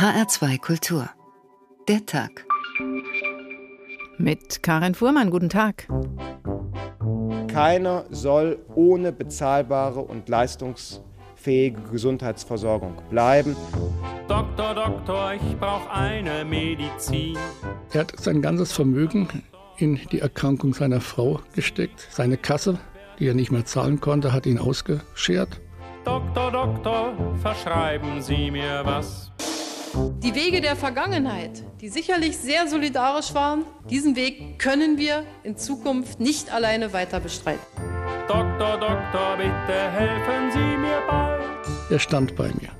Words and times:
HR2 0.00 0.58
Kultur. 0.62 1.10
Der 1.86 2.06
Tag. 2.06 2.46
Mit 4.16 4.62
Karin 4.62 4.94
Fuhrmann, 4.94 5.28
guten 5.28 5.50
Tag. 5.50 5.88
Keiner 7.48 8.06
soll 8.08 8.64
ohne 8.74 9.12
bezahlbare 9.12 10.00
und 10.00 10.26
leistungsfähige 10.30 11.82
Gesundheitsversorgung 11.92 12.96
bleiben. 13.10 13.54
Doktor, 14.26 14.74
Doktor, 14.74 15.34
ich 15.34 15.58
brauche 15.58 15.90
eine 15.90 16.46
Medizin. 16.46 17.36
Er 17.92 18.00
hat 18.00 18.18
sein 18.18 18.40
ganzes 18.40 18.72
Vermögen 18.72 19.28
in 19.76 20.00
die 20.10 20.20
Erkrankung 20.20 20.72
seiner 20.72 21.02
Frau 21.02 21.40
gesteckt. 21.54 22.08
Seine 22.10 22.38
Kasse, 22.38 22.78
die 23.18 23.26
er 23.26 23.34
nicht 23.34 23.52
mehr 23.52 23.66
zahlen 23.66 24.00
konnte, 24.00 24.32
hat 24.32 24.46
ihn 24.46 24.58
ausgeschert. 24.58 25.60
Doktor, 26.06 26.50
Doktor, 26.50 27.12
verschreiben 27.42 28.22
Sie 28.22 28.50
mir 28.50 28.80
was. 28.84 29.30
Die 29.92 30.34
Wege 30.34 30.60
der 30.60 30.76
Vergangenheit, 30.76 31.64
die 31.80 31.88
sicherlich 31.88 32.38
sehr 32.38 32.68
solidarisch 32.68 33.34
waren, 33.34 33.64
diesen 33.88 34.14
Weg 34.14 34.58
können 34.60 34.98
wir 34.98 35.24
in 35.42 35.56
Zukunft 35.56 36.20
nicht 36.20 36.52
alleine 36.52 36.92
weiter 36.92 37.18
bestreiten. 37.18 37.60
Doktor, 38.28 38.78
Doktor, 38.78 39.36
bitte 39.36 39.90
helfen 39.90 40.52
Sie 40.52 40.58
mir 40.58 41.00
bald. 41.08 41.42
Er 41.90 41.98
stand 41.98 42.36
bei 42.36 42.48
mir. 42.60 42.70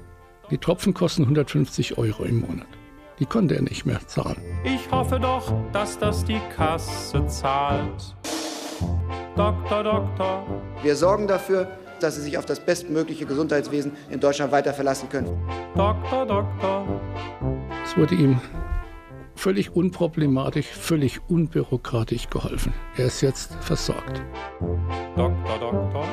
Die 0.50 0.59
Tropfen 0.59 0.95
kosten 0.95 1.23
150 1.23 1.98
Euro 1.98 2.23
im 2.23 2.41
Monat. 2.41 2.69
Die 3.19 3.27
konnte 3.27 3.56
er 3.56 3.62
nicht 3.62 3.86
mehr 3.86 4.00
zahlen. 4.06 4.41
Ich 4.62 4.88
hoffe 4.91 5.19
doch, 5.19 5.52
dass 5.72 5.98
das 5.98 6.24
die 6.24 6.41
Kasse 6.55 7.27
zahlt. 7.27 8.14
Doktor, 9.36 9.83
Doktor. 9.83 10.47
Wir 10.83 10.95
sorgen 10.95 11.27
dafür, 11.27 11.66
dass 12.02 12.16
Sie 12.16 12.22
sich 12.22 12.38
auf 12.38 12.46
das 12.46 12.60
bestmögliche 12.60 13.27
Gesundheitswesen 13.27 13.92
in 14.10 14.20
Deutschland 14.20 14.52
weiter 14.52 14.74
verlassen 14.74 15.08
können. 15.08 15.36
Doktor, 15.77 16.27
Doktor. 16.27 17.00
Es 17.84 17.96
wurde 17.96 18.14
ihm 18.14 18.41
völlig 19.34 19.75
unproblematisch, 19.75 20.66
völlig 20.66 21.20
unbürokratisch 21.28 22.28
geholfen. 22.28 22.75
Er 22.97 23.06
ist 23.06 23.20
jetzt 23.22 23.55
versorgt. 23.62 24.22
Doktor, 25.16 25.58
Doktor. 25.58 26.06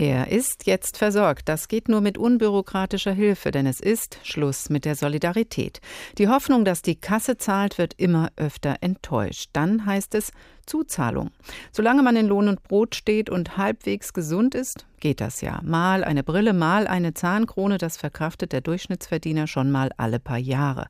Er 0.00 0.28
ist 0.28 0.66
jetzt 0.66 0.96
versorgt. 0.96 1.48
Das 1.50 1.68
geht 1.68 1.90
nur 1.90 2.00
mit 2.00 2.16
unbürokratischer 2.16 3.12
Hilfe, 3.12 3.50
denn 3.50 3.66
es 3.66 3.80
ist 3.80 4.18
Schluss 4.22 4.70
mit 4.70 4.86
der 4.86 4.94
Solidarität. 4.94 5.80
Die 6.16 6.28
Hoffnung, 6.28 6.64
dass 6.64 6.80
die 6.80 6.96
Kasse 6.96 7.36
zahlt, 7.36 7.76
wird 7.76 7.92
immer 7.98 8.30
öfter 8.36 8.76
enttäuscht. 8.80 9.50
Dann 9.52 9.84
heißt 9.84 10.14
es 10.14 10.32
Zuzahlung. 10.70 11.30
Solange 11.72 12.02
man 12.02 12.14
in 12.14 12.28
Lohn 12.28 12.48
und 12.48 12.62
Brot 12.62 12.94
steht 12.94 13.28
und 13.28 13.56
halbwegs 13.56 14.12
gesund 14.12 14.54
ist, 14.54 14.86
geht 15.00 15.20
das 15.20 15.40
ja. 15.40 15.60
Mal 15.64 16.04
eine 16.04 16.22
Brille, 16.22 16.52
mal 16.52 16.86
eine 16.86 17.12
Zahnkrone, 17.12 17.78
das 17.78 17.96
verkraftet 17.96 18.52
der 18.52 18.60
Durchschnittsverdiener 18.60 19.46
schon 19.46 19.70
mal 19.70 19.90
alle 19.96 20.20
paar 20.20 20.38
Jahre. 20.38 20.86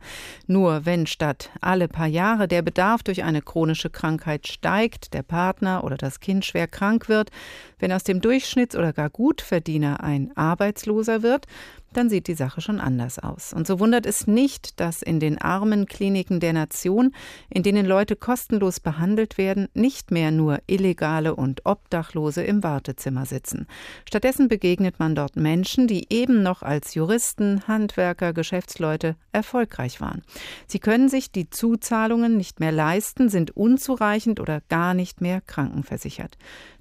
Nur 0.47 0.85
wenn 0.85 1.07
statt 1.07 1.51
alle 1.61 1.89
paar 1.89 2.09
Jahre 2.09 2.47
der 2.47 2.61
Bedarf 2.63 3.03
durch 3.03 3.23
eine 3.23 3.41
chronische 3.41 3.89
Krankheit 3.89 4.49
steigt, 4.49 5.15
der 5.15 5.23
Partner 5.23 5.83
oder 5.85 5.97
das 5.97 6.21
Kind 6.21 6.45
schwer 6.45 6.67
krank 6.67 7.09
wird, 7.09 7.31
wenn 7.79 7.93
aus 7.93 8.05
dem 8.05 8.21
Durchschnitts- 8.21 8.77
oder 8.77 8.93
gar 8.93 9.09
Gutverdiener 9.09 10.03
ein 10.03 10.37
Arbeitsloser 10.37 11.23
wird, 11.23 11.47
dann 11.93 12.09
sieht 12.09 12.29
die 12.29 12.35
Sache 12.35 12.61
schon 12.61 12.81
anders 12.81 13.19
aus. 13.19 13.53
Und 13.53 13.67
so 13.67 13.81
wundert 13.81 14.07
es 14.07 14.27
nicht, 14.27 14.81
dass 14.81 15.03
in 15.03 15.21
den 15.21 15.39
armen 15.39 15.87
Kliniken 15.87 16.41
der 16.41 16.53
Nation, 16.53 17.13
in 17.49 17.63
denen 17.63 17.87
Leute 17.87 18.17
kostenlos 18.17 18.81
behandelt 18.81 19.39
werden, 19.39 19.69
nicht 19.75 20.11
mehr 20.11 20.31
nur 20.31 20.61
Illegale 20.67 21.35
und 21.35 21.67
Obdachlose 21.67 22.43
im 22.43 22.63
Wartezimmer 22.63 23.27
sitzen. 23.27 23.67
Stattdessen 24.09 24.49
begegnet 24.49 24.99
man 24.99 25.15
dort 25.15 25.37
Menschen, 25.37 25.87
die 25.87 26.07
eben 26.11 26.43
noch 26.43 26.63
als 26.63 26.95
Juristen, 26.95 27.67
Handwerker, 27.67 28.33
Geschäftsleute 28.33 29.17
erfolgreich 29.33 30.01
waren. 30.01 30.23
Sie 30.67 30.79
können 30.79 31.09
sich 31.09 31.33
die 31.33 31.51
Zuzahlungen 31.51 32.37
nicht 32.37 32.61
mehr 32.61 32.73
leisten, 32.73 33.29
sind 33.29 33.57
unzureichend 33.57 34.41
oder 34.41 34.61
gar 34.69 34.95
nicht 34.95 35.21
mehr 35.21 35.41
krankenversichert. 35.41 36.37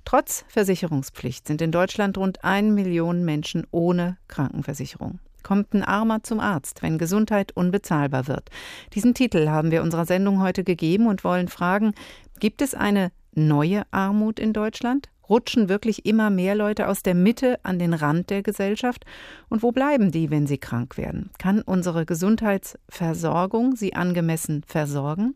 Trotz 0.06 0.46
Versicherungspflicht 0.48 1.48
sind 1.48 1.62
in 1.62 1.72
Deutschland 1.72 2.18
rund 2.18 2.44
ein 2.44 2.74
Million 2.74 3.24
Menschen 3.26 3.68
ohne 3.72 4.18
Krankenversicherung. 4.28 5.20
Kommt 5.44 5.74
ein 5.74 5.84
Armer 5.84 6.24
zum 6.24 6.40
Arzt, 6.40 6.82
wenn 6.82 6.98
Gesundheit 6.98 7.52
unbezahlbar 7.56 8.28
wird? 8.28 8.50
Diesen 8.94 9.14
Titel 9.14 9.48
haben 9.50 9.72
wir 9.72 9.82
unserer 9.82 10.06
Sendung 10.06 10.42
heute 10.42 10.64
gegeben 10.64 11.08
und 11.08 11.24
wollen 11.24 11.48
fragen, 11.48 11.94
gibt 12.40 12.62
es 12.62 12.76
eine 12.76 13.12
neue 13.34 13.84
Armut 13.92 14.40
in 14.40 14.54
Deutschland? 14.54 15.10
Rutschen 15.30 15.70
wirklich 15.70 16.06
immer 16.06 16.30
mehr 16.30 16.56
Leute 16.56 16.88
aus 16.88 17.04
der 17.04 17.16
Mitte 17.16 17.60
an 17.64 17.80
den 17.80 17.94
Rand 17.94 18.30
der 18.30 18.44
Gesellschaft? 18.44 19.06
Und 19.50 19.64
wo 19.64 19.72
bleiben 19.72 20.12
die, 20.12 20.30
wenn 20.30 20.48
sie 20.48 20.58
krank 20.58 20.98
werden? 20.98 21.30
Kann 21.38 21.62
unsere 21.62 22.06
Gesundheitsversorgung 22.06 23.76
sie 23.76 23.94
angemessen 23.94 24.64
versorgen? 24.66 25.36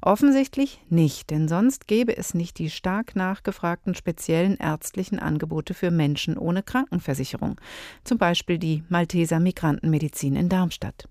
Offensichtlich 0.00 0.80
nicht, 0.88 1.30
denn 1.30 1.48
sonst 1.48 1.88
gäbe 1.88 2.16
es 2.16 2.34
nicht 2.34 2.58
die 2.58 2.70
stark 2.70 3.16
nachgefragten 3.16 3.94
speziellen 3.94 4.56
ärztlichen 4.56 5.18
Angebote 5.18 5.74
für 5.74 5.90
Menschen 5.90 6.38
ohne 6.38 6.62
Krankenversicherung, 6.62 7.60
zum 8.04 8.18
Beispiel 8.18 8.58
die 8.58 8.84
Malteser 8.88 9.40
Migrantenmedizin 9.40 10.36
in 10.36 10.48
Darmstadt. 10.48 11.08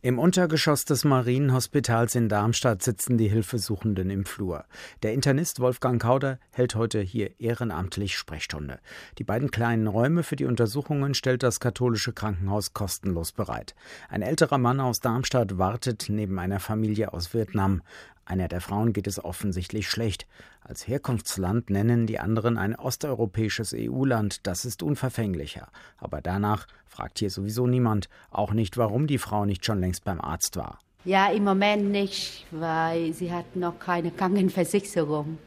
Im 0.00 0.20
Untergeschoss 0.20 0.84
des 0.84 1.04
Marienhospitals 1.04 2.14
in 2.14 2.28
Darmstadt 2.28 2.84
sitzen 2.84 3.18
die 3.18 3.26
Hilfesuchenden 3.26 4.10
im 4.10 4.26
Flur. 4.26 4.64
Der 5.02 5.12
Internist 5.12 5.58
Wolfgang 5.58 6.00
Kauder 6.00 6.38
hält 6.52 6.76
heute 6.76 7.00
hier 7.00 7.40
ehrenamtlich 7.40 8.16
Sprechstunde. 8.16 8.78
Die 9.18 9.24
beiden 9.24 9.50
kleinen 9.50 9.88
Räume 9.88 10.22
für 10.22 10.36
die 10.36 10.44
Untersuchungen 10.44 11.14
stellt 11.14 11.42
das 11.42 11.58
katholische 11.58 12.12
Krankenhaus 12.12 12.74
kostenlos 12.74 13.32
bereit. 13.32 13.74
Ein 14.08 14.22
älterer 14.22 14.58
Mann 14.58 14.78
aus 14.78 15.00
Darmstadt 15.00 15.58
wartet 15.58 16.06
neben 16.08 16.38
einer 16.38 16.60
Familie 16.60 17.12
aus 17.12 17.34
Vietnam. 17.34 17.82
Einer 18.28 18.46
der 18.46 18.60
Frauen 18.60 18.92
geht 18.92 19.06
es 19.06 19.24
offensichtlich 19.24 19.88
schlecht. 19.88 20.26
Als 20.60 20.86
Herkunftsland 20.86 21.70
nennen 21.70 22.06
die 22.06 22.18
anderen 22.18 22.58
ein 22.58 22.76
osteuropäisches 22.76 23.74
EU-Land, 23.74 24.46
das 24.46 24.66
ist 24.66 24.82
unverfänglicher. 24.82 25.68
Aber 25.96 26.20
danach 26.20 26.66
fragt 26.84 27.20
hier 27.20 27.30
sowieso 27.30 27.66
niemand, 27.66 28.10
auch 28.30 28.52
nicht, 28.52 28.76
warum 28.76 29.06
die 29.06 29.16
Frau 29.16 29.46
nicht 29.46 29.64
schon 29.64 29.80
längst 29.80 30.04
beim 30.04 30.20
Arzt 30.20 30.56
war. 30.56 30.78
Ja, 31.06 31.28
im 31.30 31.44
Moment 31.44 31.90
nicht, 31.90 32.44
weil 32.50 33.14
sie 33.14 33.32
hat 33.32 33.56
noch 33.56 33.78
keine 33.78 34.10
Krankenversicherung. 34.10 35.38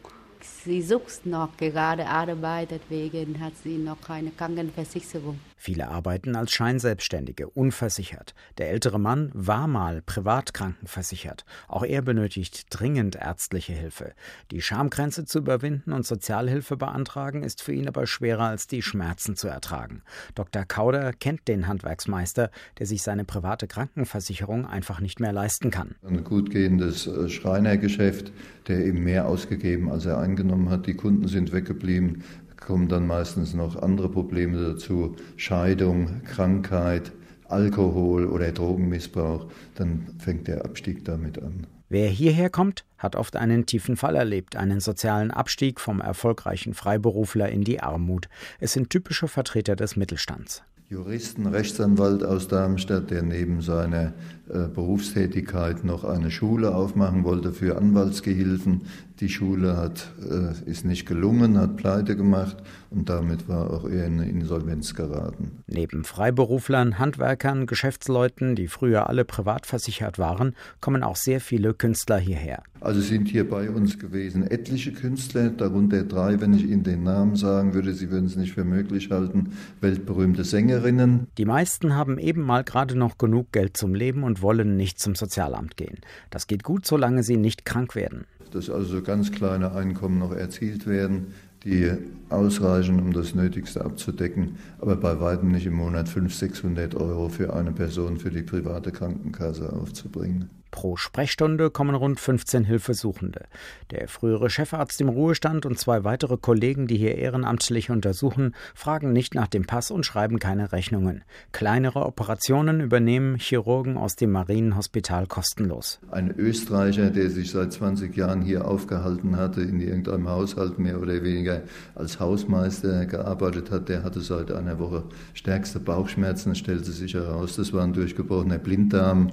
Sie 0.41 0.81
sucht 0.81 1.27
noch 1.27 1.55
gerade 1.57 2.07
Arbeit, 2.07 2.69
deswegen 2.71 3.39
hat 3.39 3.53
sie 3.63 3.77
noch 3.77 4.01
keine 4.01 4.31
Krankenversicherung. 4.31 5.39
Viele 5.63 5.89
arbeiten 5.89 6.35
als 6.35 6.53
Scheinselbstständige, 6.53 7.47
unversichert. 7.47 8.33
Der 8.57 8.71
ältere 8.71 8.99
Mann 8.99 9.29
war 9.35 9.67
mal 9.67 10.01
privat 10.01 10.55
krankenversichert. 10.55 11.45
Auch 11.67 11.83
er 11.83 12.01
benötigt 12.01 12.65
dringend 12.71 13.15
ärztliche 13.15 13.73
Hilfe. 13.73 14.13
Die 14.49 14.63
Schamgrenze 14.63 15.23
zu 15.23 15.37
überwinden 15.37 15.91
und 15.91 16.03
Sozialhilfe 16.03 16.77
beantragen 16.77 17.43
ist 17.43 17.61
für 17.61 17.73
ihn 17.73 17.87
aber 17.87 18.07
schwerer 18.07 18.45
als 18.45 18.65
die 18.65 18.81
Schmerzen 18.81 19.35
zu 19.35 19.49
ertragen. 19.49 20.01
Dr. 20.33 20.65
Kauder 20.65 21.13
kennt 21.13 21.47
den 21.47 21.67
Handwerksmeister, 21.67 22.49
der 22.79 22.87
sich 22.87 23.03
seine 23.03 23.23
private 23.23 23.67
Krankenversicherung 23.67 24.65
einfach 24.65 24.99
nicht 24.99 25.19
mehr 25.19 25.31
leisten 25.31 25.69
kann. 25.69 25.93
Ein 26.01 26.23
gut 26.23 26.49
gehendes 26.49 27.05
äh, 27.05 27.29
Schreinergeschäft, 27.29 28.31
der 28.67 28.83
eben 28.83 29.03
mehr 29.03 29.27
ausgegeben, 29.27 29.91
als 29.91 30.07
er 30.07 30.17
eingenommen 30.17 30.69
hat. 30.71 30.87
Die 30.87 30.95
Kunden 30.95 31.27
sind 31.27 31.51
weggeblieben 31.51 32.23
kommen 32.61 32.87
dann 32.87 33.05
meistens 33.05 33.53
noch 33.53 33.75
andere 33.81 34.07
Probleme 34.07 34.57
dazu, 34.57 35.15
Scheidung, 35.35 36.23
Krankheit, 36.23 37.11
Alkohol 37.49 38.27
oder 38.27 38.51
Drogenmissbrauch, 38.51 39.47
dann 39.75 40.07
fängt 40.19 40.47
der 40.47 40.63
Abstieg 40.63 41.03
damit 41.03 41.41
an. 41.41 41.67
Wer 41.89 42.07
hierher 42.07 42.49
kommt, 42.49 42.85
hat 42.97 43.17
oft 43.17 43.35
einen 43.35 43.65
tiefen 43.65 43.97
Fall 43.97 44.15
erlebt, 44.15 44.55
einen 44.55 44.79
sozialen 44.79 45.29
Abstieg 45.29 45.81
vom 45.81 45.99
erfolgreichen 45.99 46.73
Freiberufler 46.73 47.49
in 47.49 47.65
die 47.65 47.81
Armut. 47.81 48.29
Es 48.61 48.71
sind 48.71 48.89
typische 48.89 49.27
Vertreter 49.27 49.75
des 49.75 49.97
Mittelstands. 49.97 50.63
Juristen, 50.91 51.47
Rechtsanwalt 51.47 52.21
aus 52.21 52.49
Darmstadt, 52.49 53.11
der 53.11 53.23
neben 53.23 53.61
seiner 53.61 54.13
äh, 54.49 54.67
Berufstätigkeit 54.67 55.85
noch 55.85 56.03
eine 56.03 56.29
Schule 56.29 56.75
aufmachen 56.75 57.23
wollte 57.23 57.53
für 57.53 57.77
Anwaltsgehilfen. 57.77 58.81
Die 59.21 59.29
Schule 59.29 59.77
hat, 59.77 60.11
äh, 60.19 60.67
ist 60.67 60.83
nicht 60.83 61.05
gelungen, 61.05 61.59
hat 61.59 61.77
pleite 61.77 62.15
gemacht 62.15 62.57
und 62.89 63.07
damit 63.07 63.47
war 63.47 63.69
auch 63.69 63.87
er 63.87 64.07
in 64.07 64.19
Insolvenz 64.19 64.95
geraten. 64.95 65.63
Neben 65.67 66.03
Freiberuflern, 66.03 66.97
Handwerkern, 66.97 67.67
Geschäftsleuten, 67.67 68.55
die 68.55 68.67
früher 68.67 69.09
alle 69.09 69.23
privat 69.23 69.67
versichert 69.67 70.17
waren, 70.17 70.55
kommen 70.79 71.03
auch 71.03 71.15
sehr 71.15 71.39
viele 71.39 71.75
Künstler 71.75 72.17
hierher. 72.17 72.63
Also 72.79 72.99
sind 72.99 73.27
hier 73.27 73.47
bei 73.47 73.69
uns 73.69 73.99
gewesen 73.99 74.49
etliche 74.49 74.91
Künstler, 74.91 75.51
darunter 75.51 76.03
drei, 76.03 76.41
wenn 76.41 76.55
ich 76.55 76.63
Ihnen 76.63 76.81
den 76.81 77.03
Namen 77.03 77.35
sagen 77.35 77.75
würde, 77.75 77.93
Sie 77.93 78.09
würden 78.09 78.25
es 78.25 78.35
nicht 78.35 78.53
für 78.53 78.63
möglich 78.63 79.11
halten, 79.11 79.51
weltberühmte 79.81 80.43
Sängerinnen. 80.43 81.27
Die 81.37 81.45
meisten 81.45 81.95
haben 81.95 82.17
eben 82.17 82.41
mal 82.41 82.63
gerade 82.63 82.97
noch 82.97 83.19
genug 83.19 83.51
Geld 83.51 83.77
zum 83.77 83.93
Leben 83.93 84.23
und 84.23 84.41
wollen 84.41 84.77
nicht 84.77 84.99
zum 84.99 85.13
Sozialamt 85.13 85.77
gehen. 85.77 85.99
Das 86.31 86.47
geht 86.47 86.63
gut, 86.63 86.87
solange 86.87 87.21
sie 87.21 87.37
nicht 87.37 87.65
krank 87.65 87.93
werden. 87.93 88.25
Dass 88.51 88.69
also 88.69 89.01
ganz 89.01 89.31
kleine 89.31 89.73
Einkommen 89.73 90.19
noch 90.19 90.33
erzielt 90.33 90.87
werden, 90.87 91.33
die 91.63 91.91
ausreichen, 92.31 92.99
um 92.99 93.13
das 93.13 93.35
Nötigste 93.35 93.83
abzudecken, 93.83 94.57
aber 94.79 94.95
bei 94.95 95.19
weitem 95.19 95.51
nicht 95.51 95.65
im 95.65 95.73
Monat 95.73 96.09
500, 96.09 96.31
600 96.31 96.95
Euro 96.95 97.29
für 97.29 97.53
eine 97.53 97.71
Person 97.71 98.17
für 98.17 98.31
die 98.31 98.43
private 98.43 98.91
Krankenkasse 98.91 99.73
aufzubringen. 99.73 100.49
Pro 100.71 100.95
Sprechstunde 100.95 101.69
kommen 101.69 101.95
rund 101.95 102.19
15 102.19 102.63
Hilfesuchende. 102.63 103.43
Der 103.91 104.07
frühere 104.07 104.49
Chefarzt 104.49 105.01
im 105.01 105.09
Ruhestand 105.09 105.65
und 105.65 105.77
zwei 105.77 106.05
weitere 106.05 106.37
Kollegen, 106.37 106.87
die 106.87 106.97
hier 106.97 107.15
ehrenamtlich 107.15 107.89
untersuchen, 107.89 108.55
fragen 108.73 109.11
nicht 109.11 109.35
nach 109.35 109.47
dem 109.47 109.65
Pass 109.65 109.91
und 109.91 110.05
schreiben 110.05 110.39
keine 110.39 110.71
Rechnungen. 110.71 111.23
Kleinere 111.51 112.05
Operationen 112.05 112.79
übernehmen 112.79 113.35
Chirurgen 113.37 113.97
aus 113.97 114.15
dem 114.15 114.31
Marienhospital 114.31 115.27
kostenlos. 115.27 115.99
Ein 116.09 116.33
Österreicher, 116.37 117.09
der 117.09 117.29
sich 117.29 117.51
seit 117.51 117.73
20 117.73 118.15
Jahren 118.15 118.41
hier 118.41 118.65
aufgehalten 118.65 119.35
hatte, 119.35 119.61
in 119.61 119.81
irgendeinem 119.81 120.29
Haushalt 120.29 120.79
mehr 120.79 121.01
oder 121.01 121.21
weniger 121.21 121.63
als 121.95 122.20
Hausmeister 122.21 123.05
gearbeitet 123.05 123.71
hat, 123.71 123.89
der 123.89 124.03
hatte 124.03 124.21
seit 124.21 124.51
einer 124.51 124.79
Woche 124.79 125.03
stärkste 125.33 125.79
Bauchschmerzen, 125.79 126.55
stellte 126.55 126.91
sich 126.91 127.13
heraus, 127.13 127.57
das 127.57 127.73
war 127.73 127.83
ein 127.83 127.93
durchgebrochener 127.93 128.59
Blinddarm, 128.59 129.31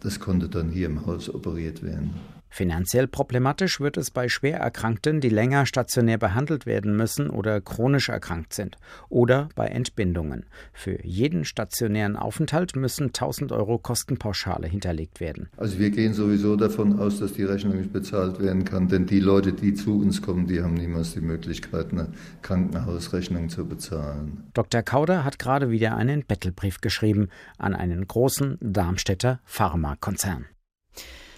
das 0.00 0.20
konnte 0.20 0.48
dann 0.48 0.68
hier 0.68 0.86
im 0.86 1.06
Haus 1.06 1.32
operiert 1.32 1.82
werden. 1.82 2.12
Finanziell 2.54 3.08
problematisch 3.08 3.80
wird 3.80 3.96
es 3.96 4.12
bei 4.12 4.28
Schwererkrankten, 4.28 5.20
die 5.20 5.28
länger 5.28 5.66
stationär 5.66 6.18
behandelt 6.18 6.66
werden 6.66 6.96
müssen 6.96 7.28
oder 7.28 7.60
chronisch 7.60 8.10
erkrankt 8.10 8.52
sind. 8.52 8.76
Oder 9.08 9.48
bei 9.56 9.66
Entbindungen. 9.66 10.46
Für 10.72 11.04
jeden 11.04 11.44
stationären 11.44 12.14
Aufenthalt 12.14 12.76
müssen 12.76 13.06
1000 13.06 13.50
Euro 13.50 13.78
Kostenpauschale 13.78 14.68
hinterlegt 14.68 15.18
werden. 15.18 15.48
Also 15.56 15.80
wir 15.80 15.90
gehen 15.90 16.14
sowieso 16.14 16.54
davon 16.54 17.00
aus, 17.00 17.18
dass 17.18 17.32
die 17.32 17.42
Rechnung 17.42 17.76
nicht 17.76 17.92
bezahlt 17.92 18.38
werden 18.38 18.64
kann, 18.64 18.86
denn 18.86 19.06
die 19.06 19.18
Leute, 19.18 19.52
die 19.52 19.74
zu 19.74 19.98
uns 19.98 20.22
kommen, 20.22 20.46
die 20.46 20.62
haben 20.62 20.74
niemals 20.74 21.14
die 21.14 21.22
Möglichkeit, 21.22 21.90
eine 21.90 22.12
Krankenhausrechnung 22.42 23.48
zu 23.48 23.66
bezahlen. 23.66 24.44
Dr. 24.54 24.82
Kauder 24.82 25.24
hat 25.24 25.40
gerade 25.40 25.70
wieder 25.70 25.96
einen 25.96 26.24
Bettelbrief 26.24 26.80
geschrieben 26.80 27.30
an 27.58 27.74
einen 27.74 28.06
großen 28.06 28.58
Darmstädter 28.60 29.40
Pharmakonzern. 29.44 30.44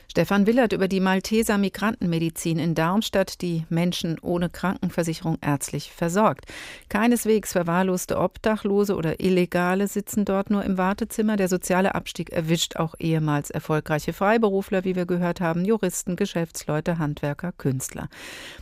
Stefan 0.08 0.46
Willert 0.46 0.72
über 0.72 0.88
die 0.88 1.00
Malteser 1.00 1.58
Migrantenmedizin 1.58 2.58
in 2.58 2.74
Darmstadt, 2.74 3.42
die 3.42 3.66
Menschen 3.68 4.18
ohne 4.20 4.48
Krankenversicherung 4.48 5.36
ärztlich 5.40 5.92
versorgt. 5.92 6.46
Keineswegs 6.88 7.52
verwahrloste 7.52 8.18
Obdachlose 8.18 8.96
oder 8.96 9.20
Illegale 9.20 9.88
sitzen 9.88 10.24
dort 10.24 10.48
nur 10.48 10.64
im 10.64 10.78
Wartezimmer. 10.78 11.36
Der 11.36 11.48
soziale 11.48 11.94
Abstieg 11.94 12.30
erwischt 12.30 12.76
auch 12.76 12.94
ehemals 12.98 13.50
erfolgreiche 13.50 14.12
Freiberufler, 14.12 14.84
wie 14.84 14.96
wir 14.96 15.06
gehört 15.06 15.40
haben, 15.40 15.64
Juristen, 15.64 16.16
Geschäftsleute, 16.16 16.98
Handwerker, 16.98 17.52
Künstler. 17.52 18.08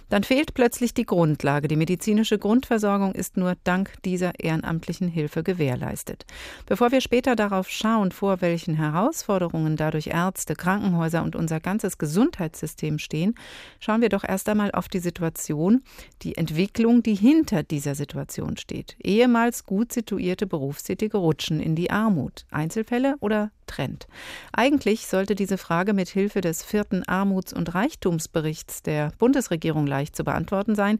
Dann 0.08 0.24
fehlt 0.24 0.54
plötzlich 0.54 0.94
die 0.94 1.06
Grundlage. 1.06 1.68
Die 1.68 1.76
medizinische 1.76 2.38
Grundversorgung 2.38 3.14
ist 3.14 3.36
nur 3.36 3.54
dank 3.64 3.92
dieser 4.04 4.40
ehrenamtlichen 4.40 5.08
Hilfe 5.08 5.42
gewährleistet. 5.42 6.24
Bevor 6.66 6.90
wir 6.90 7.00
später 7.00 7.36
darauf 7.36 7.68
schauen, 7.68 8.12
vor 8.12 8.40
welchen 8.40 8.74
Herausforderungen 8.74 9.76
dadurch 9.76 10.08
Ärzte, 10.08 10.54
Krankenhäuser 10.54 11.22
und 11.22 11.33
unser 11.34 11.60
ganzes 11.60 11.98
Gesundheitssystem 11.98 12.98
stehen, 12.98 13.34
schauen 13.80 14.00
wir 14.00 14.08
doch 14.08 14.24
erst 14.24 14.48
einmal 14.48 14.72
auf 14.72 14.88
die 14.88 14.98
Situation, 14.98 15.82
die 16.22 16.36
Entwicklung, 16.36 17.02
die 17.02 17.14
hinter 17.14 17.62
dieser 17.62 17.94
Situation 17.94 18.56
steht. 18.56 18.96
Ehemals 19.02 19.64
gut 19.64 19.92
situierte 19.92 20.46
Berufstätige 20.46 21.18
rutschen 21.18 21.60
in 21.60 21.74
die 21.74 21.90
Armut. 21.90 22.46
Einzelfälle 22.50 23.16
oder 23.20 23.50
Trend? 23.74 24.06
Eigentlich 24.52 25.06
sollte 25.06 25.34
diese 25.34 25.58
Frage 25.58 25.94
mit 25.94 26.08
Hilfe 26.08 26.40
des 26.40 26.64
vierten 26.64 27.02
Armuts- 27.08 27.52
und 27.52 27.74
Reichtumsberichts 27.74 28.82
der 28.82 29.10
Bundesregierung 29.18 29.86
leicht 29.86 30.14
zu 30.14 30.24
beantworten 30.24 30.74
sein. 30.74 30.98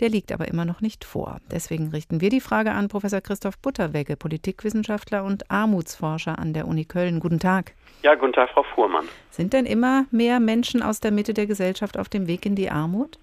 Der 0.00 0.08
liegt 0.08 0.32
aber 0.32 0.48
immer 0.48 0.64
noch 0.64 0.80
nicht 0.80 1.04
vor. 1.04 1.38
Deswegen 1.50 1.90
richten 1.90 2.20
wir 2.20 2.30
die 2.30 2.40
Frage 2.40 2.72
an 2.72 2.88
Professor 2.88 3.20
Christoph 3.20 3.58
Butterwegge, 3.58 4.16
Politikwissenschaftler 4.16 5.24
und 5.24 5.50
Armutsforscher 5.50 6.38
an 6.38 6.52
der 6.52 6.66
Uni 6.66 6.84
Köln. 6.84 7.20
Guten 7.20 7.38
Tag. 7.38 7.74
Ja, 8.02 8.14
guten 8.14 8.32
Tag, 8.32 8.50
Frau 8.50 8.64
Fuhrmann. 8.74 9.06
Sind 9.30 9.52
denn 9.52 9.66
immer 9.66 10.06
mehr 10.10 10.40
Menschen 10.40 10.82
aus 10.82 11.00
der 11.00 11.12
Mitte 11.12 11.34
der 11.34 11.46
Gesellschaft 11.46 11.98
auf 11.98 12.08
dem 12.08 12.26
Weg 12.26 12.44
in 12.44 12.56
die 12.56 12.70
Armut? 12.70 13.18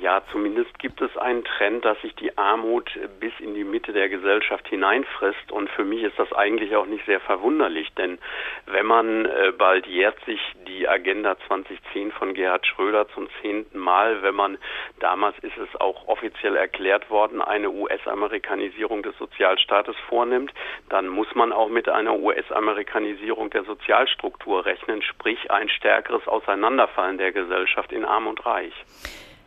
Ja, 0.00 0.22
zumindest 0.30 0.78
gibt 0.78 1.00
es 1.00 1.16
einen 1.16 1.42
Trend, 1.42 1.84
dass 1.84 2.00
sich 2.00 2.14
die 2.14 2.38
Armut 2.38 2.88
bis 3.18 3.32
in 3.40 3.54
die 3.54 3.64
Mitte 3.64 3.92
der 3.92 4.08
Gesellschaft 4.08 4.68
hineinfrisst. 4.68 5.50
Und 5.50 5.68
für 5.70 5.82
mich 5.82 6.04
ist 6.04 6.16
das 6.18 6.32
eigentlich 6.32 6.76
auch 6.76 6.86
nicht 6.86 7.04
sehr 7.06 7.18
verwunderlich, 7.18 7.92
denn 7.94 8.18
wenn 8.66 8.86
man 8.86 9.26
äh, 9.26 9.52
bald 9.58 9.88
jährt 9.88 10.16
sich 10.24 10.40
die 10.68 10.86
Agenda 10.88 11.36
2010 11.48 12.12
von 12.12 12.34
Gerhard 12.34 12.64
Schröder 12.64 13.08
zum 13.08 13.28
zehnten 13.42 13.78
Mal, 13.78 14.22
wenn 14.22 14.36
man 14.36 14.58
damals 15.00 15.36
ist 15.40 15.58
es 15.58 15.80
auch 15.80 16.06
offiziell 16.06 16.54
erklärt 16.54 17.10
worden, 17.10 17.42
eine 17.42 17.70
US-Amerikanisierung 17.70 19.02
des 19.02 19.18
Sozialstaates 19.18 19.96
vornimmt, 20.08 20.52
dann 20.90 21.08
muss 21.08 21.34
man 21.34 21.52
auch 21.52 21.68
mit 21.68 21.88
einer 21.88 22.14
US-Amerikanisierung 22.14 23.50
der 23.50 23.64
Sozialstruktur 23.64 24.64
rechnen, 24.64 25.02
sprich 25.02 25.50
ein 25.50 25.68
stärkeres 25.68 26.28
Auseinanderfallen 26.28 27.18
der 27.18 27.32
Gesellschaft 27.32 27.90
in 27.90 28.04
Arm 28.04 28.28
und 28.28 28.46
Reich. 28.46 28.74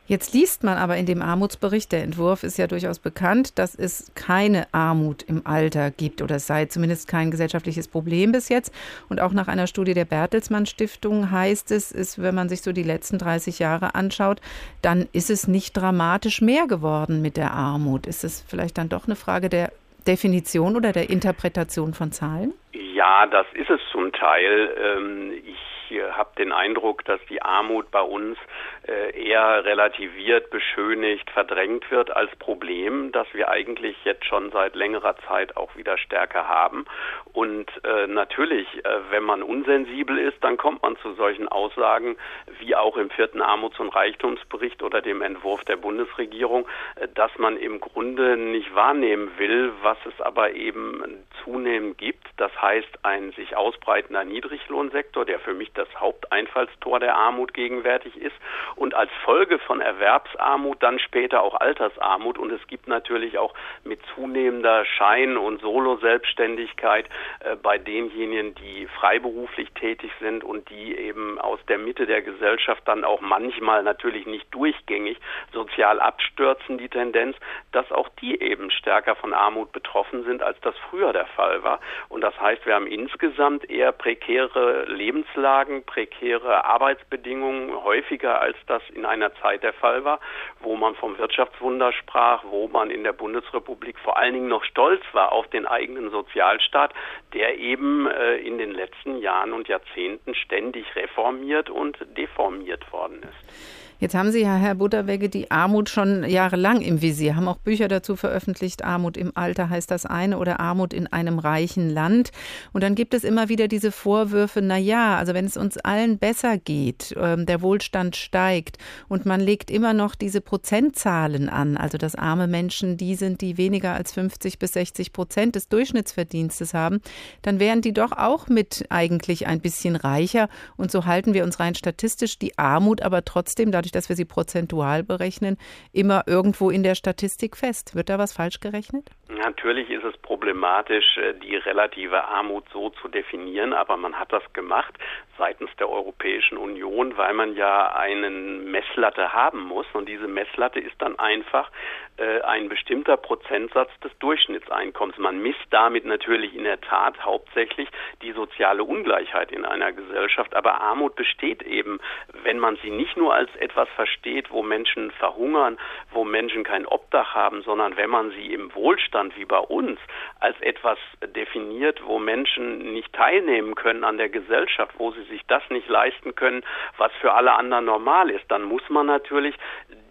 Jetzt 0.09 0.33
liest 0.33 0.63
man 0.63 0.79
aber 0.79 0.97
in 0.97 1.05
dem 1.05 1.21
Armutsbericht, 1.21 1.91
der 1.91 2.01
Entwurf 2.01 2.41
ist 2.41 2.57
ja 2.57 2.65
durchaus 2.65 2.97
bekannt, 2.97 3.59
dass 3.59 3.75
es 3.75 4.11
keine 4.15 4.65
Armut 4.71 5.21
im 5.21 5.45
Alter 5.45 5.91
gibt 5.91 6.23
oder 6.23 6.37
es 6.37 6.47
sei 6.47 6.65
zumindest 6.65 7.07
kein 7.07 7.29
gesellschaftliches 7.29 7.87
Problem 7.87 8.31
bis 8.31 8.49
jetzt. 8.49 8.73
Und 9.07 9.21
auch 9.21 9.33
nach 9.33 9.47
einer 9.47 9.67
Studie 9.67 9.93
der 9.93 10.05
Bertelsmann 10.05 10.65
Stiftung 10.65 11.29
heißt 11.29 11.69
es, 11.69 11.91
ist, 11.91 12.19
wenn 12.19 12.33
man 12.33 12.49
sich 12.49 12.63
so 12.63 12.71
die 12.71 12.81
letzten 12.81 13.19
30 13.19 13.59
Jahre 13.59 13.93
anschaut, 13.93 14.41
dann 14.81 15.07
ist 15.13 15.29
es 15.29 15.47
nicht 15.47 15.77
dramatisch 15.77 16.41
mehr 16.41 16.65
geworden 16.65 17.21
mit 17.21 17.37
der 17.37 17.51
Armut. 17.51 18.07
Ist 18.07 18.23
es 18.23 18.41
vielleicht 18.41 18.79
dann 18.79 18.89
doch 18.89 19.05
eine 19.05 19.15
Frage 19.15 19.47
der 19.47 19.71
Definition 20.07 20.75
oder 20.75 20.91
der 20.91 21.11
Interpretation 21.11 21.93
von 21.93 22.11
Zahlen? 22.11 22.55
Ja, 22.71 23.27
das 23.27 23.45
ist 23.53 23.69
es 23.69 23.79
zum 23.91 24.11
Teil. 24.11 24.75
Ähm, 24.75 25.33
ich 25.45 25.69
habe 26.11 26.29
den 26.37 26.51
Eindruck, 26.51 27.05
dass 27.05 27.19
die 27.29 27.41
Armut 27.41 27.91
bei 27.91 28.01
uns 28.01 28.37
äh, 28.78 28.78
eher 28.89 29.65
relativiert, 29.65 30.49
beschönigt, 30.49 31.29
verdrängt 31.31 31.89
wird 31.91 32.15
als 32.15 32.35
Problem, 32.37 33.11
das 33.11 33.27
wir 33.33 33.49
eigentlich 33.49 33.95
jetzt 34.03 34.25
schon 34.25 34.51
seit 34.51 34.75
längerer 34.75 35.15
Zeit 35.27 35.57
auch 35.57 35.75
wieder 35.75 35.97
stärker 35.97 36.47
haben. 36.47 36.85
Und 37.33 37.69
äh, 37.83 38.07
natürlich, 38.07 38.67
äh, 38.83 38.89
wenn 39.11 39.23
man 39.23 39.43
unsensibel 39.43 40.17
ist, 40.17 40.43
dann 40.43 40.57
kommt 40.57 40.81
man 40.81 40.97
zu 40.97 41.13
solchen 41.13 41.47
Aussagen 41.47 42.17
wie 42.59 42.75
auch 42.75 42.97
im 42.97 43.09
vierten 43.09 43.41
Armuts- 43.41 43.79
und 43.79 43.89
Reichtumsbericht 43.89 44.81
oder 44.83 45.01
dem 45.01 45.21
Entwurf 45.21 45.63
der 45.65 45.77
Bundesregierung, 45.77 46.67
äh, 46.95 47.07
dass 47.13 47.31
man 47.37 47.57
im 47.57 47.79
Grunde 47.79 48.37
nicht 48.37 48.73
wahrnehmen 48.73 49.31
will, 49.37 49.71
was 49.81 49.97
es 50.05 50.19
aber 50.21 50.53
eben 50.53 51.25
zunehmend 51.43 51.97
gibt. 51.97 52.27
Das 52.37 52.51
heißt, 52.61 52.99
ein 53.03 53.31
sich 53.33 53.55
ausbreitender 53.55 54.23
Niedriglohnsektor, 54.23 55.25
der 55.25 55.39
für 55.39 55.53
mich 55.53 55.71
das 55.73 55.87
Haupteinfallstor 55.99 56.99
der 56.99 57.15
Armut 57.15 57.53
gegenwärtig 57.53 58.15
ist 58.17 58.35
und 58.79 58.95
als 58.95 59.11
Folge 59.25 59.59
von 59.59 59.81
Erwerbsarmut 59.81 60.81
dann 60.81 60.99
später 60.99 61.43
auch 61.43 61.59
Altersarmut 61.59 62.37
und 62.37 62.49
es 62.51 62.65
gibt 62.67 62.87
natürlich 62.87 63.37
auch 63.37 63.53
mit 63.83 63.99
zunehmender 64.15 64.85
Schein- 64.85 65.37
und 65.37 65.59
Solo-Selbstständigkeit 65.59 67.05
äh, 67.41 67.57
bei 67.57 67.77
denjenigen, 67.77 68.55
die 68.55 68.87
freiberuflich 68.87 69.69
tätig 69.73 70.11
sind 70.21 70.45
und 70.45 70.69
die 70.69 70.95
eben 70.95 71.39
aus 71.39 71.59
der 71.67 71.77
Mitte 71.77 72.05
der 72.05 72.21
Gesellschaft 72.21 72.81
dann 72.85 73.03
auch 73.03 73.19
manchmal 73.19 73.83
natürlich 73.83 74.25
nicht 74.25 74.47
durchgängig 74.53 75.17
sozial 75.51 75.99
abstürzen, 75.99 76.77
die 76.77 76.89
Tendenz, 76.89 77.35
dass 77.73 77.91
auch 77.91 78.07
die 78.21 78.41
eben 78.41 78.71
stärker 78.71 79.15
von 79.15 79.33
Armut 79.33 79.73
betroffen 79.73 80.23
sind, 80.23 80.41
als 80.41 80.59
das 80.61 80.75
früher 80.89 81.11
der 81.11 81.27
Fall 81.27 81.63
war. 81.63 81.81
Und 82.07 82.21
das 82.21 82.39
heißt, 82.39 82.65
wir 82.65 82.75
haben 82.75 82.87
insgesamt 82.87 83.69
eher 83.69 83.91
prekäre 83.91 84.85
Lebenslagen, 84.85 85.83
prekäre 85.83 86.63
Arbeitsbedingungen, 86.63 87.83
häufiger 87.83 88.39
als 88.39 88.55
das 88.67 88.81
in 88.93 89.05
einer 89.05 89.33
Zeit 89.35 89.63
der 89.63 89.73
Fall 89.73 90.03
war, 90.03 90.19
wo 90.59 90.75
man 90.75 90.95
vom 90.95 91.17
Wirtschaftswunder 91.17 91.91
sprach, 91.93 92.43
wo 92.45 92.67
man 92.67 92.91
in 92.91 93.03
der 93.03 93.13
Bundesrepublik 93.13 93.97
vor 93.99 94.17
allen 94.17 94.33
Dingen 94.33 94.47
noch 94.47 94.63
stolz 94.63 95.03
war 95.13 95.31
auf 95.31 95.47
den 95.47 95.65
eigenen 95.65 96.11
Sozialstaat, 96.11 96.93
der 97.33 97.57
eben 97.57 98.07
äh, 98.07 98.37
in 98.37 98.57
den 98.57 98.71
letzten 98.71 99.17
Jahren 99.19 99.53
und 99.53 99.67
Jahrzehnten 99.67 100.35
ständig 100.35 100.85
reformiert 100.95 101.69
und 101.69 101.97
deformiert 102.17 102.91
worden 102.91 103.23
ist. 103.23 103.88
Jetzt 103.99 104.15
haben 104.15 104.31
Sie 104.31 104.39
ja, 104.39 104.55
Herr 104.55 104.75
Butterwegge, 104.75 105.27
die 105.27 105.51
Armut 105.51 105.89
schon 105.89 106.23
jahrelang 106.23 106.79
im 106.79 107.01
Visier, 107.01 107.35
haben 107.35 107.49
auch 107.49 107.57
Bücher 107.57 107.89
dazu 107.89 108.15
veröffentlicht. 108.15 108.85
Armut 108.85 109.17
im 109.17 109.35
Alter 109.35 109.69
heißt 109.69 109.91
das 109.91 110.05
eine 110.05 110.37
oder 110.37 110.61
Armut 110.61 110.93
in 110.93 111.07
einem 111.07 111.37
reichen 111.37 111.89
Land. 111.89 112.31
Und 112.71 112.81
dann 112.81 112.95
gibt 112.95 113.13
es 113.13 113.25
immer 113.25 113.49
wieder 113.49 113.67
diese 113.67 113.91
Vorwürfe, 113.91 114.61
na 114.61 114.77
ja, 114.77 115.17
also 115.17 115.33
wenn 115.33 115.43
es 115.43 115.57
uns 115.57 115.77
allen 115.77 116.17
besser 116.17 116.57
geht, 116.57 117.13
ähm, 117.19 117.45
der 117.45 117.61
Wohlstand 117.61 118.15
steigt 118.15 118.77
und 119.09 119.25
man 119.25 119.41
legt 119.41 119.69
immer 119.69 119.93
noch 119.93 120.15
diese 120.15 120.39
Prozentzahlen 120.39 121.49
an, 121.49 121.75
also 121.75 121.97
dass 121.97 122.15
arme 122.15 122.47
Menschen 122.47 122.95
die 122.95 123.15
sind, 123.15 123.41
die 123.41 123.57
weniger 123.57 123.95
als 123.95 124.13
50 124.13 124.59
bis 124.59 124.71
60 124.73 125.11
Prozent 125.11 125.55
des 125.55 125.67
Durchschnittsverdienstes 125.67 126.73
haben, 126.73 127.01
dann 127.41 127.59
wären 127.59 127.81
die 127.81 127.91
doch 127.91 128.13
auch 128.13 128.47
mit 128.47 128.85
eigentlich 128.87 129.45
ein 129.45 129.59
bisschen 129.59 129.97
reicher. 129.97 130.47
Und 130.77 130.89
so 130.89 131.03
halten 131.03 131.33
wir 131.33 131.43
uns 131.43 131.59
rein 131.59 131.75
statistisch 131.75 132.39
die 132.39 132.57
Armut 132.57 133.01
aber 133.01 133.25
trotzdem 133.25 133.73
dadurch 133.73 133.88
dadurch, 133.89 133.91
dass 133.91 134.09
wir 134.09 134.15
sie 134.15 134.25
prozentual 134.25 135.03
berechnen, 135.03 135.57
immer 135.93 136.23
irgendwo 136.27 136.69
in 136.69 136.83
der 136.83 136.95
Statistik 136.95 137.57
fest. 137.57 137.95
Wird 137.95 138.09
da 138.09 138.17
was 138.17 138.33
falsch 138.33 138.59
gerechnet? 138.59 139.09
Natürlich 139.29 139.89
ist 139.89 140.03
es 140.03 140.17
problematisch, 140.17 141.17
äh, 141.17 141.33
die 141.33 141.55
relative 141.55 142.23
Armut 142.25 142.65
so 142.73 142.89
zu 142.89 143.07
definieren, 143.07 143.73
aber 143.73 143.97
man 143.97 144.19
hat 144.19 144.31
das 144.31 144.43
gemacht 144.53 144.97
seitens 145.37 145.71
der 145.79 145.89
Europäischen 145.89 146.57
Union, 146.57 147.17
weil 147.17 147.33
man 147.33 147.55
ja 147.55 147.93
einen 147.95 148.69
Messlatte 148.69 149.31
haben 149.33 149.61
muss 149.61 149.87
und 149.93 150.07
diese 150.09 150.27
Messlatte 150.27 150.79
ist 150.79 151.01
dann 151.01 151.17
einfach 151.17 151.71
äh, 152.17 152.41
ein 152.41 152.67
bestimmter 152.67 153.15
Prozentsatz 153.15 153.89
des 154.03 154.11
Durchschnittseinkommens. 154.19 155.17
Man 155.17 155.41
misst 155.41 155.65
damit 155.69 156.03
natürlich 156.05 156.53
in 156.53 156.65
der 156.65 156.81
Tat 156.81 157.23
hauptsächlich 157.23 157.87
die 158.21 158.33
soziale 158.33 158.83
Ungleichheit 158.83 159.53
in 159.53 159.63
einer 159.63 159.93
Gesellschaft, 159.93 160.53
aber 160.53 160.81
Armut 160.81 161.15
besteht 161.15 161.63
eben, 161.63 161.99
wenn 162.43 162.59
man 162.59 162.77
sie 162.83 162.91
nicht 162.91 163.15
nur 163.15 163.33
als 163.33 163.49
etwas 163.55 163.78
versteht, 163.87 164.51
wo 164.51 164.63
Menschen 164.63 165.11
verhungern, 165.11 165.77
wo 166.11 166.23
Menschen 166.23 166.63
kein 166.63 166.85
Obdach 166.85 167.33
haben, 167.33 167.61
sondern 167.63 167.97
wenn 167.97 168.09
man 168.09 168.31
sie 168.31 168.53
im 168.53 168.73
Wohlstand 168.73 169.37
wie 169.37 169.45
bei 169.45 169.59
uns 169.59 169.99
als 170.39 170.59
etwas 170.61 170.97
definiert, 171.35 172.01
wo 172.05 172.19
Menschen 172.19 172.93
nicht 172.93 173.13
teilnehmen 173.13 173.75
können 173.75 174.03
an 174.03 174.17
der 174.17 174.29
Gesellschaft, 174.29 174.93
wo 174.97 175.11
sie 175.11 175.23
sich 175.23 175.41
das 175.47 175.63
nicht 175.69 175.87
leisten 175.87 176.35
können, 176.35 176.63
was 176.97 177.11
für 177.21 177.33
alle 177.33 177.53
anderen 177.53 177.85
normal 177.85 178.29
ist, 178.29 178.45
dann 178.49 178.63
muss 178.63 178.87
man 178.89 179.07
natürlich 179.07 179.55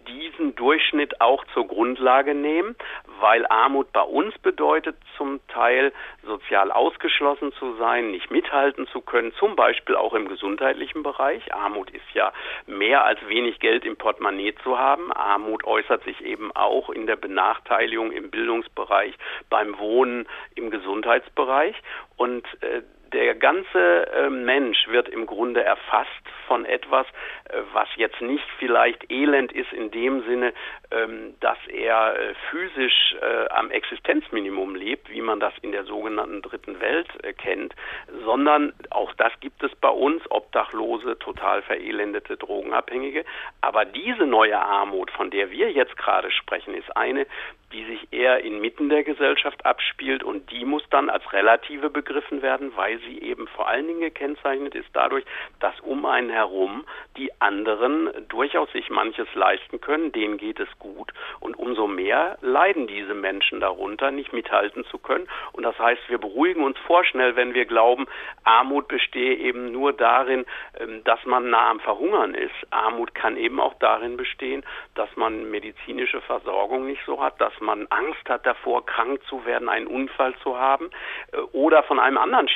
diesen 0.09 0.55
Durchschnitt 0.55 1.21
auch 1.21 1.43
zur 1.53 1.67
Grundlage 1.67 2.35
nehmen, 2.35 2.75
weil 3.19 3.45
Armut 3.47 3.91
bei 3.91 4.01
uns 4.01 4.37
bedeutet 4.39 4.95
zum 5.17 5.39
Teil 5.47 5.93
sozial 6.23 6.71
ausgeschlossen 6.71 7.51
zu 7.53 7.75
sein, 7.77 8.11
nicht 8.11 8.31
mithalten 8.31 8.87
zu 8.87 9.01
können, 9.01 9.33
zum 9.33 9.55
Beispiel 9.55 9.95
auch 9.95 10.13
im 10.13 10.27
gesundheitlichen 10.27 11.03
Bereich. 11.03 11.53
Armut 11.53 11.89
ist 11.91 12.09
ja 12.13 12.33
mehr 12.65 13.03
als 13.05 13.19
wenig 13.27 13.59
Geld 13.59 13.85
im 13.85 13.95
Portemonnaie 13.95 14.55
zu 14.63 14.77
haben. 14.77 15.11
Armut 15.13 15.63
äußert 15.63 16.03
sich 16.03 16.23
eben 16.23 16.51
auch 16.55 16.89
in 16.89 17.07
der 17.07 17.15
Benachteiligung 17.15 18.11
im 18.11 18.31
Bildungsbereich, 18.31 19.15
beim 19.49 19.77
Wohnen, 19.79 20.27
im 20.55 20.71
Gesundheitsbereich 20.71 21.75
und 22.17 22.45
äh, 22.61 22.81
der 23.13 23.35
ganze 23.35 24.07
äh, 24.11 24.29
Mensch 24.29 24.87
wird 24.87 25.09
im 25.09 25.25
Grunde 25.25 25.63
erfasst 25.63 26.09
von 26.47 26.65
etwas, 26.65 27.05
äh, 27.45 27.61
was 27.73 27.87
jetzt 27.95 28.21
nicht 28.21 28.45
vielleicht 28.57 29.11
elend 29.11 29.51
ist 29.51 29.71
in 29.73 29.91
dem 29.91 30.23
Sinne, 30.23 30.53
ähm, 30.91 31.35
dass 31.39 31.57
er 31.67 32.15
äh, 32.15 32.33
physisch 32.49 33.15
äh, 33.21 33.49
am 33.49 33.71
Existenzminimum 33.71 34.75
lebt, 34.75 35.09
wie 35.09 35.21
man 35.21 35.39
das 35.39 35.53
in 35.61 35.71
der 35.71 35.83
sogenannten 35.83 36.41
dritten 36.41 36.79
Welt 36.79 37.07
kennt, 37.37 37.75
sondern 38.23 38.73
auch 38.89 39.13
das 39.13 39.31
gibt 39.39 39.63
es 39.63 39.73
bei 39.75 39.89
uns, 39.89 40.23
Obdachlose, 40.29 41.17
total 41.19 41.61
verelendete 41.61 42.37
Drogenabhängige. 42.37 43.25
Aber 43.61 43.85
diese 43.85 44.25
neue 44.25 44.59
Armut, 44.59 45.11
von 45.11 45.29
der 45.29 45.51
wir 45.51 45.71
jetzt 45.71 45.97
gerade 45.97 46.31
sprechen, 46.31 46.73
ist 46.73 46.95
eine, 46.95 47.25
die 47.71 47.85
sich 47.85 48.11
eher 48.11 48.43
inmitten 48.43 48.89
der 48.89 49.03
Gesellschaft 49.03 49.65
abspielt 49.65 50.23
und 50.23 50.51
die 50.51 50.65
muss 50.65 50.83
dann 50.89 51.09
als 51.09 51.31
relative 51.33 51.89
begriffen 51.89 52.41
werden, 52.41 52.71
weil 52.75 52.98
sie 52.99 53.21
eben 53.21 53.47
vor 53.47 53.67
allen 53.67 53.87
Dingen 53.87 54.01
gekennzeichnet 54.01 54.75
ist 54.75 54.89
dadurch, 54.93 55.25
dass 55.59 55.79
um 55.81 56.05
einen 56.05 56.29
herum 56.29 56.85
die 57.17 57.31
anderen 57.41 58.09
durchaus 58.27 58.71
sich 58.71 58.89
manches 58.89 59.27
leisten 59.33 59.81
können, 59.81 60.11
denen 60.11 60.37
geht 60.37 60.59
es 60.59 60.69
gut 60.79 61.13
und 61.39 61.57
umso 61.57 61.87
mehr 61.87 62.37
leiden 62.41 62.87
diese 62.87 63.13
Menschen 63.13 63.59
darunter, 63.59 64.11
nicht 64.11 64.33
mithalten 64.33 64.85
zu 64.85 64.97
können 64.97 65.27
und 65.53 65.63
das 65.63 65.77
heißt, 65.77 66.01
wir 66.07 66.17
beruhigen 66.17 66.63
uns 66.63 66.77
vorschnell, 66.79 67.35
wenn 67.35 67.53
wir 67.53 67.65
glauben, 67.65 68.05
Armut 68.43 68.87
bestehe 68.87 69.35
eben 69.35 69.71
nur 69.71 69.93
darin, 69.93 70.45
ähm, 70.79 71.03
dass 71.03 71.23
man 71.25 71.49
nah 71.49 71.69
am 71.69 71.79
Verhungern 71.79 72.33
ist. 72.33 72.53
Armut 72.71 73.13
kann 73.15 73.37
eben 73.37 73.59
auch 73.59 73.73
darin 73.79 74.17
bestehen, 74.17 74.63
dass 74.95 75.09
man 75.15 75.49
medizinische 75.49 76.21
Versorgung 76.21 76.87
nicht 76.87 77.01
so 77.05 77.21
hat, 77.21 77.39
dass 77.41 77.53
man 77.59 77.87
Angst 77.89 78.27
hat 78.27 78.45
davor, 78.45 78.85
krank 78.85 79.21
zu 79.27 79.45
werden, 79.45 79.69
einen 79.69 79.87
Unfall 79.87 80.33
zu 80.43 80.57
haben 80.57 80.89
äh, 81.31 81.37
oder 81.51 81.83
von 81.83 81.99
einem 81.99 82.17
anderen 82.17 82.47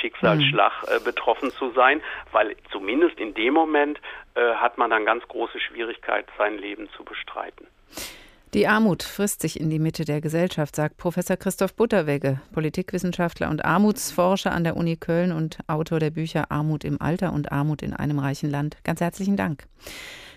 Schicksalsschlag 0.42 1.00
mhm. 1.00 1.04
betroffen 1.04 1.52
zu 1.52 1.72
sein, 1.72 2.02
weil 2.32 2.56
zumindest 2.72 3.20
in 3.20 3.34
dem 3.34 3.54
Moment 3.54 4.00
äh, 4.36 4.54
hat 4.56 4.78
man 4.78 4.90
dann 4.90 5.06
ganz 5.06 5.28
große 5.28 5.60
Schwierigkeit, 5.60 6.25
sein 6.38 6.58
Leben 6.58 6.90
zu 6.96 7.04
bestreiten. 7.04 7.68
Die 8.54 8.68
Armut 8.68 9.02
frisst 9.02 9.42
sich 9.42 9.60
in 9.60 9.72
die 9.72 9.80
Mitte 9.80 10.06
der 10.06 10.22
Gesellschaft, 10.22 10.75
sagt 10.75 10.98
Professor 10.98 11.38
Christoph 11.38 11.75
Butterwegge, 11.75 12.40
Politikwissenschaftler 12.54 13.50
und 13.50 13.66
Armutsforscher 13.66 14.52
an 14.52 14.63
der 14.63 14.78
Uni 14.78 14.96
Köln 14.96 15.32
und 15.32 15.58
Autor 15.66 16.00
der 16.00 16.12
Bücher 16.12 16.52
Armut 16.52 16.84
im 16.84 17.02
Alter 17.02 17.34
und 17.34 17.52
Armut 17.52 17.82
in 17.82 17.94
einem 17.96 18.20
reichen 18.20 18.52
Land. 18.52 18.78
Ganz 18.84 19.02
herzlichen 19.02 19.38
Dank. 19.38 19.66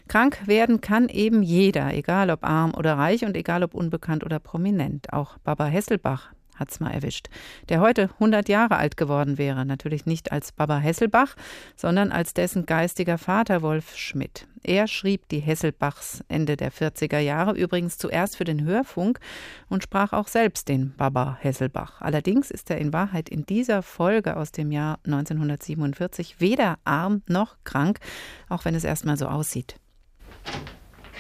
Krank 0.09 0.47
werden 0.47 0.81
kann 0.81 1.11
eben 1.11 1.43
jeder, 1.43 1.93
egal 1.93 2.31
ob 2.31 2.43
arm 2.43 2.73
oder 2.75 2.97
reich 2.97 3.25
und 3.25 3.37
egal 3.37 3.63
ob 3.63 3.75
unbekannt 3.75 4.25
oder 4.25 4.39
prominent. 4.39 5.13
Auch 5.13 5.37
Baba 5.39 5.67
Hesselbach 5.67 6.31
hat's 6.57 6.81
mal 6.81 6.91
erwischt, 6.91 7.29
der 7.69 7.81
heute 7.81 8.11
100 8.15 8.49
Jahre 8.49 8.77
alt 8.77 8.97
geworden 8.97 9.39
wäre. 9.39 9.65
Natürlich 9.65 10.07
nicht 10.07 10.33
als 10.33 10.53
Baba 10.53 10.79
Hesselbach, 10.79 11.37
sondern 11.77 12.13
als 12.13 12.35
dessen 12.35 12.67
geistiger 12.67 13.19
Vater 13.19 13.63
Wolf 13.63 13.97
Schmidt. 13.97 14.47
Er 14.63 14.89
schrieb 14.89 15.29
die 15.29 15.39
Hesselbachs 15.39 16.25
Ende 16.27 16.57
der 16.57 16.73
40er 16.73 17.21
Jahre 17.21 17.57
übrigens 17.57 17.99
zuerst 17.99 18.37
für 18.37 18.43
den 18.43 18.65
Hörfunk 18.65 19.21
und 19.69 19.85
sprach 19.85 20.13
auch 20.13 20.27
selbst 20.27 20.69
den 20.69 20.93
Baba 20.97 21.39
Hesselbach. 21.41 22.01
Allerdings 22.01 22.51
ist 22.51 22.69
er 22.71 22.79
in 22.79 22.93
Wahrheit 22.93 23.29
in 23.29 23.47
dieser 23.47 23.83
Folge 23.83 24.37
aus 24.37 24.51
dem 24.51 24.73
Jahr 24.73 24.99
1947 25.05 26.41
weder 26.41 26.79
arm 26.85 27.23
noch 27.29 27.57
krank, 27.63 28.01
auch 28.49 28.65
wenn 28.65 28.75
es 28.75 28.83
erstmal 28.83 29.17
so 29.17 29.27
aussieht. 29.27 29.77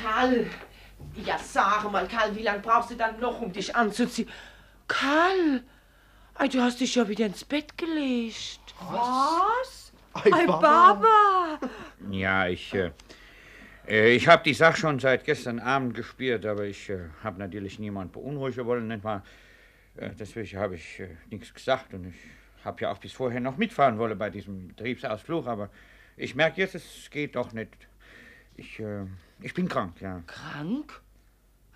Karl, 0.02 0.46
ja 1.24 1.38
sag 1.38 1.90
mal, 1.92 2.08
Karl, 2.08 2.34
wie 2.34 2.42
lange 2.42 2.60
brauchst 2.60 2.90
du 2.90 2.96
dann 2.96 3.20
noch, 3.20 3.40
um 3.40 3.52
dich 3.52 3.74
anzuziehen? 3.76 4.28
Karl, 4.88 5.62
Ei, 6.38 6.48
du 6.48 6.60
hast 6.60 6.80
dich 6.80 6.94
ja 6.94 7.08
wieder 7.08 7.24
ins 7.24 7.44
Bett 7.44 7.78
gelegt. 7.78 8.60
Was? 8.90 9.92
Ei, 10.12 10.30
Ei 10.30 10.46
Baba. 10.46 11.58
Ja, 12.10 12.46
ich, 12.46 12.74
äh, 12.74 12.90
äh 13.88 14.14
ich 14.14 14.28
habe 14.28 14.42
die 14.42 14.52
Sache 14.52 14.76
schon 14.76 14.98
seit 14.98 15.24
gestern 15.24 15.58
Abend 15.58 15.94
gespürt, 15.94 16.44
aber 16.44 16.64
ich 16.64 16.90
äh, 16.90 17.08
habe 17.24 17.38
natürlich 17.38 17.78
niemand 17.78 18.12
beunruhigen 18.12 18.66
wollen, 18.66 18.86
nicht 18.86 19.02
mal. 19.02 19.22
Äh, 19.96 20.10
deswegen 20.18 20.58
habe 20.58 20.74
ich 20.74 21.00
äh, 21.00 21.16
nichts 21.30 21.54
gesagt 21.54 21.94
und 21.94 22.08
ich 22.08 22.64
habe 22.66 22.82
ja 22.82 22.92
auch 22.92 22.98
bis 22.98 23.12
vorher 23.12 23.40
noch 23.40 23.56
mitfahren 23.56 23.96
wollen 23.98 24.18
bei 24.18 24.28
diesem 24.28 24.68
Betriebsausflug, 24.68 25.46
aber 25.46 25.70
ich 26.18 26.34
merke 26.34 26.60
jetzt, 26.60 26.74
es 26.74 27.08
geht 27.10 27.34
doch 27.34 27.52
nicht. 27.52 27.72
Ich, 28.56 28.78
äh, 28.78 29.06
ich 29.40 29.54
bin 29.54 29.68
krank, 29.68 30.02
ja. 30.02 30.22
Krank? 30.26 31.00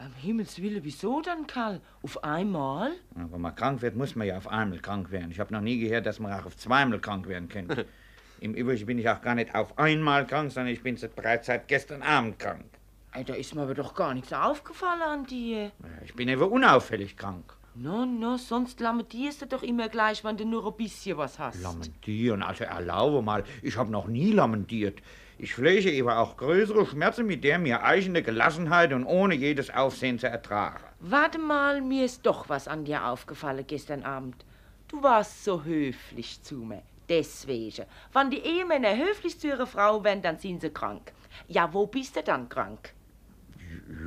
Am 0.02 0.14
Himmels 0.14 0.62
Willen, 0.62 0.83
wieso 0.83 1.21
dann, 1.21 1.47
Karl? 1.47 1.78
Auf 2.02 2.25
einmal? 2.25 2.92
Ja, 3.14 3.30
wenn 3.30 3.40
man 3.42 3.54
krank 3.54 3.83
wird, 3.83 3.97
muss 3.97 4.16
man 4.16 4.26
ja 4.26 4.38
auf 4.38 4.49
einmal 4.49 4.78
krank 4.78 5.11
werden. 5.11 5.30
Ich 5.30 5.38
habe 5.38 5.52
noch 5.52 5.61
nie 5.61 5.78
gehört, 5.78 6.07
dass 6.07 6.19
man 6.19 6.33
auch 6.33 6.47
auf 6.47 6.57
zweimal 6.57 6.99
krank 7.00 7.28
werden 7.28 7.50
kann. 7.50 7.66
Im 8.40 8.54
Übrigen 8.54 8.87
bin 8.87 8.99
ich 8.99 9.07
auch 9.11 9.21
gar 9.21 9.35
nicht 9.35 9.54
auf 9.54 9.78
einmal 9.78 10.26
krank, 10.26 10.52
sondern 10.52 10.73
ich 10.73 10.83
bin 10.83 10.97
bereits 11.14 11.49
seit 11.49 11.69
gestern 11.69 12.00
Abend 12.00 12.38
krank. 12.38 12.64
Ey, 13.12 13.25
da 13.25 13.35
ist 13.35 13.54
mir 13.54 13.61
aber 13.61 13.75
doch 13.75 13.95
gar 13.95 14.14
nichts 14.14 14.33
aufgefallen 14.33 15.02
an 15.02 15.26
dir. 15.26 15.71
Ich 16.02 16.14
bin 16.14 16.28
eben 16.28 16.40
unauffällig 16.40 17.19
krank. 17.19 17.52
No, 17.75 18.07
no, 18.07 18.38
sonst 18.38 18.80
lamentierst 18.80 19.42
du 19.42 19.47
doch 19.47 19.62
immer 19.62 19.90
gleich, 19.90 20.25
wenn 20.25 20.38
du 20.38 20.47
nur 20.47 20.66
ein 20.66 20.76
bisschen 20.78 21.19
was 21.19 21.38
hast. 21.38 21.62
Lamentieren? 21.62 22.42
Also 22.42 22.64
erlaube 22.64 23.21
mal, 23.21 23.45
ich 23.61 23.76
habe 23.76 23.90
noch 23.90 24.07
nie 24.07 24.33
lamentiert. 24.33 25.02
Ich 25.42 25.54
pflege 25.54 26.02
aber 26.02 26.18
auch 26.18 26.37
größere 26.37 26.85
Schmerzen 26.85 27.26
mit 27.26 27.42
der 27.44 27.59
mir 27.59 27.82
eigene 27.82 28.23
Gelassenheit 28.23 28.92
und 28.92 29.06
ohne 29.06 29.35
jedes 29.35 29.70
Aufsehen 29.70 30.18
zu 30.18 30.28
ertragen. 30.28 30.85
Warte 31.00 31.38
mal, 31.38 31.80
mir 31.80 32.04
ist 32.04 32.26
doch 32.26 32.50
was 32.50 32.68
an 32.68 32.85
dir 32.85 33.06
aufgefallen 33.06 33.64
gestern 33.66 34.02
Abend. 34.02 34.44
Du 34.88 35.02
warst 35.02 35.42
so 35.42 35.64
höflich 35.64 36.42
zu 36.42 36.56
mir. 36.56 36.82
Deswegen. 37.09 37.87
Wenn 38.12 38.28
die 38.28 38.40
Ehemänner 38.40 38.94
höflich 38.94 39.40
zu 39.40 39.49
ihrer 39.49 39.66
Frau 39.66 40.04
werden, 40.04 40.20
dann 40.20 40.38
sind 40.38 40.61
sie 40.61 40.68
krank. 40.68 41.11
Ja, 41.49 41.73
wo 41.73 41.87
bist 41.87 42.16
du 42.16 42.23
dann 42.23 42.50
krank? 42.50 42.92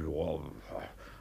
Ja, 0.06 0.40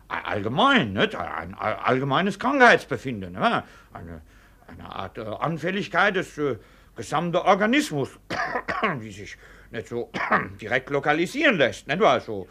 allgemein, 0.09 0.93
nicht? 0.93 1.15
Ein 1.15 1.55
allgemeines 1.55 2.39
Krankheitsbefinden. 2.39 3.33
Ne? 3.33 3.65
Eine, 3.95 4.21
eine 4.67 4.95
Art 4.95 5.17
äh, 5.17 5.23
Anfälligkeit 5.23 6.17
des 6.17 6.37
äh, 6.37 6.59
gesamten 6.97 7.37
Organismus, 7.37 8.11
die 9.03 9.11
sich 9.11 9.39
nicht 9.73 9.89
so 9.89 10.11
direkt 10.61 10.91
lokalisieren 10.91 11.57
lässt, 11.57 11.89
nicht 11.89 12.01
wahr? 12.01 12.21
So, 12.21 12.47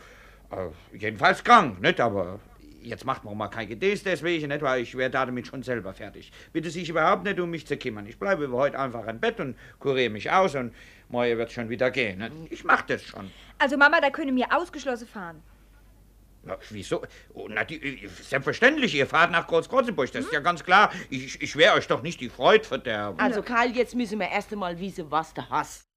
äh, 0.51 0.97
jedenfalls 0.97 1.43
krank, 1.43 1.79
nicht? 1.81 1.99
Aber 1.99 2.39
jetzt 2.81 3.05
macht 3.05 3.23
man 3.23 3.37
mal 3.37 3.47
kein 3.47 3.67
Gedäß 3.67 4.03
deswegen, 4.03 4.47
nicht 4.47 4.61
wahr? 4.61 4.77
Ich 4.77 4.95
werde 4.97 5.13
damit 5.13 5.47
schon 5.47 5.63
selber 5.63 5.93
fertig. 5.93 6.31
Bitte 6.51 6.69
sich 6.69 6.89
überhaupt 6.89 7.23
nicht 7.23 7.39
um 7.39 7.49
mich 7.49 7.65
zu 7.65 7.77
kümmern. 7.77 8.05
Ich 8.07 8.17
bleibe 8.17 8.49
heute 8.51 8.79
einfach 8.79 9.07
im 9.07 9.19
Bett 9.19 9.39
und 9.39 9.55
kuriere 9.79 10.09
mich 10.09 10.29
aus 10.31 10.55
und 10.55 10.73
morgen 11.09 11.37
wird 11.37 11.51
schon 11.51 11.69
wieder 11.69 11.91
gehen. 11.91 12.19
Nicht? 12.19 12.51
Ich 12.51 12.63
mach 12.63 12.81
das 12.81 13.03
schon. 13.03 13.31
Also 13.59 13.77
Mama, 13.77 14.01
da 14.01 14.09
können 14.09 14.35
wir 14.35 14.47
ausgeschlossen 14.51 15.07
fahren. 15.07 15.41
Ja, 16.47 16.57
wieso? 16.71 17.03
Oh, 17.35 17.47
na, 17.47 17.63
die, 17.63 18.09
selbstverständlich, 18.23 18.95
ihr 18.95 19.05
fahrt 19.05 19.29
nach 19.29 19.45
Groß-Krotzenburg, 19.45 20.11
das 20.11 20.21
hm? 20.21 20.25
ist 20.25 20.33
ja 20.33 20.39
ganz 20.39 20.63
klar. 20.63 20.91
Ich, 21.11 21.39
ich 21.39 21.55
werde 21.55 21.77
euch 21.77 21.87
doch 21.87 22.01
nicht 22.01 22.19
die 22.19 22.29
Freude 22.29 22.63
verderben. 22.63 23.19
Also 23.19 23.43
Karl, 23.43 23.69
jetzt 23.69 23.93
müssen 23.93 24.19
wir 24.19 24.27
erst 24.27 24.51
einmal 24.51 24.79
wissen, 24.79 25.05
was 25.11 25.35
du 25.35 25.47
hast. 25.47 25.90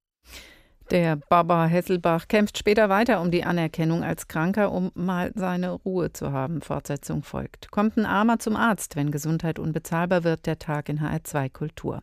Der 0.90 1.16
Baba 1.16 1.64
Hesselbach 1.64 2.28
kämpft 2.28 2.58
später 2.58 2.90
weiter 2.90 3.22
um 3.22 3.30
die 3.30 3.42
Anerkennung 3.42 4.04
als 4.04 4.28
Kranker, 4.28 4.70
um 4.70 4.90
mal 4.94 5.32
seine 5.34 5.70
Ruhe 5.70 6.12
zu 6.12 6.30
haben. 6.30 6.60
Fortsetzung 6.60 7.22
folgt. 7.22 7.70
Kommt 7.70 7.96
ein 7.96 8.04
Armer 8.04 8.38
zum 8.38 8.54
Arzt, 8.54 8.94
wenn 8.94 9.10
Gesundheit 9.10 9.58
unbezahlbar 9.58 10.24
wird, 10.24 10.44
der 10.44 10.58
Tag 10.58 10.90
in 10.90 11.00
HR2 11.00 11.50
Kultur. 11.50 12.02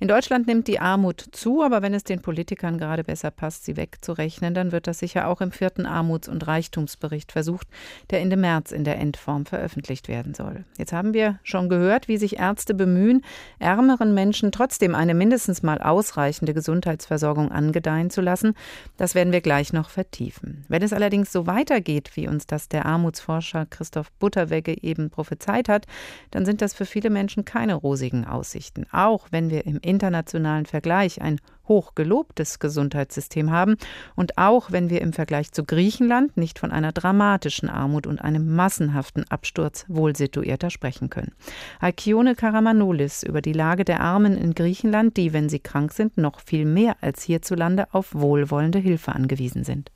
In 0.00 0.08
Deutschland 0.08 0.46
nimmt 0.46 0.68
die 0.68 0.80
Armut 0.80 1.22
zu, 1.32 1.62
aber 1.62 1.82
wenn 1.82 1.92
es 1.92 2.02
den 2.02 2.22
Politikern 2.22 2.78
gerade 2.78 3.04
besser 3.04 3.30
passt, 3.30 3.66
sie 3.66 3.76
wegzurechnen, 3.76 4.54
dann 4.54 4.72
wird 4.72 4.86
das 4.86 5.00
sicher 5.00 5.28
auch 5.28 5.42
im 5.42 5.52
vierten 5.52 5.84
Armuts- 5.84 6.28
und 6.28 6.46
Reichtumsbericht 6.46 7.30
versucht, 7.30 7.68
der 8.10 8.22
Ende 8.22 8.38
März 8.38 8.72
in 8.72 8.84
der 8.84 8.98
Endform 8.98 9.44
veröffentlicht 9.44 10.08
werden 10.08 10.32
soll. 10.32 10.64
Jetzt 10.78 10.94
haben 10.94 11.12
wir 11.12 11.40
schon 11.42 11.68
gehört, 11.68 12.08
wie 12.08 12.16
sich 12.16 12.38
Ärzte 12.38 12.72
bemühen, 12.72 13.22
ärmeren 13.58 14.14
Menschen 14.14 14.50
trotzdem 14.50 14.94
eine 14.94 15.12
mindestens 15.12 15.62
mal 15.62 15.78
ausreichende 15.78 16.54
Gesundheitsversorgung 16.54 17.52
angedeihen 17.52 18.08
zu 18.14 18.23
lassen. 18.24 18.54
Das 18.96 19.14
werden 19.14 19.32
wir 19.32 19.40
gleich 19.40 19.72
noch 19.72 19.90
vertiefen. 19.90 20.64
Wenn 20.68 20.82
es 20.82 20.92
allerdings 20.92 21.30
so 21.30 21.46
weitergeht, 21.46 22.10
wie 22.14 22.26
uns 22.26 22.46
das 22.46 22.68
der 22.68 22.86
Armutsforscher 22.86 23.66
Christoph 23.66 24.10
Butterwegge 24.12 24.82
eben 24.82 25.10
prophezeit 25.10 25.68
hat, 25.68 25.86
dann 26.32 26.44
sind 26.44 26.62
das 26.62 26.74
für 26.74 26.86
viele 26.86 27.10
Menschen 27.10 27.44
keine 27.44 27.74
rosigen 27.74 28.24
Aussichten. 28.24 28.86
Auch 28.90 29.28
wenn 29.30 29.50
wir 29.50 29.66
im 29.66 29.78
internationalen 29.78 30.66
Vergleich 30.66 31.22
ein 31.22 31.40
hochgelobtes 31.68 32.58
Gesundheitssystem 32.58 33.50
haben 33.50 33.76
und 34.14 34.38
auch 34.38 34.70
wenn 34.72 34.90
wir 34.90 35.00
im 35.00 35.12
Vergleich 35.12 35.52
zu 35.52 35.64
Griechenland 35.64 36.36
nicht 36.36 36.58
von 36.58 36.70
einer 36.70 36.92
dramatischen 36.92 37.68
Armut 37.68 38.06
und 38.06 38.20
einem 38.20 38.54
massenhaften 38.54 39.24
Absturz 39.30 39.84
wohlsituierter 39.88 40.70
sprechen 40.70 41.10
können. 41.10 41.32
Alkione 41.80 42.34
Karamanoulis 42.34 43.22
über 43.22 43.40
die 43.40 43.52
Lage 43.52 43.84
der 43.84 44.00
Armen 44.00 44.36
in 44.36 44.54
Griechenland, 44.54 45.16
die, 45.16 45.32
wenn 45.32 45.48
sie 45.48 45.60
krank 45.60 45.92
sind, 45.92 46.18
noch 46.18 46.40
viel 46.40 46.64
mehr 46.64 46.96
als 47.00 47.22
hierzulande 47.22 47.86
auf 47.92 48.14
wohlwollende 48.14 48.78
Hilfe 48.78 49.12
angewiesen 49.12 49.64
sind. 49.64 49.90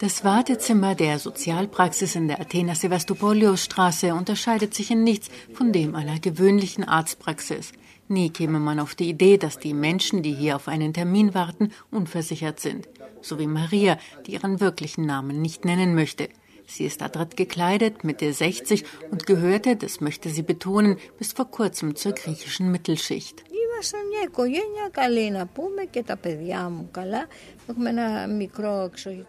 Das 0.00 0.24
Wartezimmer 0.24 0.94
der 0.94 1.18
Sozialpraxis 1.18 2.14
in 2.14 2.26
der 2.26 2.40
Athener 2.40 2.74
Sevastopolios 2.74 3.62
Straße 3.64 4.14
unterscheidet 4.14 4.72
sich 4.72 4.90
in 4.90 5.04
nichts 5.04 5.28
von 5.52 5.74
dem 5.74 5.94
einer 5.94 6.18
gewöhnlichen 6.18 6.84
Arztpraxis. 6.84 7.72
Nie 8.08 8.30
käme 8.30 8.60
man 8.60 8.80
auf 8.80 8.94
die 8.94 9.10
Idee, 9.10 9.36
dass 9.36 9.58
die 9.58 9.74
Menschen, 9.74 10.22
die 10.22 10.32
hier 10.32 10.56
auf 10.56 10.68
einen 10.68 10.94
Termin 10.94 11.34
warten, 11.34 11.70
unversichert 11.90 12.60
sind. 12.60 12.88
So 13.20 13.38
wie 13.38 13.46
Maria, 13.46 13.98
die 14.26 14.32
ihren 14.32 14.58
wirklichen 14.60 15.04
Namen 15.04 15.42
nicht 15.42 15.66
nennen 15.66 15.94
möchte. 15.94 16.30
Sie 16.66 16.86
ist 16.86 17.02
adrett 17.02 17.36
gekleidet, 17.36 18.02
Mitte 18.02 18.32
60 18.32 18.84
und 19.10 19.26
gehörte, 19.26 19.76
das 19.76 20.00
möchte 20.00 20.30
sie 20.30 20.42
betonen, 20.42 20.96
bis 21.18 21.34
vor 21.34 21.50
kurzem 21.50 21.94
zur 21.94 22.12
griechischen 22.12 22.70
Mittelschicht 22.72 23.44
Ήμασταν 23.79 24.07
μια 24.07 24.21
οικογένεια 24.23 24.89
καλή 24.91 25.31
να 25.31 25.45
πούμε 25.45 25.83
και 25.83 26.03
τα 26.03 26.15
παιδιά 26.17 26.69
μου 26.69 26.89
καλά. 26.91 27.27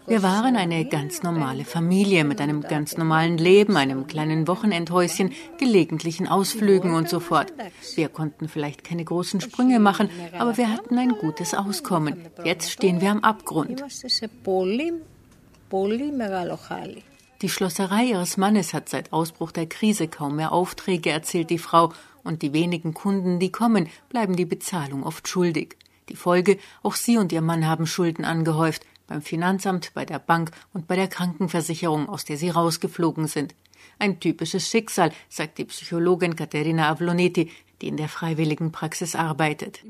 Wir 0.07 0.21
waren 0.21 0.57
eine 0.57 0.85
ganz 0.85 1.23
normale 1.23 1.65
Familie 1.65 2.23
mit 2.25 2.39
einem 2.43 2.61
ganz 2.61 2.99
normalen 2.99 3.39
Leben, 3.39 3.79
einem 3.79 4.07
kleinen 4.07 4.47
Wochenendhäuschen, 4.47 5.33
gelegentlichen 5.57 6.27
Ausflügen 6.29 6.91
und 6.99 7.09
so 7.09 7.19
fort. 7.19 7.49
Wir 7.95 8.09
konnten 8.11 8.49
vielleicht 8.49 8.85
keine 8.85 9.05
großen 9.05 9.41
Sprünge 9.41 9.79
machen, 9.81 10.11
aber 10.39 10.59
wir 10.59 10.71
hatten 10.71 10.99
ein 10.99 11.13
gutes 11.25 11.55
Auskommen. 11.55 12.13
Jetzt 12.45 12.71
stehen 12.71 13.01
wir 13.01 13.11
am 13.11 13.21
Abgrund. 13.21 13.83
Die 17.43 17.49
Schlosserei 17.49 18.05
ihres 18.05 18.37
Mannes 18.37 18.75
hat 18.75 18.89
seit 18.89 19.13
Ausbruch 19.13 19.53
der 19.53 19.67
Krise 19.67 20.09
kaum 20.09 20.37
mehr 20.37 20.53
Aufträge, 20.53 21.11
erzählt 21.11 21.49
die 21.51 21.59
Frau, 21.59 21.93
und 22.24 22.42
die 22.42 22.54
wenigen 22.54 22.94
Kunden, 22.94 23.40
die 23.40 23.52
kommen, 23.52 23.88
bleiben 24.10 24.36
die 24.36 24.46
Bezahlung 24.46 25.04
oft 25.04 25.28
schuldig. 25.28 25.78
Die 26.10 26.16
Folge, 26.16 26.58
auch 26.84 26.96
sie 26.96 27.18
und 27.18 27.32
ihr 27.32 27.42
Mann 27.42 27.66
haben 27.66 27.88
Schulden 27.88 28.26
angehäuft, 28.26 28.86
beim 29.08 29.22
Finanzamt, 29.22 29.94
bei 29.94 30.06
der 30.06 30.20
Bank 30.20 30.52
und 30.74 30.88
bei 30.88 30.96
der 30.96 31.08
Krankenversicherung, 31.08 32.10
aus 32.10 32.26
der 32.26 32.38
sie 32.38 32.50
rausgeflogen 32.50 33.28
sind. 33.28 33.56
Ein 34.00 34.20
typisches 34.20 34.68
Schicksal, 34.68 35.12
sagt 35.30 35.58
die 35.58 35.66
Psychologin 35.66 36.36
Katerina 36.36 36.90
Avloneti, 36.90 37.52
die 37.82 37.88
in 37.88 37.98
der 37.98 38.10
freiwilligen 38.10 38.72
Praxis 38.72 39.16
arbeitet. 39.16 39.82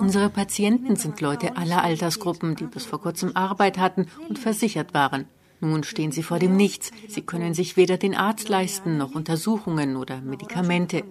Unsere 0.00 0.30
Patienten 0.30 0.96
sind 0.96 1.20
Leute 1.20 1.56
aller 1.56 1.82
Altersgruppen, 1.82 2.56
die 2.56 2.64
bis 2.64 2.84
vor 2.84 3.00
kurzem 3.00 3.36
Arbeit 3.36 3.78
hatten 3.78 4.06
und 4.28 4.38
versichert 4.38 4.94
waren. 4.94 5.26
Nun 5.60 5.84
stehen 5.84 6.10
sie 6.10 6.24
vor 6.24 6.40
dem 6.40 6.56
Nichts. 6.56 6.90
Sie 7.08 7.22
können 7.22 7.54
sich 7.54 7.76
weder 7.76 7.96
den 7.96 8.16
Arzt 8.16 8.48
leisten, 8.48 8.98
noch 8.98 9.14
Untersuchungen 9.14 9.94
oder 9.94 10.20
Medikamente. 10.20 11.04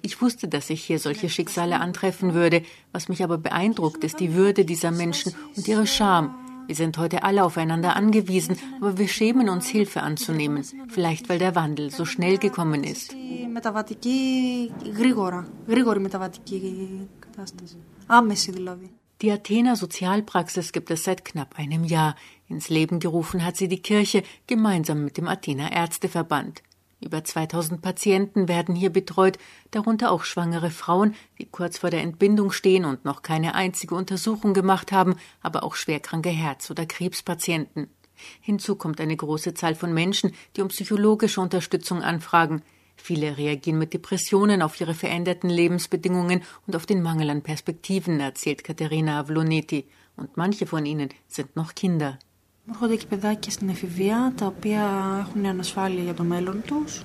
Ich 0.00 0.22
wusste, 0.22 0.46
dass 0.46 0.70
ich 0.70 0.84
hier 0.84 1.00
solche 1.00 1.28
Schicksale 1.28 1.80
antreffen 1.80 2.32
würde. 2.32 2.62
Was 2.92 3.08
mich 3.08 3.24
aber 3.24 3.36
beeindruckt, 3.36 4.04
ist 4.04 4.20
die 4.20 4.34
Würde 4.34 4.64
dieser 4.64 4.92
Menschen 4.92 5.34
und 5.56 5.66
ihre 5.66 5.88
Scham. 5.88 6.45
Wir 6.66 6.74
sind 6.74 6.98
heute 6.98 7.22
alle 7.22 7.44
aufeinander 7.44 7.94
angewiesen, 7.94 8.58
aber 8.80 8.98
wir 8.98 9.08
schämen 9.08 9.48
uns, 9.48 9.68
Hilfe 9.68 10.02
anzunehmen. 10.02 10.64
Vielleicht, 10.88 11.28
weil 11.28 11.38
der 11.38 11.54
Wandel 11.54 11.90
so 11.90 12.04
schnell 12.04 12.38
gekommen 12.38 12.82
ist. 12.82 13.14
Die 19.22 19.30
Athener 19.30 19.76
Sozialpraxis 19.76 20.72
gibt 20.72 20.90
es 20.90 21.04
seit 21.04 21.24
knapp 21.24 21.58
einem 21.58 21.84
Jahr. 21.84 22.16
Ins 22.48 22.68
Leben 22.68 23.00
gerufen 23.00 23.44
hat 23.44 23.56
sie 23.56 23.68
die 23.68 23.80
Kirche 23.80 24.22
gemeinsam 24.46 25.04
mit 25.04 25.16
dem 25.16 25.28
Athener 25.28 25.72
Ärzteverband. 25.72 26.62
Über 27.00 27.22
2000 27.22 27.82
Patienten 27.82 28.48
werden 28.48 28.74
hier 28.74 28.90
betreut, 28.90 29.38
darunter 29.70 30.10
auch 30.10 30.24
schwangere 30.24 30.70
Frauen, 30.70 31.14
die 31.38 31.44
kurz 31.44 31.78
vor 31.78 31.90
der 31.90 32.00
Entbindung 32.00 32.52
stehen 32.52 32.86
und 32.86 33.04
noch 33.04 33.20
keine 33.20 33.54
einzige 33.54 33.94
Untersuchung 33.94 34.54
gemacht 34.54 34.92
haben, 34.92 35.16
aber 35.42 35.62
auch 35.62 35.74
schwerkranke 35.74 36.30
Herz- 36.30 36.70
oder 36.70 36.86
Krebspatienten. 36.86 37.88
Hinzu 38.40 38.76
kommt 38.76 38.98
eine 39.00 39.16
große 39.16 39.52
Zahl 39.52 39.74
von 39.74 39.92
Menschen, 39.92 40.32
die 40.56 40.62
um 40.62 40.68
psychologische 40.68 41.42
Unterstützung 41.42 42.02
anfragen. 42.02 42.62
Viele 42.96 43.36
reagieren 43.36 43.78
mit 43.78 43.92
Depressionen 43.92 44.62
auf 44.62 44.80
ihre 44.80 44.94
veränderten 44.94 45.50
Lebensbedingungen 45.50 46.42
und 46.66 46.76
auf 46.76 46.86
den 46.86 47.02
Mangel 47.02 47.28
an 47.28 47.42
Perspektiven, 47.42 48.20
erzählt 48.20 48.64
Katharina 48.64 49.20
Avloneti. 49.20 49.86
Und 50.16 50.38
manche 50.38 50.66
von 50.66 50.86
ihnen 50.86 51.10
sind 51.28 51.56
noch 51.56 51.74
Kinder. 51.74 52.18
Έρχονται 52.68 52.96
και 52.96 53.06
παιδάκια 53.06 53.50
στην 53.50 53.68
εφηβεία 53.68 54.32
τα 54.36 54.46
οποία 54.46 54.82
έχουν 55.20 55.46
ανασφάλεια 55.46 56.02
για 56.02 56.14
το 56.14 56.22
μέλλον 56.22 56.62
τους 56.66 57.02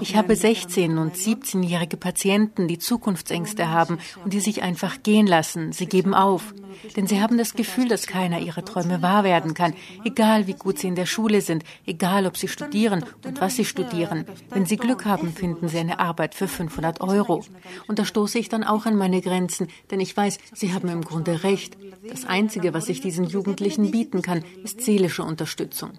Ich 0.00 0.16
habe 0.16 0.34
16- 0.34 0.98
und 0.98 1.16
17-jährige 1.16 1.96
Patienten, 1.96 2.68
die 2.68 2.78
Zukunftsängste 2.78 3.68
haben 3.70 3.98
und 4.24 4.32
die 4.32 4.40
sich 4.40 4.62
einfach 4.62 5.02
gehen 5.02 5.26
lassen. 5.26 5.72
Sie 5.72 5.86
geben 5.86 6.14
auf. 6.14 6.54
Denn 6.96 7.06
sie 7.06 7.20
haben 7.20 7.38
das 7.38 7.54
Gefühl, 7.54 7.88
dass 7.88 8.06
keiner 8.06 8.40
ihrer 8.40 8.64
Träume 8.64 9.02
wahr 9.02 9.24
werden 9.24 9.54
kann, 9.54 9.74
egal 10.04 10.46
wie 10.46 10.54
gut 10.54 10.78
sie 10.78 10.88
in 10.88 10.94
der 10.94 11.06
Schule 11.06 11.40
sind, 11.40 11.64
egal 11.86 12.26
ob 12.26 12.36
sie 12.36 12.48
studieren 12.48 13.04
und 13.24 13.40
was 13.40 13.56
sie 13.56 13.64
studieren. 13.64 14.26
Wenn 14.50 14.66
sie 14.66 14.76
Glück 14.76 15.04
haben, 15.04 15.32
finden 15.32 15.68
sie 15.68 15.78
eine 15.78 15.98
Arbeit 15.98 16.34
für 16.34 16.48
500 16.48 17.00
Euro. 17.00 17.44
Und 17.88 17.98
da 17.98 18.04
stoße 18.04 18.38
ich 18.38 18.48
dann 18.48 18.64
auch 18.64 18.86
an 18.86 18.96
meine 18.96 19.20
Grenzen, 19.20 19.68
denn 19.90 20.00
ich 20.00 20.16
weiß, 20.16 20.38
sie 20.54 20.72
haben 20.72 20.88
im 20.88 21.02
Grunde 21.02 21.44
recht. 21.44 21.76
Das 22.08 22.24
Einzige, 22.24 22.74
was 22.74 22.88
ich 22.88 23.00
diesen 23.00 23.24
Jugendlichen 23.24 23.90
bieten 23.90 24.22
kann, 24.22 24.44
ist 24.64 24.80
seelische 24.80 25.22
Unterstützung. 25.22 25.90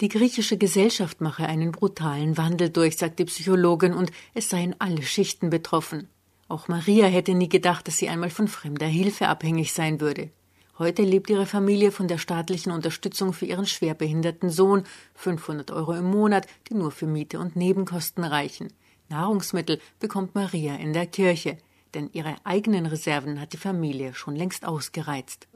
Die 0.00 0.08
griechische 0.08 0.56
Gesellschaft 0.56 1.20
mache 1.20 1.46
einen 1.46 1.72
brutalen 1.72 2.36
Wandel 2.36 2.70
durch, 2.70 2.96
sagt 2.96 3.18
die 3.18 3.24
Psychologin, 3.24 3.94
und 3.94 4.10
es 4.34 4.48
seien 4.48 4.74
alle 4.78 5.02
Schichten 5.02 5.50
betroffen. 5.50 6.08
Auch 6.48 6.68
Maria 6.68 7.06
hätte 7.06 7.34
nie 7.34 7.48
gedacht, 7.48 7.86
dass 7.86 7.98
sie 7.98 8.08
einmal 8.08 8.30
von 8.30 8.48
fremder 8.48 8.86
Hilfe 8.86 9.28
abhängig 9.28 9.72
sein 9.72 10.00
würde. 10.00 10.30
Heute 10.78 11.02
lebt 11.02 11.30
ihre 11.30 11.46
Familie 11.46 11.92
von 11.92 12.08
der 12.08 12.18
staatlichen 12.18 12.72
Unterstützung 12.72 13.32
für 13.32 13.46
ihren 13.46 13.66
schwerbehinderten 13.66 14.50
Sohn, 14.50 14.84
500 15.14 15.70
Euro 15.70 15.92
im 15.92 16.10
Monat, 16.10 16.46
die 16.68 16.74
nur 16.74 16.90
für 16.90 17.06
Miete 17.06 17.38
und 17.38 17.56
Nebenkosten 17.56 18.24
reichen. 18.24 18.72
Nahrungsmittel 19.08 19.78
bekommt 20.00 20.34
Maria 20.34 20.74
in 20.76 20.92
der 20.92 21.06
Kirche 21.06 21.58
denn 21.94 22.10
ihre 22.12 22.36
eigenen 22.44 22.86
Reserven 22.86 23.40
hat 23.40 23.52
die 23.52 23.58
Familie 23.58 24.14
schon 24.14 24.36
längst 24.36 24.64
ausgereizt. 24.64 25.48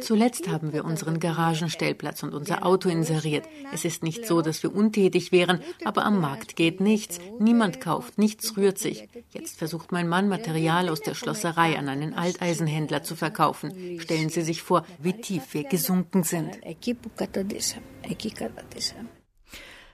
Zuletzt 0.00 0.48
haben 0.48 0.72
wir 0.72 0.84
unseren 0.84 1.20
Garagenstellplatz 1.20 2.22
und 2.22 2.34
unser 2.34 2.66
Auto 2.66 2.88
inseriert. 2.88 3.46
Es 3.72 3.84
ist 3.84 4.02
nicht 4.02 4.26
so, 4.26 4.42
dass 4.42 4.62
wir 4.62 4.74
untätig 4.74 5.30
wären, 5.30 5.60
aber 5.84 6.04
am 6.04 6.20
Markt 6.20 6.56
geht 6.56 6.80
nichts. 6.80 7.20
Niemand 7.38 7.80
kauft, 7.80 8.18
nichts 8.18 8.56
rührt 8.56 8.78
sich. 8.78 9.08
Jetzt 9.30 9.58
versucht 9.58 9.92
mein 9.92 10.08
Mann, 10.08 10.28
Material 10.28 10.88
aus 10.88 11.00
der 11.00 11.14
Schlosserei 11.14 11.78
an 11.78 11.88
einen 11.88 12.14
Alteisenhändler 12.14 13.02
zu 13.02 13.14
verkaufen. 13.14 14.00
Stellen 14.00 14.30
Sie 14.30 14.42
sich 14.42 14.62
vor, 14.62 14.84
wie 14.98 15.12
tief 15.12 15.54
wir 15.54 15.64
gesunken 15.64 16.24
sind. 16.24 16.58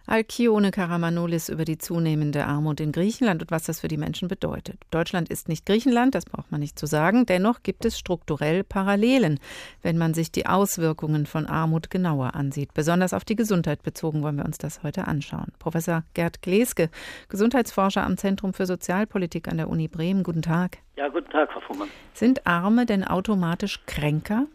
Alkione 0.09 0.71
Karamanoulis 0.71 1.49
über 1.49 1.64
die 1.64 1.79
zunehmende 1.79 2.47
Armut 2.47 2.79
in 2.79 2.92
Griechenland 2.92 3.42
und 3.42 3.51
was 3.51 3.64
das 3.64 3.81
für 3.81 3.88
die 3.88 3.97
Menschen 3.97 4.29
bedeutet. 4.29 4.79
Deutschland 4.92 5.29
ist 5.29 5.49
nicht 5.49 5.66
Griechenland, 5.66 6.14
das 6.14 6.25
braucht 6.25 6.53
man 6.53 6.61
nicht 6.61 6.79
zu 6.79 6.87
sagen. 6.87 7.27
Dennoch 7.27 7.64
gibt 7.64 7.85
es 7.85 7.99
strukturell 7.99 8.62
Parallelen, 8.62 9.40
wenn 9.83 9.99
man 9.99 10.14
sich 10.14 10.31
die 10.31 10.47
Auswirkungen 10.47 11.27
von 11.27 11.47
Armut 11.47 11.90
genauer 11.90 12.37
ansieht. 12.37 12.73
Besonders 12.73 13.14
auf 13.14 13.25
die 13.25 13.35
Gesundheit 13.35 13.83
bezogen 13.83 14.23
wollen 14.23 14.37
wir 14.37 14.45
uns 14.45 14.59
das 14.59 14.85
heute 14.85 15.09
anschauen. 15.09 15.53
Professor 15.59 16.05
Gerd 16.14 16.40
Gleske, 16.40 16.88
Gesundheitsforscher 17.29 18.05
am 18.05 18.16
Zentrum 18.16 18.55
für 18.55 18.66
Sozialpolitik 18.66 19.49
an 19.49 19.57
der 19.57 19.69
Uni 19.69 19.88
Bremen. 19.88 20.23
Guten 20.23 20.42
Tag. 20.42 20.79
Ja, 20.97 21.09
guten 21.09 21.31
Tag, 21.31 21.51
Frau 21.53 21.61
Fuhrmann. 21.61 21.88
Sind 22.14 22.47
Arme 22.47 22.87
denn 22.87 23.03
automatisch 23.03 23.81
kränker? 23.87 24.47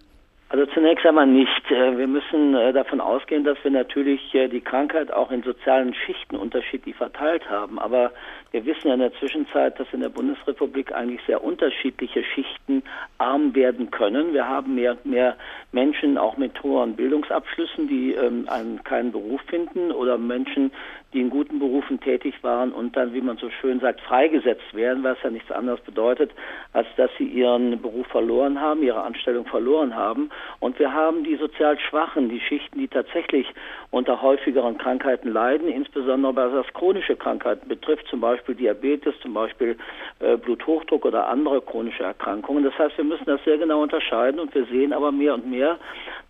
Also 0.52 0.66
zunächst 0.66 1.06
einmal 1.06 1.28
nicht. 1.28 1.72
Äh, 1.72 1.98
wir 1.98 2.08
müssen 2.08 2.56
äh, 2.56 2.74
davon 2.74 3.00
ausgehen, 3.00 3.46
dass 3.46 3.58
wir 3.64 3.72
natürlich 3.72 4.36
äh, 4.36 4.50
die 4.50 4.60
Krankheit 4.60 5.10
auch 5.10 5.32
in 5.32 5.44
sozialen 5.44 5.94
Schichten 5.94 6.36
unterschiedlich 6.36 6.94
verteilt 6.98 7.50
haben. 7.50 7.80
Aber 7.80 8.12
wir 8.52 8.66
wissen 8.66 8.90
ja 8.90 8.96
in 8.96 9.00
der 9.00 9.14
Zwischenzeit, 9.14 9.80
dass 9.80 9.88
in 9.94 10.02
der 10.02 10.10
Bundesrepublik 10.10 10.92
eigentlich 10.92 11.22
sehr 11.26 11.42
unterschiedliche 11.42 12.26
Schichten 12.26 12.84
arm 13.18 13.56
werden 13.56 13.92
können. 13.92 14.34
Wir 14.34 14.46
haben 14.46 14.76
mehr 14.76 14.92
und 14.92 15.06
mehr 15.06 15.38
Menschen 15.72 16.18
auch 16.18 16.36
mit 16.36 16.62
hohen 16.64 16.98
Bildungsabschlüssen, 16.98 17.88
die 17.88 18.12
ähm, 18.12 18.46
einen, 18.50 18.84
keinen 18.84 19.14
Beruf 19.14 19.40
finden 19.48 19.94
oder 19.94 20.18
Menschen, 20.18 20.74
die 21.14 21.22
in 21.22 21.30
guten 21.30 21.60
Berufen 21.60 22.00
tätig 22.00 22.36
waren 22.42 22.72
und 22.72 22.96
dann, 22.96 23.14
wie 23.14 23.22
man 23.22 23.38
so 23.38 23.50
schön 23.50 23.80
sagt, 23.80 24.02
freigesetzt 24.02 24.74
werden, 24.74 25.04
was 25.04 25.18
ja 25.24 25.30
nichts 25.30 25.52
anderes 25.52 25.82
bedeutet, 25.82 26.32
als 26.74 26.88
dass 26.96 27.12
sie 27.18 27.26
ihren 27.26 27.82
Beruf 27.82 28.08
verloren 28.08 28.62
haben, 28.62 28.82
ihre 28.84 29.02
Anstellung 29.02 29.46
verloren 29.46 29.96
haben. 29.96 30.30
Und 30.60 30.80
wir 30.80 30.94
haben 30.94 31.24
die 31.24 31.36
sozial 31.36 31.78
Schwachen, 31.80 32.30
die 32.30 32.40
Schichten, 32.40 32.80
die 32.80 32.88
tatsächlich 32.88 33.48
unter 33.90 34.22
häufigeren 34.22 34.78
Krankheiten 34.78 35.32
leiden, 35.32 35.68
insbesondere 35.68 36.36
was 36.54 36.74
chronische 36.74 37.16
Krankheiten 37.16 37.68
betrifft, 37.68 38.08
zum 38.08 38.22
Beispiel 38.22 38.56
Diabetes, 38.56 39.14
zum 39.22 39.34
Beispiel 39.34 39.78
äh, 40.20 40.38
Bluthochdruck 40.38 41.06
oder 41.06 41.28
andere 41.28 41.62
chronische 41.62 42.04
Erkrankungen. 42.04 42.64
Das 42.64 42.78
heißt, 42.78 42.98
wir 42.98 43.04
müssen 43.04 43.26
das 43.26 43.44
sehr 43.44 43.58
genau 43.58 43.82
unterscheiden 43.82 44.40
und 44.40 44.56
wir 44.56 44.66
sehen 44.66 44.94
aber 44.94 45.12
mehr 45.12 45.34
und 45.34 45.50
mehr, 45.50 45.78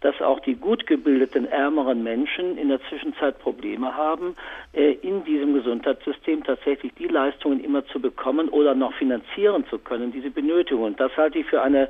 dass 0.02 0.20
auch 0.22 0.40
die 0.40 0.56
gut 0.56 0.88
gebildeten, 0.88 1.46
ärmeren 1.46 2.04
Menschen 2.04 2.58
in 2.58 2.70
der 2.70 2.82
Zwischenzeit 2.90 3.40
Probleme 3.40 3.96
haben, 3.96 4.36
in 4.74 5.26
diesem 5.26 5.54
Gesundheitssystem 5.54 6.46
tatsächlich 6.46 6.94
die 6.94 7.08
Leistungen 7.08 7.62
immer 7.62 7.86
zu 7.88 8.00
bekommen 8.00 8.48
oder 8.48 8.74
noch 8.74 8.94
finanzieren 8.94 9.66
zu 9.70 9.78
können, 9.78 10.14
die 10.14 10.22
sie 10.22 10.30
benötigen. 10.30 10.82
Und 10.82 11.00
das 11.00 11.16
halte 11.18 11.40
ich 11.40 11.46
für 11.48 11.62
eine, 11.62 11.90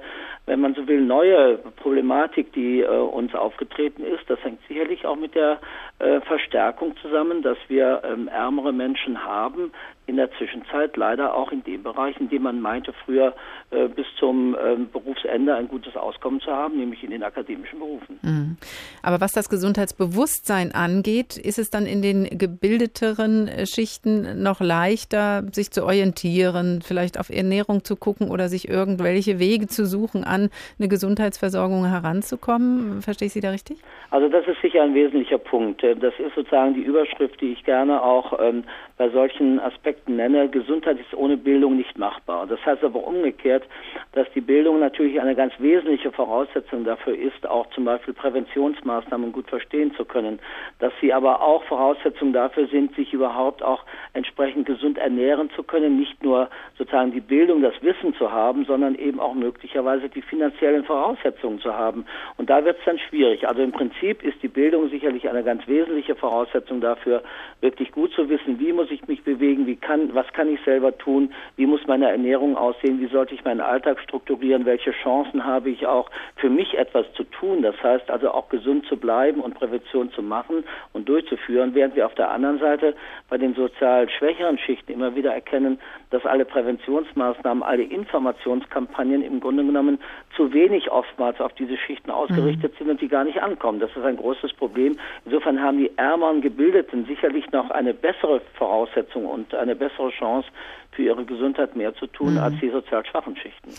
wenn 0.51 0.59
man 0.59 0.75
so 0.75 0.85
will, 0.85 0.99
neue 0.99 1.59
Problematik, 1.77 2.51
die 2.51 2.81
äh, 2.81 2.87
uns 2.87 3.33
aufgetreten 3.33 4.03
ist. 4.03 4.29
Das 4.29 4.37
hängt 4.43 4.59
sicherlich 4.67 5.05
auch 5.05 5.15
mit 5.15 5.33
der 5.33 5.61
äh, 5.99 6.19
Verstärkung 6.21 6.93
zusammen, 7.01 7.41
dass 7.41 7.57
wir 7.69 8.01
ähm, 8.03 8.27
ärmere 8.27 8.73
Menschen 8.73 9.23
haben, 9.23 9.71
in 10.07 10.17
der 10.17 10.29
Zwischenzeit 10.33 10.97
leider 10.97 11.35
auch 11.35 11.53
in 11.53 11.63
dem 11.63 11.83
Bereich, 11.83 12.19
in 12.19 12.27
dem 12.27 12.41
man 12.41 12.59
meinte 12.59 12.91
früher 13.05 13.33
äh, 13.69 13.87
bis 13.87 14.05
zum 14.19 14.55
äh, 14.55 14.75
Berufsende 14.91 15.55
ein 15.55 15.69
gutes 15.69 15.95
Auskommen 15.95 16.41
zu 16.41 16.51
haben, 16.51 16.75
nämlich 16.77 17.01
in 17.03 17.11
den 17.11 17.23
akademischen 17.23 17.79
Berufen. 17.79 18.19
Mhm. 18.21 18.57
Aber 19.03 19.21
was 19.21 19.31
das 19.31 19.47
Gesundheitsbewusstsein 19.47 20.73
angeht, 20.73 21.37
ist 21.37 21.59
es 21.59 21.69
dann 21.69 21.85
in 21.85 22.01
den 22.01 22.37
gebildeteren 22.37 23.47
äh, 23.47 23.65
Schichten 23.65 24.43
noch 24.43 24.59
leichter, 24.59 25.43
sich 25.53 25.71
zu 25.71 25.85
orientieren, 25.85 26.81
vielleicht 26.81 27.17
auf 27.17 27.29
Ernährung 27.29 27.85
zu 27.85 27.95
gucken 27.95 28.29
oder 28.29 28.49
sich 28.49 28.67
irgendwelche 28.67 29.39
Wege 29.39 29.67
zu 29.67 29.85
suchen, 29.85 30.25
an 30.25 30.40
eine 30.79 30.87
Gesundheitsversorgung 30.87 31.85
heranzukommen? 31.85 33.01
Verstehe 33.01 33.27
ich 33.27 33.33
Sie 33.33 33.41
da 33.41 33.51
richtig? 33.51 33.79
Also 34.09 34.27
das 34.27 34.45
ist 34.47 34.61
sicher 34.61 34.81
ein 34.83 34.93
wesentlicher 34.93 35.37
Punkt. 35.37 35.83
Äh, 35.83 35.95
das 35.95 36.13
ist 36.19 36.35
sozusagen 36.35 36.73
die 36.73 36.81
Überschrift, 36.81 37.39
die 37.41 37.53
ich 37.53 37.63
gerne 37.63 38.01
auch 38.01 38.39
ähm, 38.39 38.63
bei 39.01 39.09
solchen 39.09 39.59
Aspekten 39.59 40.15
nenne. 40.15 40.47
Gesundheit 40.47 40.99
ist 40.99 41.11
ohne 41.15 41.35
Bildung 41.35 41.75
nicht 41.75 41.97
machbar. 41.97 42.45
Das 42.45 42.63
heißt 42.63 42.83
aber 42.83 43.03
umgekehrt, 43.03 43.63
dass 44.11 44.27
die 44.35 44.41
Bildung 44.41 44.79
natürlich 44.79 45.19
eine 45.19 45.33
ganz 45.33 45.53
wesentliche 45.57 46.11
Voraussetzung 46.11 46.83
dafür 46.83 47.17
ist, 47.17 47.49
auch 47.49 47.67
zum 47.71 47.85
Beispiel 47.85 48.13
Präventionsmaßnahmen 48.13 49.31
gut 49.31 49.49
verstehen 49.49 49.91
zu 49.95 50.05
können. 50.05 50.37
Dass 50.77 50.93
sie 51.01 51.11
aber 51.13 51.41
auch 51.41 51.63
Voraussetzungen 51.63 52.31
dafür 52.31 52.67
sind, 52.67 52.95
sich 52.95 53.11
überhaupt 53.11 53.63
auch 53.63 53.85
entsprechend 54.13 54.67
gesund 54.67 54.99
ernähren 54.99 55.49
zu 55.55 55.63
können. 55.63 55.97
Nicht 55.97 56.21
nur 56.23 56.51
sozusagen 56.77 57.11
die 57.11 57.21
Bildung, 57.21 57.63
das 57.63 57.73
Wissen 57.81 58.13
zu 58.13 58.31
haben, 58.31 58.65
sondern 58.65 58.93
eben 58.93 59.19
auch 59.19 59.33
möglicherweise 59.33 60.09
die 60.09 60.21
finanziellen 60.21 60.83
Voraussetzungen 60.83 61.59
zu 61.59 61.73
haben. 61.73 62.05
Und 62.37 62.51
da 62.51 62.63
wird 62.63 62.77
es 62.77 62.85
dann 62.85 62.99
schwierig. 62.99 63.47
Also 63.47 63.63
im 63.63 63.71
Prinzip 63.71 64.21
ist 64.21 64.43
die 64.43 64.47
Bildung 64.47 64.89
sicherlich 64.89 65.27
eine 65.27 65.43
ganz 65.43 65.67
wesentliche 65.67 66.13
Voraussetzung 66.13 66.81
dafür, 66.81 67.23
wirklich 67.61 67.91
gut 67.91 68.13
zu 68.13 68.29
wissen, 68.29 68.59
wie 68.59 68.71
muss 68.71 68.90
ich 68.91 69.07
mich 69.07 69.23
bewegen, 69.23 69.65
wie 69.65 69.75
kann, 69.75 70.13
was 70.13 70.27
kann 70.33 70.49
ich 70.49 70.59
selber 70.61 70.97
tun, 70.97 71.33
wie 71.55 71.65
muss 71.65 71.85
meine 71.87 72.09
Ernährung 72.09 72.57
aussehen, 72.57 72.99
wie 72.99 73.07
sollte 73.07 73.33
ich 73.33 73.43
meinen 73.43 73.61
Alltag 73.61 73.99
strukturieren, 73.99 74.65
welche 74.65 74.91
Chancen 74.91 75.45
habe 75.45 75.69
ich 75.69 75.87
auch 75.87 76.09
für 76.35 76.49
mich 76.49 76.77
etwas 76.77 77.05
zu 77.13 77.23
tun. 77.23 77.61
Das 77.61 77.75
heißt 77.81 78.09
also 78.09 78.31
auch 78.31 78.49
gesund 78.49 78.85
zu 78.85 78.97
bleiben 78.97 79.41
und 79.41 79.55
Prävention 79.55 80.11
zu 80.11 80.21
machen 80.21 80.63
und 80.93 81.07
durchzuführen, 81.09 81.73
während 81.73 81.95
wir 81.95 82.05
auf 82.05 82.15
der 82.15 82.31
anderen 82.31 82.59
Seite 82.59 82.95
bei 83.29 83.37
den 83.37 83.53
sozial 83.55 84.09
schwächeren 84.09 84.57
Schichten 84.57 84.91
immer 84.91 85.15
wieder 85.15 85.33
erkennen, 85.33 85.79
dass 86.09 86.25
alle 86.25 86.45
Präventionsmaßnahmen, 86.45 87.63
alle 87.63 87.83
Informationskampagnen 87.83 89.23
im 89.23 89.39
Grunde 89.39 89.63
genommen 89.63 89.99
zu 90.35 90.53
wenig 90.53 90.91
oftmals 90.91 91.39
auf 91.39 91.53
diese 91.53 91.77
Schichten 91.77 92.11
ausgerichtet 92.11 92.73
mhm. 92.73 92.77
sind 92.77 92.89
und 92.89 93.01
die 93.01 93.07
gar 93.07 93.23
nicht 93.23 93.41
ankommen. 93.41 93.79
Das 93.79 93.91
ist 93.95 94.03
ein 94.03 94.17
großes 94.17 94.53
Problem. 94.53 94.97
Insofern 95.25 95.61
haben 95.61 95.77
die 95.77 95.91
ärmeren 95.97 96.41
Gebildeten 96.41 97.05
sicherlich 97.05 97.49
noch 97.51 97.69
eine 97.71 97.93
bessere 97.93 98.41
Voraussetzung 98.57 98.80
und 99.25 99.53
eine 99.53 99.75
bessere 99.75 100.09
Chance 100.11 100.47
für 100.91 101.03
ihre 101.03 101.25
Gesundheit 101.25 101.75
mehr 101.75 101.93
zu 101.95 102.07
tun 102.07 102.33
mhm. 102.33 102.39
als 102.39 102.55
die 102.59 102.69
sozial 102.69 103.05
schwachen 103.05 103.35
Schichten. 103.35 103.71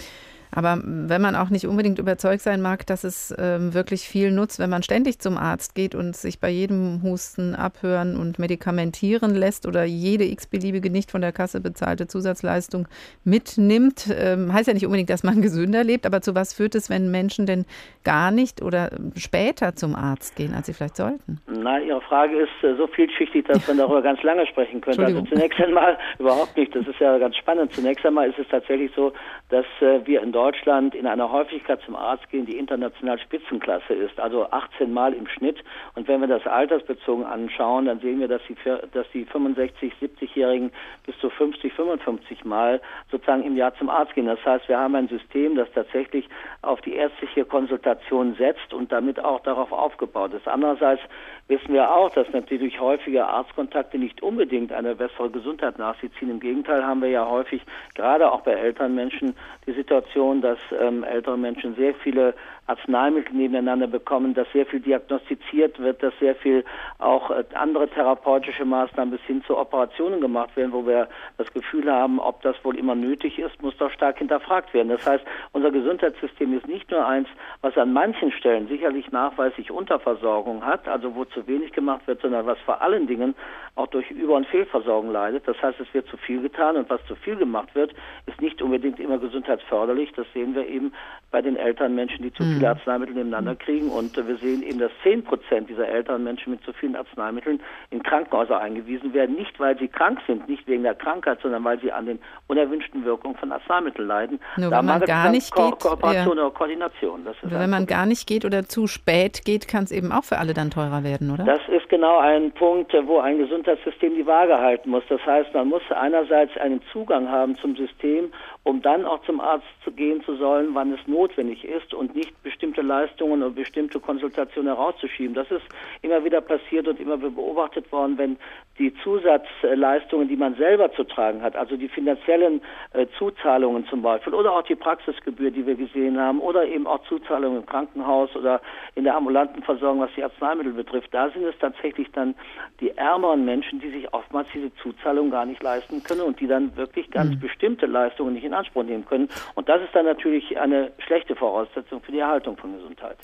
Aber 0.55 0.79
wenn 0.85 1.23
man 1.23 1.35
auch 1.35 1.49
nicht 1.49 1.67
unbedingt 1.67 1.99
überzeugt 1.99 2.43
sein 2.43 2.61
mag, 2.61 2.87
dass 2.87 3.05
es 3.05 3.35
ähm, 3.38 3.73
wirklich 3.73 4.03
viel 4.03 4.31
nutzt, 4.31 4.59
wenn 4.59 4.69
man 4.69 4.83
ständig 4.83 5.19
zum 5.19 5.38
Arzt 5.38 5.75
geht 5.75 5.95
und 5.95 6.15
sich 6.15 6.41
bei 6.41 6.51
jedem 6.51 7.03
Husten 7.03 7.55
abhören 7.55 8.17
und 8.17 8.38
medikamentieren 8.38 9.35
lässt 9.35 9.67
oder 9.67 9.85
jede 9.85 10.25
x-beliebige 10.25 10.91
nicht 10.91 11.11
von 11.11 11.23
der 11.23 11.33
Kasse 11.33 11.61
bezahlte 11.62 12.07
Zusatzleistung 12.07 12.87
mitnimmt, 13.25 14.15
ähm, 14.15 14.53
heißt 14.53 14.69
ja 14.69 14.75
nicht 14.75 14.85
unbedingt, 14.85 15.09
dass 15.09 15.25
man 15.25 15.41
gesünder 15.43 15.85
lebt. 15.85 16.05
Aber 16.05 16.21
zu 16.21 16.35
was 16.35 16.53
führt 16.53 16.75
es, 16.75 16.91
wenn 16.91 17.11
Menschen 17.11 17.47
denn 17.47 17.65
gar 18.05 18.31
nicht 18.31 18.61
oder 18.61 18.91
später 19.17 19.75
zum 19.75 19.95
Arzt 19.95 20.37
gehen, 20.37 20.53
als 20.53 20.67
sie 20.67 20.75
vielleicht 20.75 20.97
sollten? 20.97 21.41
Na, 21.47 21.81
Ihre 21.81 22.03
Frage 22.03 22.37
ist 22.37 22.62
äh, 22.62 22.75
so 22.77 22.87
vielschichtig, 22.88 23.47
dass 23.47 23.67
man 23.67 23.79
darüber 23.79 24.03
ganz 24.03 24.23
lange 24.23 24.47
sprechen 24.47 24.83
könnte. 24.83 25.03
Also 25.03 25.23
zunächst 25.23 25.59
einmal 25.61 25.97
überhaupt 26.19 26.55
nicht. 26.59 26.77
Das 26.77 26.87
ist 26.87 27.01
ja 27.01 27.17
ganz 27.17 27.37
spannend. 27.37 27.73
Zunächst 27.73 28.05
einmal 28.05 28.29
ist 28.29 28.38
es 28.38 28.49
tatsächlich 28.49 28.91
so, 28.95 29.15
dass 29.49 29.65
äh, 29.81 30.01
wir 30.05 30.21
in 30.23 30.33
Deutschland 30.33 30.42
Deutschland 30.43 30.97
in 30.97 31.07
einer 31.07 31.31
Häufigkeit 31.31 31.81
zum 31.83 31.95
Arzt 31.95 32.29
gehen, 32.31 32.47
die 32.47 32.59
international 32.59 33.17
Spitzenklasse 33.21 33.95
ist, 33.95 34.19
also 34.19 34.51
18 34.51 34.93
Mal 34.93 35.13
im 35.13 35.29
Schnitt. 35.29 35.63
Und 35.95 36.09
wenn 36.09 36.21
wir 36.21 36.27
das 36.27 36.45
altersbezogen 36.49 37.25
anschauen, 37.25 37.87
dann 37.87 38.01
sehen 38.01 38.19
wir, 38.19 38.27
dass 38.27 38.43
die, 38.49 38.57
dass 38.93 39.07
die 39.15 39.25
65, 39.25 39.93
70-Jährigen 40.03 40.73
bis 41.07 41.17
zu 41.21 41.31
50, 41.31 41.73
55 41.73 42.45
Mal 42.45 42.81
sozusagen 43.13 43.45
im 43.45 43.57
Jahr 43.57 43.73
zum 43.77 43.89
Arzt 43.89 44.15
gehen. 44.15 44.27
Das 44.27 44.45
heißt, 44.45 44.69
wir 44.69 44.81
haben 44.81 44.97
ein 44.97 45.07
System, 45.07 45.55
das 45.55 45.71
tatsächlich 45.77 46.29
auf 46.63 46.81
die 46.81 46.95
ärztliche 46.95 47.45
Konsultation 47.45 48.35
setzt 48.35 48.75
und 48.75 48.91
damit 48.91 49.25
auch 49.25 49.43
darauf 49.43 49.71
aufgebaut 49.71 50.35
ist. 50.35 50.49
Andererseits 50.49 51.03
wissen 51.49 51.75
wir 51.75 51.95
auch, 51.95 52.11
dass 52.11 52.27
natürlich 52.33 52.81
häufige 52.81 53.27
Arztkontakte 53.27 53.99
nicht 53.99 54.23
unbedingt 54.23 54.73
eine 54.73 54.95
bessere 54.95 55.31
Gesundheit 55.31 55.79
nach 55.79 55.99
sich 56.01 56.11
ziehen. 56.19 56.31
Im 56.31 56.41
Gegenteil 56.41 56.85
haben 56.85 57.03
wir 57.03 57.11
ja 57.11 57.29
häufig, 57.29 57.63
gerade 57.95 58.31
auch 58.31 58.43
bei 58.43 58.53
älteren 58.53 58.95
Menschen, 58.95 59.35
die 59.67 59.73
Situation, 59.73 60.41
dass 60.41 60.59
ähm, 60.81 61.05
ältere 61.05 61.37
Menschen 61.37 61.75
sehr 61.75 61.95
viele 61.95 62.35
Arzneimittel 62.66 63.35
nebeneinander 63.35 63.88
bekommen, 63.88 64.35
dass 64.35 64.46
sehr 64.53 64.66
viel 64.66 64.81
diagnostiziert 64.81 65.81
wird, 65.81 66.03
dass 66.03 66.14
sehr 66.20 66.37
viel 66.37 66.64
auch 66.98 67.31
äh, 67.31 67.44
andere 67.55 67.88
therapeutische 67.88 68.64
Maßnahmen 68.64 69.11
bis 69.11 69.20
hin 69.22 69.42
zu 69.46 69.59
Operationen 69.59 70.20
gemacht 70.20 70.57
werden, 70.57 70.72
wo 70.72 70.87
wir 70.87 71.09
das 71.38 71.53
Gefühl 71.53 71.90
haben, 71.90 72.20
ob 72.20 72.40
das 72.42 72.57
wohl 72.64 72.79
immer 72.79 72.94
nötig 72.94 73.38
ist, 73.38 73.61
muss 73.62 73.77
doch 73.79 73.90
stark 73.90 74.18
hinterfragt 74.18 74.72
werden. 74.75 74.90
Das 74.90 75.05
heißt, 75.05 75.25
unser 75.53 75.72
Gesundheitssystem 75.72 76.57
ist 76.57 76.68
nicht 76.68 76.90
nur 76.90 77.05
eins, 77.05 77.29
was 77.62 77.77
an 77.77 77.92
manchen 77.92 78.31
Stellen 78.31 78.68
sicherlich 78.68 79.11
nachweislich 79.11 79.72
Unterversorgung 79.72 80.64
hat, 80.64 80.87
also 80.87 81.16
wo 81.16 81.25
zu 81.25 81.46
wenig 81.48 81.72
gemacht 81.72 82.07
wird, 82.07 82.22
sondern 82.22 82.46
was 82.46 82.59
vor 82.61 82.81
allen 82.81 83.09
Dingen 83.09 83.35
auch 83.75 83.88
durch 83.88 84.11
Über- 84.11 84.37
und 84.37 84.46
Fehlversorgung 84.46 85.11
leidet. 85.11 85.48
Das 85.48 85.61
heißt, 85.61 85.81
es 85.81 85.92
wird 85.94 86.07
zu 86.07 86.16
viel 86.16 86.42
getan 86.42 86.77
und 86.77 86.88
was 86.90 87.05
zu 87.07 87.16
viel 87.16 87.37
gemacht 87.37 87.75
wird, 87.75 87.92
ist 88.27 88.40
nicht 88.40 88.62
unbedingt 88.62 89.01
immer 89.01 89.18
gesundheitsförderlich. 89.18 90.12
Das 90.12 90.27
sehen 90.33 90.55
wir 90.55 90.66
eben 90.66 90.92
bei 91.31 91.42
den 91.42 91.57
älteren 91.57 91.94
Menschen, 91.94 92.22
die 92.22 92.33
zu. 92.33 92.52
Viele 92.55 92.69
Arzneimittel 92.69 93.15
nebeneinander 93.15 93.55
kriegen. 93.55 93.88
Und 93.88 94.17
äh, 94.17 94.27
wir 94.27 94.37
sehen 94.37 94.62
eben, 94.62 94.79
dass 94.79 94.91
10 95.03 95.25
Prozent 95.25 95.69
dieser 95.69 95.88
älteren 95.88 96.25
Menschen 96.25 96.51
mit 96.51 96.62
zu 96.65 96.73
vielen 96.73 96.97
Arzneimitteln 96.97 97.61
in 97.91 98.03
Krankenhäuser 98.03 98.61
eingewiesen 98.61 99.12
werden. 99.15 99.37
Nicht, 99.37 99.59
weil 99.59 99.79
sie 99.79 99.88
krank 99.88 100.21
sind, 100.27 100.49
nicht 100.49 100.67
wegen 100.67 100.83
der 100.83 100.95
Krankheit, 100.95 101.38
sondern 101.43 101.65
weil 101.65 101.81
sie 101.81 101.93
an 101.93 102.07
den 102.07 102.19
unerwünschten 102.49 103.05
Wirkungen 103.05 103.37
von 103.37 103.53
Arzneimitteln 103.53 104.09
leiden. 104.09 104.41
Nur 104.57 104.71
da 104.71 104.79
wenn 104.79 104.87
man 104.87 105.01
gar 105.03 105.31
nicht 105.31 105.53
Ko 105.53 105.71
geht, 105.71 105.81
Kooperation 105.81 106.37
ja. 106.37 106.45
oder 106.45 106.55
Koordination. 106.55 107.27
wenn 107.43 107.71
man 107.71 107.87
gar 107.87 108.07
nicht 108.07 108.27
geht 108.27 108.45
oder 108.45 108.65
zu 108.65 108.87
spät 108.87 109.45
geht, 109.45 109.69
kann 109.69 109.85
es 109.85 109.93
eben 109.93 110.12
auch 110.12 110.25
für 110.25 110.38
alle 110.38 110.55
dann 110.55 110.71
teurer 110.71 111.05
werden, 111.05 111.31
oder? 111.31 111.45
Das 111.45 111.61
ist 111.69 111.88
genau 111.88 112.19
ein 112.19 112.53
Punkt, 112.53 112.93
wo 113.07 113.19
ein 113.19 113.38
Gesundheitssystem 113.38 114.15
die 114.15 114.27
Waage 114.27 114.59
halten 114.59 114.91
muss. 114.91 115.05
Das 115.09 115.25
heißt, 115.25 115.53
man 115.55 115.69
muss 115.69 115.83
einerseits 115.91 116.57
einen 116.57 116.81
Zugang 116.93 117.29
haben 117.29 117.57
zum 117.57 117.77
System, 117.77 118.33
um 118.64 118.81
dann 118.81 119.05
auch 119.05 119.22
zum 119.25 119.40
Arzt 119.40 119.66
zu 119.83 119.90
gehen 119.90 120.22
zu 120.22 120.37
sollen, 120.37 120.75
wann 120.75 120.92
es 120.92 121.07
notwendig 121.07 121.64
ist 121.64 121.92
und 121.94 122.14
nicht 122.14 122.40
bestimmte 122.42 122.81
Leistungen 122.83 123.42
oder 123.42 123.51
bestimmte 123.51 123.98
Konsultationen 123.98 124.75
herauszuschieben. 124.75 125.35
Das 125.35 125.51
ist 125.51 125.64
immer 126.03 126.25
wieder 126.25 126.40
passiert 126.40 126.87
und 126.87 127.01
immer 127.01 127.16
beobachtet 127.16 127.90
worden, 127.90 128.18
wenn 128.18 128.37
die 128.79 128.95
Zusatzleistungen, 129.03 130.29
die 130.29 130.37
man 130.37 130.55
selber 130.55 130.91
zu 130.93 131.05
tragen 131.05 131.43
hat, 131.43 131.57
also 131.57 131.77
die 131.77 131.89
finanziellen 131.89 132.63
äh, 132.95 133.07
Zuzahlungen 133.19 133.87
zum 133.87 134.01
Beispiel 134.03 134.33
oder 134.33 134.53
auch 134.53 134.63
die 134.63 134.75
Praxisgebühr, 134.75 135.51
die 135.51 135.67
wir 135.67 135.75
gesehen 135.75 136.19
haben, 136.19 136.41
oder 136.41 136.65
eben 136.65 136.87
auch 136.87 137.03
Zuzahlungen 137.05 137.59
im 137.59 137.67
Krankenhaus 137.67 138.35
oder 138.35 138.61
in 138.95 139.05
der 139.05 139.17
ambulanten 139.17 139.63
Versorgung, 139.63 140.01
was 140.01 140.11
die 140.17 140.25
Arzneimittel 140.25 140.73
betrifft, 140.73 141.13
da 141.13 141.29
sind 141.31 141.45
es 141.45 141.55
tatsächlich 141.59 142.11
dann 142.13 142.35
die 142.81 142.91
ärmeren 142.97 143.45
Menschen, 143.45 143.81
die 143.81 143.91
sich 143.91 144.13
oftmals 144.15 144.49
diese 144.55 144.75
Zuzahlung 144.77 145.31
gar 145.31 145.45
nicht 145.45 145.63
leisten 145.63 146.03
können 146.03 146.23
und 146.23 146.41
die 146.41 146.47
dann 146.47 146.75
wirklich 146.77 147.11
ganz 147.11 147.35
mhm. 147.35 147.41
bestimmte 147.41 147.87
Leistungen 147.87 148.33
nicht 148.33 148.45
in 148.45 148.55
Anspruch 148.55 148.85
nehmen 148.85 149.05
können. 149.05 149.29
Und 149.55 149.69
das 149.69 149.83
ist 149.83 149.95
dann 149.95 150.07
natürlich 150.07 150.59
eine 150.59 150.93
schlechte 150.99 151.37
Voraussetzung 151.37 152.01
für 152.01 152.13
die 152.13 152.21
Erhaltung 152.21 152.57
von 152.57 152.75
Gesundheit. 152.75 153.19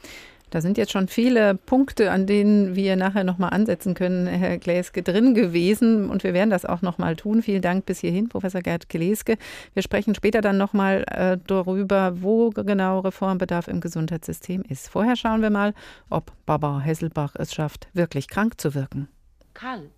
Da 0.51 0.63
sind 0.63 0.79
jetzt 0.79 0.93
schon 0.93 1.09
viele 1.09 1.55
Punkte, 1.55 2.11
an 2.11 2.27
denen 2.27 2.75
wir 2.75 2.97
nachher 2.97 3.23
nochmal 3.23 3.51
ansetzen 3.51 3.95
können, 3.95 4.27
Herr 4.27 4.57
Gläske, 4.59 5.03
drin 5.03 5.35
gewesen. 5.35 6.09
Und 6.09 6.25
wir 6.25 6.33
werden 6.33 6.49
das 6.49 6.65
auch 6.65 6.81
nochmal 6.81 7.17
tun. 7.17 7.43
Vielen 7.43 7.61
Dank 7.61 7.85
bis 7.85 8.01
hierhin, 8.01 8.29
Professor 8.29 8.63
Gerd 8.63 8.89
Gläske. 8.89 9.37
Wir 9.75 9.83
sprechen 9.83 10.15
später 10.15 10.41
dann 10.41 10.57
nochmal 10.57 11.05
äh, 11.09 11.37
darüber, 11.47 12.23
wo 12.23 12.51
genau 12.51 13.01
Reformbedarf 13.01 13.69
im 13.69 13.81
Gesundheitssystem 13.81 14.63
ist. 14.63 14.89
Vorher 14.89 15.17
schauen 15.17 15.43
wir 15.43 15.51
mal, 15.51 15.75
ob 16.09 16.33
Barbara 16.47 16.81
Hesselbach 16.81 17.35
es 17.37 17.53
schafft, 17.53 17.89
wirklich 17.93 18.29
krank 18.29 18.59
zu 18.59 18.75
wirken. 18.75 19.09
Karl, 19.53 19.91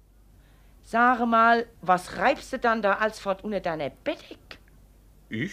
sage 0.83 1.27
mal, 1.27 1.67
was 1.81 2.17
reibst 2.17 2.53
du 2.53 2.59
dann 2.59 2.83
da 2.83 2.95
als 2.95 3.21
fort 3.21 3.45
unter 3.45 3.61
deiner 3.61 3.91
Bettdecke? 3.91 4.59
Ich? 5.29 5.53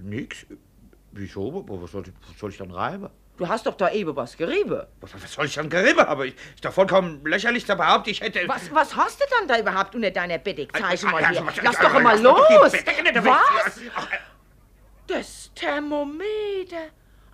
Nix. 0.00 0.46
Wieso? 1.12 1.64
Was 1.68 1.90
soll, 1.90 2.04
was 2.04 2.38
soll 2.38 2.50
ich 2.50 2.56
dann 2.56 2.70
reiben? 2.70 3.10
Du 3.40 3.48
hast 3.48 3.64
doch 3.64 3.74
da 3.74 3.90
eben 3.90 4.14
was 4.14 4.36
gerieben. 4.36 4.82
Was, 5.00 5.32
soll 5.32 5.46
ich 5.46 5.54
dann 5.54 5.70
gerieben 5.70 6.00
haben? 6.00 6.24
Ich, 6.24 6.34
ist 6.34 6.62
doch 6.62 6.74
vollkommen 6.74 7.24
lächerlich 7.24 7.64
zu 7.64 7.74
behaupten, 7.74 8.10
ich 8.10 8.20
hätte... 8.20 8.46
Was, 8.46 8.70
was 8.70 8.94
hast 8.94 9.18
du 9.18 9.24
dann 9.30 9.48
da 9.48 9.58
überhaupt 9.58 9.94
unter 9.94 10.10
deiner 10.10 10.36
Bettdecke? 10.36 10.78
Zeig 10.78 11.02
mal 11.04 11.26
hier. 11.26 11.42
Lass 11.62 11.78
doch 11.78 12.00
mal 12.02 12.20
los. 12.20 12.38
Was? 13.24 13.80
Das 15.06 15.50
Thermometer. 15.54 16.90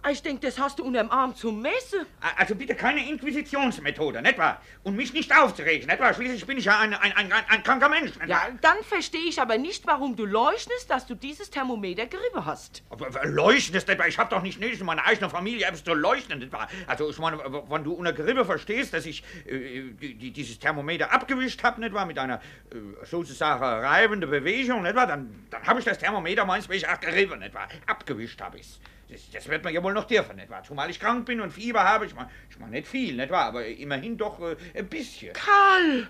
Ah, 0.07 0.12
ich 0.12 0.23
denke, 0.23 0.47
das 0.47 0.57
hast 0.61 0.79
du 0.79 0.85
unterm 0.85 1.11
Arm 1.11 1.35
zum 1.35 1.61
Messen. 1.61 2.07
Also 2.37 2.55
bitte 2.55 2.77
keine 2.77 3.11
Inquisitionsmethode, 3.11 4.23
nicht 4.23 4.38
wahr? 4.38 4.62
Und 4.85 4.95
mich 4.95 5.12
nicht 5.12 5.37
aufzuregen, 5.37 5.88
nicht 5.88 5.99
wahr? 5.99 6.14
Schließlich 6.14 6.47
bin 6.47 6.59
ich 6.59 6.66
ja 6.66 6.79
ein, 6.79 6.95
ein, 6.95 7.12
ein, 7.12 7.33
ein 7.33 7.62
kranker 7.64 7.88
Mensch. 7.88 8.12
Ja, 8.25 8.47
dann 8.61 8.77
verstehe 8.85 9.25
ich 9.25 9.40
aber 9.40 9.59
nicht, 9.59 9.85
warum 9.85 10.14
du 10.14 10.25
leuchtest, 10.25 10.88
dass 10.88 11.09
du 11.09 11.16
dieses 11.16 11.51
Thermometer 11.51 12.07
gerieben 12.07 12.47
hast. 12.47 12.85
Aber 12.88 13.09
leuchtest, 13.25 13.88
nicht 13.88 13.99
wahr? 13.99 14.07
Ich 14.07 14.16
habe 14.16 14.33
doch 14.33 14.42
nicht 14.42 14.61
nötig, 14.61 14.79
in 14.79 14.87
meiner 14.87 15.05
eigenen 15.05 15.29
Familie 15.29 15.66
etwas 15.66 15.83
zu 15.83 15.92
leuchten, 15.92 16.38
nicht 16.38 16.53
wahr? 16.53 16.69
Also 16.87 17.11
ich 17.11 17.19
meine, 17.19 17.38
wenn 17.38 17.83
du 17.83 17.92
unter 17.92 18.12
Geriebe 18.12 18.45
verstehst, 18.45 18.95
dass 18.95 19.07
ich 19.07 19.25
äh, 19.45 19.90
die, 19.90 20.31
dieses 20.31 20.61
Thermometer 20.61 21.11
abgewischt 21.11 21.64
habe, 21.64 21.81
nicht 21.81 21.92
wahr? 21.92 22.07
Mit 22.07 22.21
einer 22.21 22.37
äh, 22.71 22.77
sozusagen 23.05 23.64
reibenden 23.64 24.31
Bewegung, 24.31 24.85
nicht 24.85 24.95
wahr? 24.95 25.09
Dann, 25.09 25.47
dann 25.51 25.66
habe 25.66 25.81
ich 25.81 25.85
das 25.85 25.99
Thermometer 25.99 26.45
meins 26.45 26.69
auch 26.69 27.01
gerieben, 27.01 27.40
nicht 27.40 27.55
wahr? 27.55 27.66
Abgewischt 27.88 28.40
habe 28.40 28.59
ich 28.59 28.66
es. 28.66 28.81
Das, 29.09 29.31
das, 29.31 29.49
wird 29.49 29.62
man 29.62 29.73
ja 29.73 29.83
wohl 29.83 29.92
noch 29.92 30.05
dürfen, 30.05 30.37
nicht 30.37 30.51
wahr? 30.51 30.64
Zumal 30.64 30.90
ich 30.90 30.99
krank 30.99 31.27
bin 31.27 31.40
und 31.40 31.53
Fieber 31.53 31.85
habe. 31.85 32.07
Ich 32.07 32.14
meine, 32.14 32.29
ich 32.51 32.59
mein 32.59 32.71
nicht 32.71 32.88
viel, 32.88 33.14
nicht 33.16 33.31
wahr? 33.31 33.47
Aber 33.47 33.64
immerhin 33.64 34.16
doch 34.16 34.40
äh, 34.40 34.57
ein 34.75 34.88
bisschen. 34.88 35.33
Karl! 35.33 36.09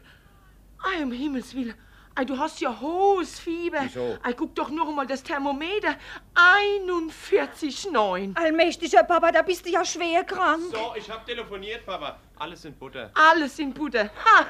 Ei, 0.79 1.03
um 1.03 1.13
Himmels 1.13 1.55
Willen. 1.55 1.75
Ei, 2.19 2.25
du 2.25 2.39
hast 2.39 2.59
ja 2.63 2.75
hohes 2.81 3.39
Fieber. 3.39 3.81
Wieso? 3.83 4.17
Ei, 4.23 4.33
guck 4.33 4.55
doch 4.55 4.71
nur 4.71 4.91
mal 4.91 5.07
das 5.07 5.23
Thermometer. 5.23 5.97
41,9. 6.35 8.35
Allmächtiger 8.35 9.05
Papa, 9.05 9.31
da 9.33 9.43
bist 9.43 9.67
du 9.67 9.71
ja 9.71 9.85
schwer 9.85 10.25
krank. 10.25 10.63
So, 10.73 10.95
ich 10.97 11.11
hab 11.11 11.27
telefoniert, 11.27 11.85
Papa. 11.85 12.17
Alles 12.39 12.67
in 12.67 12.75
Butter. 12.75 13.11
Alles 13.15 13.59
in 13.59 13.73
Butter. 13.73 14.11
Ha! 14.25 14.45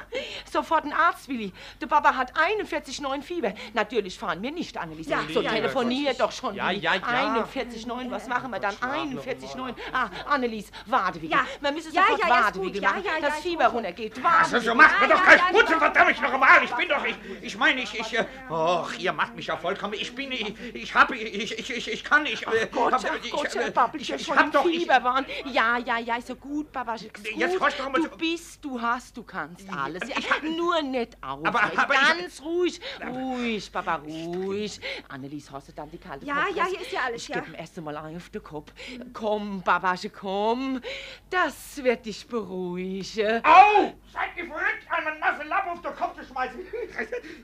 Sofort 0.51 0.83
ein 0.83 0.91
Arzt, 0.91 1.29
Willi. 1.29 1.53
Der 1.79 1.87
Papa 1.87 2.13
hat 2.15 2.33
41,9 2.35 3.21
Fieber. 3.21 3.53
Natürlich 3.73 4.19
fahren 4.19 4.41
wir 4.41 4.51
nicht, 4.51 4.77
Annelies. 4.77 5.07
Ja, 5.07 5.19
so 5.33 5.41
ja, 5.41 5.51
telefonier 5.51 6.11
ja, 6.11 6.17
doch 6.17 6.31
schon. 6.33 6.53
Ja, 6.55 6.69
Willi. 6.69 6.79
ja, 6.81 6.95
ja. 6.95 7.45
41,9, 7.45 8.11
was 8.11 8.27
machen 8.27 8.51
wir 8.51 8.59
dann? 8.59 8.75
41,9. 8.75 9.73
Ah, 9.93 10.09
Annelies, 10.25 10.69
warte, 10.85 11.21
Willi. 11.21 11.31
Ja. 11.31 11.45
Wir 11.61 11.71
müssen 11.71 11.93
Ja, 11.93 12.03
sofort 12.09 12.27
ja, 12.27 12.49
ja. 12.49 12.55
Willi 12.55 12.79
Ja, 12.79 12.89
machen, 12.89 13.03
ja, 13.05 13.11
ja, 13.15 13.21
dass 13.21 13.35
ist 13.37 13.43
Fieber 13.43 13.67
runtergeht. 13.67 14.17
Also, 14.17 14.25
Warte, 14.53 14.61
so 14.65 14.75
macht 14.75 14.99
man 14.99 15.09
doch 15.09 15.23
keinen 15.23 15.37
ja, 15.37 15.45
Putzen, 15.51 15.71
ja. 15.71 15.79
verdammt 15.79 16.11
ich 16.11 16.21
noch 16.21 16.33
einmal. 16.33 16.63
Ich 16.65 16.73
bin 16.75 16.89
doch, 16.89 17.05
ich, 17.05 17.15
ich 17.41 17.56
meine, 17.57 17.81
ich, 17.81 17.97
ich, 17.99 18.13
äh, 18.17 18.25
och, 18.49 18.97
ihr 18.99 19.13
macht 19.13 19.35
mich 19.35 19.47
ja 19.47 19.57
vollkommen. 19.57 19.93
Ich 19.95 20.13
bin, 20.15 20.31
ich, 20.31 20.53
ich 20.73 20.93
hab, 20.95 21.11
ich, 21.11 21.57
ich, 21.59 21.69
ich, 21.69 21.87
ich 21.91 22.03
kann, 22.03 22.25
ich, 22.25 22.45
äh, 22.47 22.67
Gott, 22.71 22.93
hab, 22.93 23.03
ach 23.05 23.15
ich, 23.23 23.31
Gott, 23.31 23.55
äh, 23.55 23.59
Herr 23.59 23.71
Babbelchen, 23.71 24.15
ich, 24.15 24.21
ich 24.21 24.27
schon 24.27 24.37
hab 24.37 24.45
im 24.45 24.51
doch, 24.51 24.65
ich, 24.65 24.79
Fieber 24.81 25.03
waren. 25.03 25.25
Ja, 25.51 25.77
ja, 25.77 25.97
ja, 25.99 26.15
ist 26.17 26.27
so 26.27 26.35
gut, 26.35 26.71
Papa. 26.71 26.95
Ist 26.95 27.13
gut. 27.13 27.27
Jetzt 27.35 27.59
horch 27.59 27.75
doch 27.75 27.89
mal 27.91 28.01
du 28.01 28.09
bist, 28.17 28.63
du 28.63 28.79
hast, 28.81 29.15
du 29.17 29.23
kannst 29.23 29.67
alles. 29.71 30.07
Ja, 30.07 30.15
Ich 30.19 30.29
hab- 30.31 30.43
nur 30.43 30.81
nicht 30.81 31.15
auf. 31.21 31.45
Aber- 31.45 31.63
aber 31.63 31.93
ich- 31.93 32.19
Ganz 32.19 32.41
ruhig, 32.41 32.79
ruhig, 33.05 33.71
Papa, 33.71 33.95
ruhig. 33.95 34.79
Annelies, 35.09 35.49
hast 35.51 35.67
du 35.69 35.71
dann 35.73 35.89
die 35.91 35.97
kalte 35.97 36.25
Ja, 36.25 36.45
ja, 36.55 36.65
hier 36.65 36.81
ist 36.81 36.91
ja 36.91 37.01
alles, 37.05 37.21
Ich 37.23 37.27
ja. 37.29 37.35
gebe 37.39 37.47
ihm 37.51 37.55
erst 37.55 37.77
einmal 37.77 37.97
einen 37.97 38.17
auf 38.17 38.29
den 38.29 38.43
Kopf. 38.43 38.71
Komm, 39.13 39.61
Babasche, 39.61 40.09
komm. 40.09 40.81
Das 41.29 41.81
wird 41.83 42.05
dich 42.05 42.27
beruhigen. 42.27 43.41
Au! 43.43 43.93
Seid 44.13 44.29
ihr 44.37 44.45
verrückt, 44.45 44.85
einen 44.89 45.19
nassen 45.19 45.47
Lappen 45.47 45.69
auf 45.71 45.81
den 45.81 45.95
Kopf 45.95 46.15
zu 46.19 46.25
schmeißen? 46.25 46.59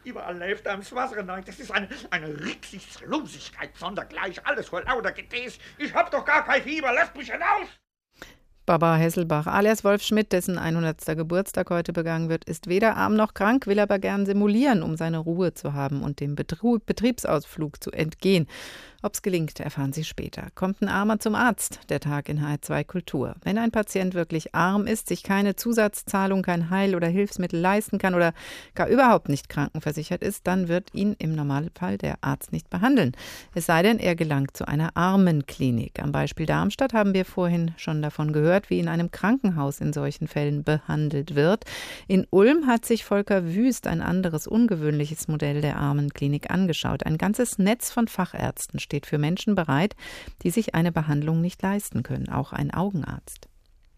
Überall 0.04 0.38
läuft 0.38 0.66
das 0.66 0.94
Wasser 0.94 1.18
hinein. 1.18 1.44
Das 1.46 1.60
ist 1.60 1.72
eine, 1.72 1.88
eine 2.10 2.28
Rücksichtslosigkeit 2.28 3.76
sondergleich. 3.78 4.46
Alles 4.46 4.68
voll 4.68 4.84
lauter 4.86 5.12
Getäß. 5.12 5.58
Ich 5.78 5.94
hab 5.94 6.12
doch 6.12 6.26
gar 6.26 6.44
kein 6.44 6.62
Fieber. 6.62 6.92
Lasst 6.94 7.16
mich 7.16 7.32
hinaus! 7.32 7.68
Barbara 8.66 8.96
Hesselbach, 8.96 9.46
alias 9.46 9.84
Wolf 9.84 10.02
Schmidt, 10.04 10.32
dessen 10.32 10.58
100. 10.58 11.06
Geburtstag 11.18 11.70
heute 11.70 11.92
begangen 11.92 12.30
wird, 12.30 12.46
ist 12.46 12.68
weder 12.68 12.96
arm 12.96 13.14
noch 13.14 13.34
krank, 13.34 13.68
will 13.68 13.78
aber 13.78 14.00
gern 14.00 14.26
simulieren, 14.26 14.84
um 14.84 14.96
seine 14.96 15.18
Ruhe 15.18 15.54
zu 15.54 15.74
haben 15.74 16.02
und 16.02 16.22
dem 16.22 16.36
Betriebsausflug 16.36 17.84
zu 17.84 17.92
entgehen. 17.92 18.48
Ob 19.06 19.16
es 19.16 19.22
gelingt, 19.22 19.60
erfahren 19.60 19.92
Sie 19.92 20.06
später. 20.06 20.48
Kommt 20.56 20.82
ein 20.82 20.88
Armer 20.88 21.20
zum 21.20 21.36
Arzt, 21.36 21.82
der 21.90 22.00
Tag 22.00 22.30
in 22.30 22.40
H2 22.40 22.86
Kultur. 22.86 23.36
Wenn 23.44 23.58
ein 23.58 23.70
Patient 23.70 24.14
wirklich 24.14 24.56
arm 24.56 24.88
ist, 24.88 25.10
sich 25.10 25.24
keine 25.24 25.58
Zusatzzahlung, 25.58 26.42
kein 26.42 26.70
Heil- 26.70 26.96
oder 26.96 27.08
Hilfsmittel 27.08 27.60
leisten 27.60 27.98
kann 27.98 28.16
oder 28.16 28.34
gar 28.76 28.88
überhaupt 28.88 29.28
nicht 29.28 29.50
krankenversichert 29.50 30.24
ist, 30.24 30.48
dann 30.48 30.70
wird 30.70 30.94
ihn 30.94 31.18
im 31.20 31.36
Normalfall 31.36 31.98
der 31.98 32.16
Arzt 32.22 32.54
nicht 32.54 32.70
behandeln. 32.70 33.12
Es 33.54 33.66
sei 33.66 33.84
denn, 33.84 34.00
er 34.00 34.16
gelangt 34.16 34.56
zu 34.56 34.70
einer 34.70 34.96
Armenklinik. 34.96 36.02
Am 36.02 36.14
Beispiel 36.14 36.46
Darmstadt 36.46 36.94
haben 36.94 37.14
wir 37.14 37.26
vorhin 37.26 37.74
schon 37.76 38.02
davon 38.02 38.32
gehört, 38.32 38.70
wie 38.70 38.80
in 38.80 38.88
einem 38.88 39.12
Krankenhaus 39.12 39.82
in 39.82 39.92
solchen 39.92 40.30
Fällen 40.30 40.64
behandelt 40.64 41.36
wird. 41.36 41.66
In 42.08 42.26
Ulm 42.30 42.68
hat 42.68 42.86
sich 42.86 43.04
Volker 43.04 43.54
Wüst 43.54 43.86
ein 43.86 44.02
anderes 44.02 44.48
ungewöhnliches 44.48 45.28
Modell 45.28 45.60
der 45.60 45.76
Armenklinik 45.76 46.50
angeschaut. 46.50 47.06
Ein 47.06 47.18
ganzes 47.18 47.58
Netz 47.58 47.92
von 47.92 48.08
Fachärzten 48.08 48.80
steht 48.80 48.93
für 49.02 49.18
Menschen 49.18 49.56
bereit, 49.56 49.96
die 50.44 50.52
sich 50.52 50.76
eine 50.76 50.92
Behandlung 50.92 51.42
nicht 51.42 51.62
leisten 51.62 52.04
können, 52.04 52.30
auch 52.30 52.54
ein 52.54 52.72
Augenarzt. 52.72 53.50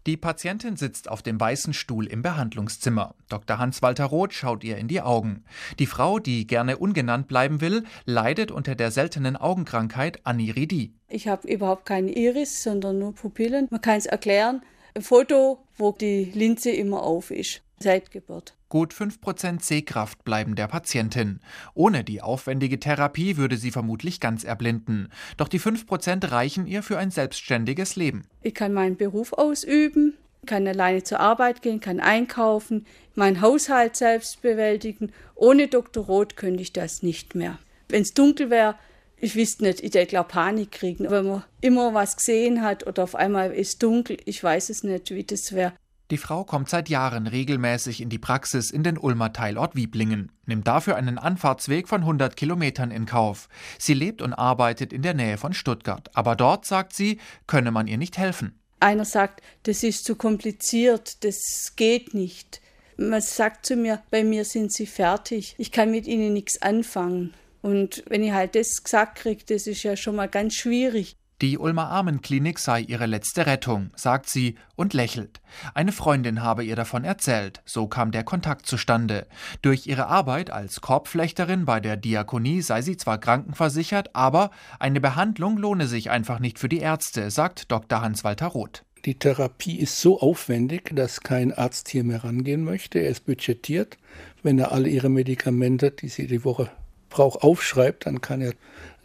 Die 0.06 0.16
Patientin 0.16 0.76
sitzt 0.76 1.10
auf 1.10 1.20
dem 1.20 1.40
weißen 1.40 1.74
Stuhl 1.74 2.06
im 2.06 2.22
Behandlungszimmer. 2.22 3.16
Dr. 3.28 3.58
Hans-Walter 3.58 4.04
Roth 4.04 4.32
schaut 4.32 4.62
ihr 4.62 4.76
in 4.76 4.86
die 4.86 5.00
Augen. 5.00 5.42
Die 5.80 5.86
Frau, 5.86 6.20
die 6.20 6.46
gerne 6.46 6.78
ungenannt 6.78 7.26
bleiben 7.26 7.60
will, 7.60 7.82
leidet 8.04 8.52
unter 8.52 8.76
der 8.76 8.92
seltenen 8.92 9.36
Augenkrankheit 9.36 10.24
Aniridie. 10.24 10.94
Ich 11.08 11.26
habe 11.26 11.48
überhaupt 11.48 11.86
keine 11.86 12.12
Iris, 12.12 12.62
sondern 12.62 13.00
nur 13.00 13.16
Pupillen. 13.16 13.66
Man 13.72 13.80
kann 13.80 13.98
es 13.98 14.06
erklären. 14.06 14.62
Ein 14.96 15.02
Foto, 15.02 15.58
wo 15.76 15.92
die 15.92 16.32
Linse 16.32 16.70
immer 16.70 17.02
auf 17.02 17.30
ist, 17.30 17.60
seit 17.78 18.10
Geburt. 18.10 18.54
Gut 18.70 18.94
5% 18.94 19.62
Sehkraft 19.62 20.24
bleiben 20.24 20.54
der 20.54 20.68
Patientin. 20.68 21.40
Ohne 21.74 22.02
die 22.02 22.22
aufwendige 22.22 22.80
Therapie 22.80 23.36
würde 23.36 23.58
sie 23.58 23.70
vermutlich 23.70 24.20
ganz 24.20 24.42
erblinden. 24.42 25.12
Doch 25.36 25.48
die 25.48 25.60
5% 25.60 26.30
reichen 26.30 26.66
ihr 26.66 26.82
für 26.82 26.96
ein 26.96 27.10
selbstständiges 27.10 27.96
Leben. 27.96 28.24
Ich 28.40 28.54
kann 28.54 28.72
meinen 28.72 28.96
Beruf 28.96 29.34
ausüben, 29.34 30.16
kann 30.46 30.66
alleine 30.66 31.02
zur 31.02 31.20
Arbeit 31.20 31.60
gehen, 31.60 31.80
kann 31.80 32.00
einkaufen, 32.00 32.86
meinen 33.14 33.42
Haushalt 33.42 33.96
selbst 33.96 34.40
bewältigen. 34.40 35.12
Ohne 35.34 35.68
Dr. 35.68 36.06
Roth 36.06 36.36
könnte 36.36 36.62
ich 36.62 36.72
das 36.72 37.02
nicht 37.02 37.34
mehr. 37.34 37.58
Wenn 37.90 38.00
es 38.00 38.14
dunkel 38.14 38.48
wäre, 38.48 38.76
ich 39.18 39.34
wüsste 39.34 39.64
nicht, 39.64 39.80
ich 39.80 39.94
hätte 39.94 40.06
glaube 40.06 40.28
Panik 40.28 40.72
kriegen. 40.72 41.10
Wenn 41.10 41.26
man 41.26 41.44
immer 41.60 41.94
was 41.94 42.16
gesehen 42.16 42.62
hat 42.62 42.86
oder 42.86 43.04
auf 43.04 43.14
einmal 43.14 43.52
ist 43.52 43.82
dunkel, 43.82 44.18
ich 44.24 44.42
weiß 44.42 44.70
es 44.70 44.82
nicht, 44.82 45.10
wie 45.10 45.24
das 45.24 45.52
wäre. 45.52 45.72
Die 46.12 46.18
Frau 46.18 46.44
kommt 46.44 46.68
seit 46.68 46.88
Jahren 46.88 47.26
regelmäßig 47.26 48.00
in 48.00 48.10
die 48.10 48.18
Praxis 48.18 48.70
in 48.70 48.84
den 48.84 48.96
Ulmer 48.96 49.32
Teilort 49.32 49.74
Wieblingen, 49.74 50.30
nimmt 50.44 50.68
dafür 50.68 50.94
einen 50.94 51.18
Anfahrtsweg 51.18 51.88
von 51.88 52.02
100 52.02 52.36
Kilometern 52.36 52.92
in 52.92 53.06
Kauf. 53.06 53.48
Sie 53.76 53.94
lebt 53.94 54.22
und 54.22 54.32
arbeitet 54.32 54.92
in 54.92 55.02
der 55.02 55.14
Nähe 55.14 55.36
von 55.36 55.52
Stuttgart, 55.52 56.08
aber 56.14 56.36
dort, 56.36 56.64
sagt 56.64 56.92
sie, 56.92 57.18
könne 57.48 57.72
man 57.72 57.88
ihr 57.88 57.98
nicht 57.98 58.18
helfen. 58.18 58.56
Einer 58.78 59.04
sagt, 59.04 59.42
das 59.64 59.82
ist 59.82 60.04
zu 60.04 60.14
kompliziert, 60.14 61.24
das 61.24 61.72
geht 61.74 62.14
nicht. 62.14 62.60
Man 62.96 63.20
sagt 63.20 63.66
zu 63.66 63.74
mir, 63.74 64.00
bei 64.10 64.22
mir 64.22 64.44
sind 64.44 64.72
sie 64.72 64.86
fertig. 64.86 65.56
Ich 65.58 65.72
kann 65.72 65.90
mit 65.90 66.06
ihnen 66.06 66.32
nichts 66.32 66.62
anfangen. 66.62 67.34
Und 67.66 68.04
wenn 68.08 68.22
ich 68.22 68.30
halt 68.30 68.54
das 68.54 68.84
gesagt 68.84 69.18
kriege, 69.18 69.42
das 69.44 69.66
ist 69.66 69.82
ja 69.82 69.96
schon 69.96 70.14
mal 70.14 70.28
ganz 70.28 70.54
schwierig. 70.54 71.16
Die 71.40 71.58
Ulmer 71.58 71.88
Armenklinik 71.88 72.60
sei 72.60 72.82
ihre 72.82 73.06
letzte 73.06 73.44
Rettung, 73.44 73.90
sagt 73.96 74.28
sie 74.28 74.54
und 74.76 74.94
lächelt. 74.94 75.40
Eine 75.74 75.90
Freundin 75.90 76.44
habe 76.44 76.62
ihr 76.62 76.76
davon 76.76 77.02
erzählt, 77.02 77.62
so 77.64 77.88
kam 77.88 78.12
der 78.12 78.22
Kontakt 78.22 78.66
zustande. 78.66 79.26
Durch 79.62 79.88
ihre 79.88 80.06
Arbeit 80.06 80.50
als 80.50 80.80
Korbflechterin 80.80 81.64
bei 81.64 81.80
der 81.80 81.96
Diakonie 81.96 82.62
sei 82.62 82.82
sie 82.82 82.96
zwar 82.96 83.18
krankenversichert, 83.18 84.14
aber 84.14 84.52
eine 84.78 85.00
Behandlung 85.00 85.58
lohne 85.58 85.88
sich 85.88 86.08
einfach 86.08 86.38
nicht 86.38 86.60
für 86.60 86.68
die 86.68 86.78
Ärzte, 86.78 87.32
sagt 87.32 87.72
Dr. 87.72 88.00
Hans-Walter 88.00 88.46
Roth. 88.46 88.84
Die 89.06 89.18
Therapie 89.18 89.80
ist 89.80 89.98
so 89.98 90.20
aufwendig, 90.20 90.90
dass 90.94 91.20
kein 91.20 91.52
Arzt 91.52 91.88
hier 91.88 92.04
mehr 92.04 92.22
rangehen 92.22 92.62
möchte. 92.62 93.00
Er 93.00 93.10
ist 93.10 93.26
budgetiert. 93.26 93.98
Wenn 94.44 94.60
er 94.60 94.70
alle 94.70 94.88
ihre 94.88 95.08
Medikamente, 95.08 95.90
die 95.90 96.08
sie 96.08 96.28
die 96.28 96.44
Woche 96.44 96.70
braucht, 97.08 97.42
aufschreibt, 97.42 98.06
dann 98.06 98.20
kann 98.20 98.40
er 98.40 98.52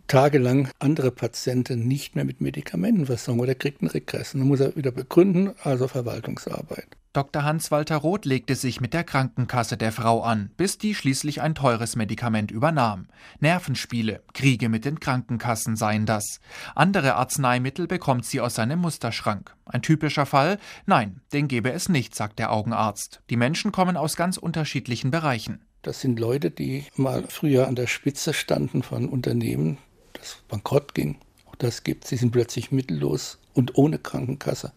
tagelang 0.07 0.69
andere 0.79 1.11
Patienten 1.11 1.87
nicht 1.87 2.15
mehr 2.15 2.25
mit 2.25 2.41
Medikamenten 2.41 3.05
versorgen 3.05 3.39
oder 3.39 3.55
kriegt 3.55 3.81
einen 3.81 3.91
Regress. 3.91 4.33
Dann 4.33 4.41
muss 4.41 4.59
er 4.59 4.75
wieder 4.75 4.91
begründen, 4.91 5.53
also 5.63 5.87
Verwaltungsarbeit. 5.87 6.97
Dr. 7.13 7.43
Hans-Walter 7.43 7.97
Roth 7.97 8.23
legte 8.23 8.55
sich 8.55 8.79
mit 8.79 8.93
der 8.93 9.03
Krankenkasse 9.03 9.75
der 9.75 9.91
Frau 9.91 10.21
an, 10.21 10.51
bis 10.55 10.77
die 10.77 10.95
schließlich 10.95 11.41
ein 11.41 11.55
teures 11.55 11.97
Medikament 11.97 12.51
übernahm. 12.51 13.07
Nervenspiele, 13.41 14.21
Kriege 14.33 14.69
mit 14.69 14.85
den 14.85 15.01
Krankenkassen 15.01 15.75
seien 15.75 16.05
das. 16.05 16.39
Andere 16.73 17.15
Arzneimittel 17.15 17.87
bekommt 17.87 18.25
sie 18.25 18.39
aus 18.39 18.55
seinem 18.55 18.79
Musterschrank. 18.79 19.53
Ein 19.65 19.81
typischer 19.81 20.25
Fall? 20.25 20.57
Nein, 20.85 21.19
den 21.33 21.49
gebe 21.49 21.71
es 21.73 21.89
nicht, 21.89 22.15
sagt 22.15 22.39
der 22.39 22.51
Augenarzt. 22.51 23.21
Die 23.29 23.37
Menschen 23.37 23.73
kommen 23.73 23.97
aus 23.97 24.15
ganz 24.15 24.37
unterschiedlichen 24.37 25.11
Bereichen. 25.11 25.65
Das 25.81 25.99
sind 25.99 26.19
Leute, 26.19 26.51
die 26.51 26.85
mal 26.95 27.25
früher 27.27 27.67
an 27.67 27.75
der 27.75 27.87
Spitze 27.87 28.33
standen 28.33 28.83
von 28.83 29.09
Unternehmen, 29.09 29.79
das 30.13 30.37
bankrott 30.47 30.93
ging. 30.93 31.17
Auch 31.47 31.55
das 31.55 31.83
gibt 31.83 32.05
Sie 32.05 32.17
sind 32.17 32.31
plötzlich 32.31 32.71
mittellos 32.71 33.39
und 33.53 33.77
ohne 33.77 33.97
Krankenkasse. 33.97 34.73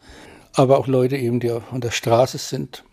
Aber 0.54 0.78
auch 0.78 0.86
Leute 0.86 1.16
eben, 1.16 1.40
die 1.40 1.50
an 1.50 1.80
der 1.80 1.90
Straße 1.90 2.38
sind, 2.38 2.84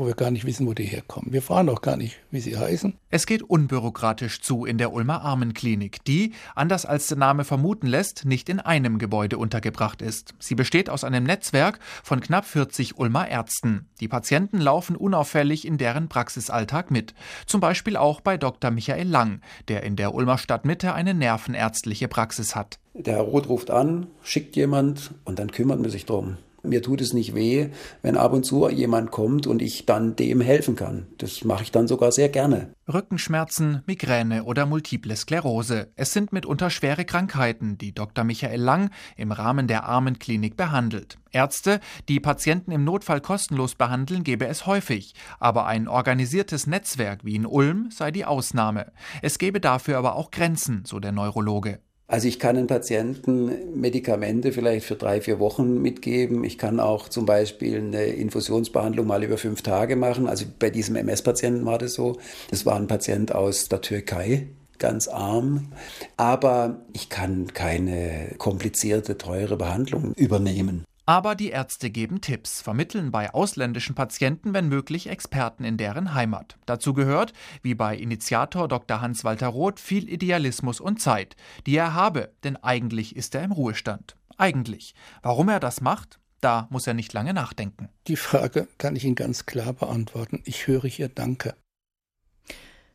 wo 0.00 0.06
wir 0.06 0.14
gar 0.14 0.30
nicht 0.30 0.46
wissen, 0.46 0.66
wo 0.66 0.72
die 0.72 0.84
herkommen. 0.84 1.30
Wir 1.30 1.42
fragen 1.42 1.68
auch 1.68 1.82
gar 1.82 1.98
nicht, 1.98 2.16
wie 2.30 2.40
sie 2.40 2.56
heißen. 2.56 2.94
Es 3.10 3.26
geht 3.26 3.42
unbürokratisch 3.42 4.40
zu 4.40 4.64
in 4.64 4.78
der 4.78 4.94
Ulmer 4.94 5.20
Armenklinik, 5.20 6.02
die, 6.06 6.32
anders 6.54 6.86
als 6.86 7.08
der 7.08 7.18
Name 7.18 7.44
vermuten 7.44 7.86
lässt, 7.86 8.24
nicht 8.24 8.48
in 8.48 8.60
einem 8.60 8.98
Gebäude 8.98 9.36
untergebracht 9.36 10.00
ist. 10.00 10.34
Sie 10.38 10.54
besteht 10.54 10.88
aus 10.88 11.04
einem 11.04 11.24
Netzwerk 11.24 11.80
von 12.02 12.20
knapp 12.20 12.46
40 12.46 12.98
Ulmer 12.98 13.28
Ärzten. 13.28 13.90
Die 14.00 14.08
Patienten 14.08 14.58
laufen 14.58 14.96
unauffällig 14.96 15.66
in 15.66 15.76
deren 15.76 16.08
Praxisalltag 16.08 16.90
mit. 16.90 17.12
Zum 17.44 17.60
Beispiel 17.60 17.98
auch 17.98 18.22
bei 18.22 18.38
Dr. 18.38 18.70
Michael 18.70 19.06
Lang, 19.06 19.42
der 19.68 19.82
in 19.82 19.96
der 19.96 20.14
Ulmer 20.14 20.38
Stadtmitte 20.38 20.94
eine 20.94 21.12
nervenärztliche 21.12 22.08
Praxis 22.08 22.56
hat. 22.56 22.78
Der 22.94 23.16
Herr 23.16 23.22
Roth 23.22 23.50
ruft 23.50 23.70
an, 23.70 24.06
schickt 24.22 24.56
jemand 24.56 25.10
und 25.24 25.38
dann 25.38 25.50
kümmert 25.50 25.78
man 25.78 25.90
sich 25.90 26.06
drum. 26.06 26.38
Mir 26.62 26.82
tut 26.82 27.00
es 27.00 27.12
nicht 27.12 27.34
weh, 27.34 27.68
wenn 28.02 28.16
ab 28.16 28.32
und 28.32 28.44
zu 28.44 28.68
jemand 28.68 29.10
kommt 29.10 29.46
und 29.46 29.62
ich 29.62 29.86
dann 29.86 30.16
dem 30.16 30.40
helfen 30.40 30.76
kann. 30.76 31.06
Das 31.18 31.44
mache 31.44 31.62
ich 31.62 31.72
dann 31.72 31.88
sogar 31.88 32.12
sehr 32.12 32.28
gerne. 32.28 32.74
Rückenschmerzen, 32.92 33.82
Migräne 33.86 34.44
oder 34.44 34.66
multiple 34.66 35.14
Sklerose. 35.16 35.92
Es 35.96 36.12
sind 36.12 36.32
mitunter 36.32 36.70
schwere 36.70 37.04
Krankheiten, 37.04 37.78
die 37.78 37.94
Dr. 37.94 38.24
Michael 38.24 38.60
Lang 38.60 38.90
im 39.16 39.32
Rahmen 39.32 39.68
der 39.68 39.84
Armenklinik 39.84 40.56
behandelt. 40.56 41.18
Ärzte, 41.30 41.80
die 42.08 42.20
Patienten 42.20 42.72
im 42.72 42.84
Notfall 42.84 43.20
kostenlos 43.20 43.74
behandeln, 43.76 44.24
gebe 44.24 44.46
es 44.46 44.66
häufig, 44.66 45.14
aber 45.38 45.66
ein 45.66 45.88
organisiertes 45.88 46.66
Netzwerk 46.66 47.24
wie 47.24 47.36
in 47.36 47.46
Ulm 47.46 47.90
sei 47.90 48.10
die 48.10 48.24
Ausnahme. 48.24 48.92
Es 49.22 49.38
gebe 49.38 49.60
dafür 49.60 49.98
aber 49.98 50.16
auch 50.16 50.30
Grenzen, 50.30 50.84
so 50.84 50.98
der 50.98 51.12
Neurologe. 51.12 51.80
Also 52.10 52.26
ich 52.26 52.40
kann 52.40 52.56
den 52.56 52.66
Patienten 52.66 53.80
Medikamente 53.80 54.50
vielleicht 54.50 54.84
für 54.84 54.96
drei, 54.96 55.20
vier 55.20 55.38
Wochen 55.38 55.80
mitgeben. 55.80 56.42
Ich 56.42 56.58
kann 56.58 56.80
auch 56.80 57.08
zum 57.08 57.24
Beispiel 57.24 57.78
eine 57.78 58.06
Infusionsbehandlung 58.06 59.06
mal 59.06 59.22
über 59.22 59.38
fünf 59.38 59.62
Tage 59.62 59.94
machen. 59.94 60.26
Also 60.26 60.44
bei 60.58 60.70
diesem 60.70 60.96
MS-Patienten 60.96 61.64
war 61.66 61.78
das 61.78 61.94
so. 61.94 62.18
Das 62.50 62.66
war 62.66 62.74
ein 62.74 62.88
Patient 62.88 63.32
aus 63.32 63.68
der 63.68 63.80
Türkei, 63.80 64.48
ganz 64.80 65.06
arm. 65.06 65.68
Aber 66.16 66.80
ich 66.92 67.10
kann 67.10 67.54
keine 67.54 68.34
komplizierte, 68.38 69.16
teure 69.16 69.56
Behandlung 69.56 70.12
übernehmen. 70.16 70.84
Aber 71.10 71.34
die 71.34 71.48
Ärzte 71.48 71.90
geben 71.90 72.20
Tipps, 72.20 72.62
vermitteln 72.62 73.10
bei 73.10 73.34
ausländischen 73.34 73.96
Patienten, 73.96 74.54
wenn 74.54 74.68
möglich, 74.68 75.08
Experten 75.08 75.64
in 75.64 75.76
deren 75.76 76.14
Heimat. 76.14 76.56
Dazu 76.66 76.94
gehört, 76.94 77.32
wie 77.62 77.74
bei 77.74 77.96
Initiator 77.96 78.68
Dr. 78.68 79.00
Hans-Walter 79.00 79.48
Roth, 79.48 79.80
viel 79.80 80.08
Idealismus 80.08 80.78
und 80.78 81.00
Zeit, 81.00 81.34
die 81.66 81.74
er 81.74 81.94
habe, 81.94 82.32
denn 82.44 82.56
eigentlich 82.58 83.16
ist 83.16 83.34
er 83.34 83.42
im 83.42 83.50
Ruhestand. 83.50 84.14
Eigentlich. 84.38 84.94
Warum 85.20 85.48
er 85.48 85.58
das 85.58 85.80
macht? 85.80 86.20
Da 86.40 86.68
muss 86.70 86.86
er 86.86 86.94
nicht 86.94 87.12
lange 87.12 87.34
nachdenken. 87.34 87.88
Die 88.06 88.14
Frage 88.14 88.68
kann 88.78 88.94
ich 88.94 89.04
Ihnen 89.04 89.16
ganz 89.16 89.46
klar 89.46 89.72
beantworten. 89.72 90.40
Ich 90.44 90.68
höre 90.68 90.86
hier 90.86 91.08
Danke. 91.08 91.56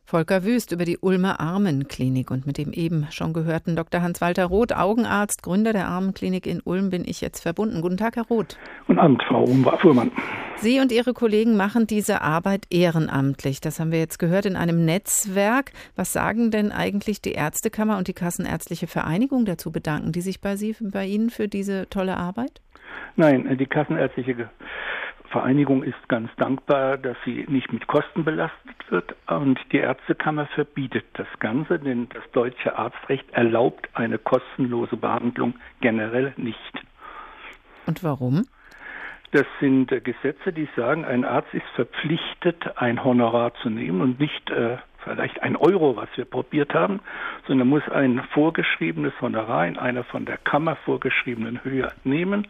Volker 0.08 0.44
Wüst 0.44 0.70
über 0.70 0.84
die 0.84 0.98
Ulmer 0.98 1.40
Armenklinik 1.40 2.30
und 2.30 2.46
mit 2.46 2.58
dem 2.58 2.72
eben 2.72 3.08
schon 3.10 3.32
gehörten 3.32 3.74
Dr. 3.74 4.02
Hans-Walter 4.02 4.44
Roth, 4.44 4.72
Augenarzt, 4.72 5.42
Gründer 5.42 5.72
der 5.72 5.88
Armenklinik 5.88 6.46
in 6.46 6.60
Ulm, 6.64 6.90
bin 6.90 7.02
ich 7.04 7.20
jetzt 7.20 7.40
verbunden. 7.40 7.80
Guten 7.80 7.96
Tag, 7.96 8.14
Herr 8.14 8.28
Roth. 8.28 8.56
Guten 8.86 9.00
Abend, 9.00 9.20
Frau 9.24 9.44
Fuhrmann. 9.78 10.12
Sie 10.58 10.78
und 10.78 10.92
Ihre 10.92 11.12
Kollegen 11.12 11.56
machen 11.56 11.88
diese 11.88 12.22
Arbeit 12.22 12.66
ehrenamtlich. 12.70 13.60
Das 13.60 13.80
haben 13.80 13.90
wir 13.90 13.98
jetzt 13.98 14.20
gehört 14.20 14.46
in 14.46 14.54
einem 14.54 14.84
Netzwerk. 14.84 15.72
Was 15.96 16.12
sagen 16.12 16.52
denn 16.52 16.70
eigentlich 16.70 17.20
die 17.20 17.32
Ärztekammer 17.32 17.98
und 17.98 18.06
die 18.06 18.14
Kassenärztliche 18.14 18.86
Vereinigung 18.86 19.44
dazu? 19.44 19.72
Bedanken 19.72 20.12
die 20.12 20.20
sich 20.20 20.40
bei, 20.40 20.54
Sie, 20.54 20.76
bei 20.80 21.04
Ihnen 21.04 21.30
für 21.30 21.48
diese 21.48 21.90
tolle 21.90 22.16
Arbeit? 22.16 22.60
Nein, 23.16 23.56
die 23.58 23.66
Kassenärztliche 23.66 24.48
Vereinigung 25.26 25.82
ist 25.82 26.08
ganz 26.08 26.30
dankbar, 26.36 26.96
dass 26.98 27.16
sie 27.24 27.44
nicht 27.48 27.72
mit 27.72 27.86
Kosten 27.86 28.24
belastet 28.24 28.90
wird 28.90 29.14
und 29.26 29.58
die 29.72 29.78
Ärztekammer 29.78 30.46
verbietet 30.46 31.04
das 31.14 31.26
Ganze, 31.38 31.78
denn 31.78 32.08
das 32.10 32.22
deutsche 32.32 32.76
Arztrecht 32.76 33.30
erlaubt 33.32 33.88
eine 33.94 34.18
kostenlose 34.18 34.96
Behandlung 34.96 35.54
generell 35.80 36.32
nicht. 36.36 36.72
Und 37.86 38.02
warum? 38.02 38.46
Das 39.32 39.46
sind 39.60 39.92
äh, 39.92 40.00
Gesetze, 40.00 40.52
die 40.52 40.68
sagen, 40.76 41.04
ein 41.04 41.24
Arzt 41.24 41.52
ist 41.52 41.66
verpflichtet, 41.74 42.78
ein 42.78 43.02
Honorar 43.02 43.52
zu 43.62 43.70
nehmen 43.70 44.00
und 44.00 44.20
nicht 44.20 44.50
äh, 44.50 44.78
vielleicht 45.06 45.42
ein 45.42 45.56
Euro, 45.56 45.96
was 45.96 46.08
wir 46.16 46.24
probiert 46.24 46.74
haben, 46.74 47.00
sondern 47.46 47.68
muss 47.68 47.88
ein 47.88 48.22
vorgeschriebenes 48.32 49.12
Honorar 49.20 49.66
in 49.66 49.78
einer 49.78 50.04
von 50.04 50.24
der 50.24 50.36
Kammer 50.38 50.76
vorgeschriebenen 50.76 51.62
Höhe 51.64 51.92
nehmen 52.04 52.48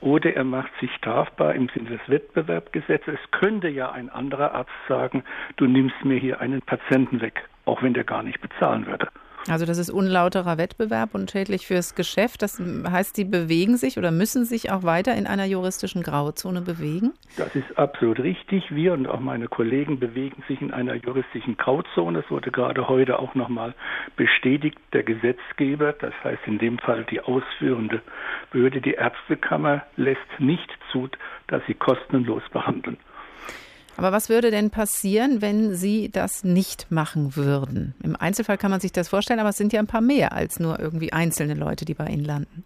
oder 0.00 0.34
er 0.34 0.44
macht 0.44 0.70
sich 0.80 0.92
strafbar 0.94 1.54
im 1.54 1.68
Sinne 1.70 1.90
des 1.90 2.08
Wettbewerbsgesetzes. 2.08 3.14
Es 3.14 3.30
könnte 3.30 3.68
ja 3.68 3.90
ein 3.90 4.10
anderer 4.10 4.54
Arzt 4.54 4.70
sagen, 4.88 5.24
du 5.56 5.66
nimmst 5.66 6.04
mir 6.04 6.18
hier 6.18 6.40
einen 6.40 6.62
Patienten 6.62 7.20
weg, 7.20 7.48
auch 7.64 7.82
wenn 7.82 7.94
der 7.94 8.04
gar 8.04 8.22
nicht 8.22 8.40
bezahlen 8.40 8.86
würde. 8.86 9.08
Also 9.48 9.66
das 9.66 9.76
ist 9.76 9.90
unlauterer 9.90 10.56
Wettbewerb 10.56 11.14
und 11.14 11.30
schädlich 11.30 11.66
fürs 11.66 11.94
Geschäft. 11.94 12.40
Das 12.40 12.58
heißt, 12.60 13.14
Sie 13.14 13.24
bewegen 13.24 13.76
sich 13.76 13.98
oder 13.98 14.10
müssen 14.10 14.46
sich 14.46 14.70
auch 14.70 14.84
weiter 14.84 15.14
in 15.14 15.26
einer 15.26 15.44
juristischen 15.44 16.02
Grauzone 16.02 16.62
bewegen? 16.62 17.12
Das 17.36 17.54
ist 17.54 17.76
absolut 17.76 18.20
richtig. 18.20 18.74
Wir 18.74 18.94
und 18.94 19.06
auch 19.06 19.20
meine 19.20 19.48
Kollegen 19.48 19.98
bewegen 19.98 20.42
sich 20.48 20.62
in 20.62 20.72
einer 20.72 20.94
juristischen 20.94 21.58
Grauzone. 21.58 22.20
Es 22.20 22.30
wurde 22.30 22.50
gerade 22.50 22.88
heute 22.88 23.18
auch 23.18 23.34
nochmal 23.34 23.74
bestätigt, 24.16 24.78
der 24.94 25.02
Gesetzgeber, 25.02 25.92
das 25.92 26.14
heißt 26.24 26.42
in 26.46 26.58
dem 26.58 26.78
Fall 26.78 27.04
die 27.10 27.20
ausführende 27.20 28.00
Behörde, 28.50 28.80
die 28.80 28.94
Ärztekammer, 28.94 29.82
lässt 29.96 30.20
nicht 30.38 30.70
zu, 30.90 31.08
dass 31.48 31.62
sie 31.66 31.74
kostenlos 31.74 32.42
behandeln. 32.50 32.96
Aber 33.96 34.12
was 34.12 34.28
würde 34.28 34.50
denn 34.50 34.70
passieren, 34.70 35.40
wenn 35.40 35.74
Sie 35.74 36.10
das 36.10 36.42
nicht 36.42 36.90
machen 36.90 37.36
würden? 37.36 37.94
Im 38.02 38.16
Einzelfall 38.16 38.58
kann 38.58 38.70
man 38.70 38.80
sich 38.80 38.92
das 38.92 39.08
vorstellen, 39.08 39.40
aber 39.40 39.50
es 39.50 39.56
sind 39.56 39.72
ja 39.72 39.80
ein 39.80 39.86
paar 39.86 40.00
mehr 40.00 40.32
als 40.32 40.58
nur 40.58 40.80
irgendwie 40.80 41.12
einzelne 41.12 41.54
Leute, 41.54 41.84
die 41.84 41.94
bei 41.94 42.06
Ihnen 42.06 42.24
landen. 42.24 42.64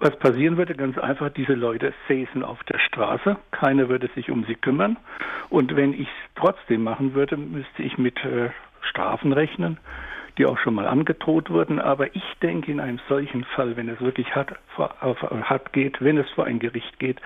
Was 0.00 0.18
passieren 0.18 0.56
würde, 0.56 0.74
ganz 0.74 0.98
einfach, 0.98 1.30
diese 1.30 1.54
Leute 1.54 1.94
säßen 2.08 2.42
auf 2.42 2.64
der 2.64 2.80
Straße, 2.80 3.36
keiner 3.52 3.88
würde 3.88 4.10
sich 4.16 4.32
um 4.32 4.44
sie 4.46 4.56
kümmern. 4.56 4.96
Und 5.48 5.76
wenn 5.76 5.92
ich 5.92 6.08
es 6.08 6.34
trotzdem 6.34 6.82
machen 6.82 7.14
würde, 7.14 7.36
müsste 7.36 7.84
ich 7.84 7.98
mit 7.98 8.18
äh, 8.24 8.50
Strafen 8.80 9.32
rechnen, 9.32 9.78
die 10.38 10.46
auch 10.46 10.58
schon 10.58 10.74
mal 10.74 10.88
angedroht 10.88 11.50
wurden. 11.50 11.78
Aber 11.78 12.16
ich 12.16 12.24
denke, 12.42 12.72
in 12.72 12.80
einem 12.80 12.98
solchen 13.08 13.44
Fall, 13.44 13.76
wenn 13.76 13.88
es 13.88 14.00
wirklich 14.00 14.34
hart, 14.34 14.56
vor, 14.74 14.92
hart 15.00 15.72
geht, 15.72 16.00
wenn 16.00 16.18
es 16.18 16.28
vor 16.30 16.46
ein 16.46 16.58
Gericht 16.58 16.98
geht, 16.98 17.20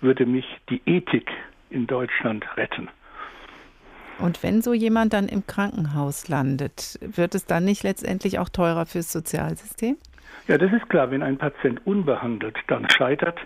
würde 0.00 0.24
mich 0.24 0.46
die 0.68 0.82
Ethik 0.86 1.28
in 1.70 1.86
Deutschland 1.86 2.44
retten. 2.56 2.88
Und 4.18 4.42
wenn 4.42 4.60
so 4.60 4.74
jemand 4.74 5.12
dann 5.14 5.28
im 5.28 5.46
Krankenhaus 5.46 6.28
landet, 6.28 6.98
wird 7.00 7.34
es 7.34 7.46
dann 7.46 7.64
nicht 7.64 7.82
letztendlich 7.82 8.38
auch 8.38 8.50
teurer 8.50 8.84
fürs 8.84 9.10
Sozialsystem? 9.10 9.96
Ja, 10.46 10.58
das 10.58 10.72
ist 10.72 10.88
klar. 10.88 11.10
Wenn 11.10 11.22
ein 11.22 11.38
Patient 11.38 11.80
unbehandelt 11.86 12.56
dann 12.66 12.88
scheitert, 12.90 13.38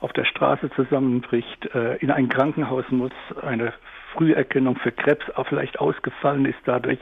auf 0.00 0.12
der 0.12 0.24
Straße 0.24 0.70
zusammenbricht, 0.76 1.74
äh, 1.74 1.96
in 1.96 2.10
ein 2.10 2.28
Krankenhaus 2.28 2.84
muss, 2.90 3.12
eine 3.42 3.72
Früherkennung 4.12 4.76
für 4.76 4.92
Krebs 4.92 5.24
auch 5.36 5.46
vielleicht 5.46 5.78
ausgefallen 5.80 6.44
ist 6.44 6.58
dadurch, 6.64 6.98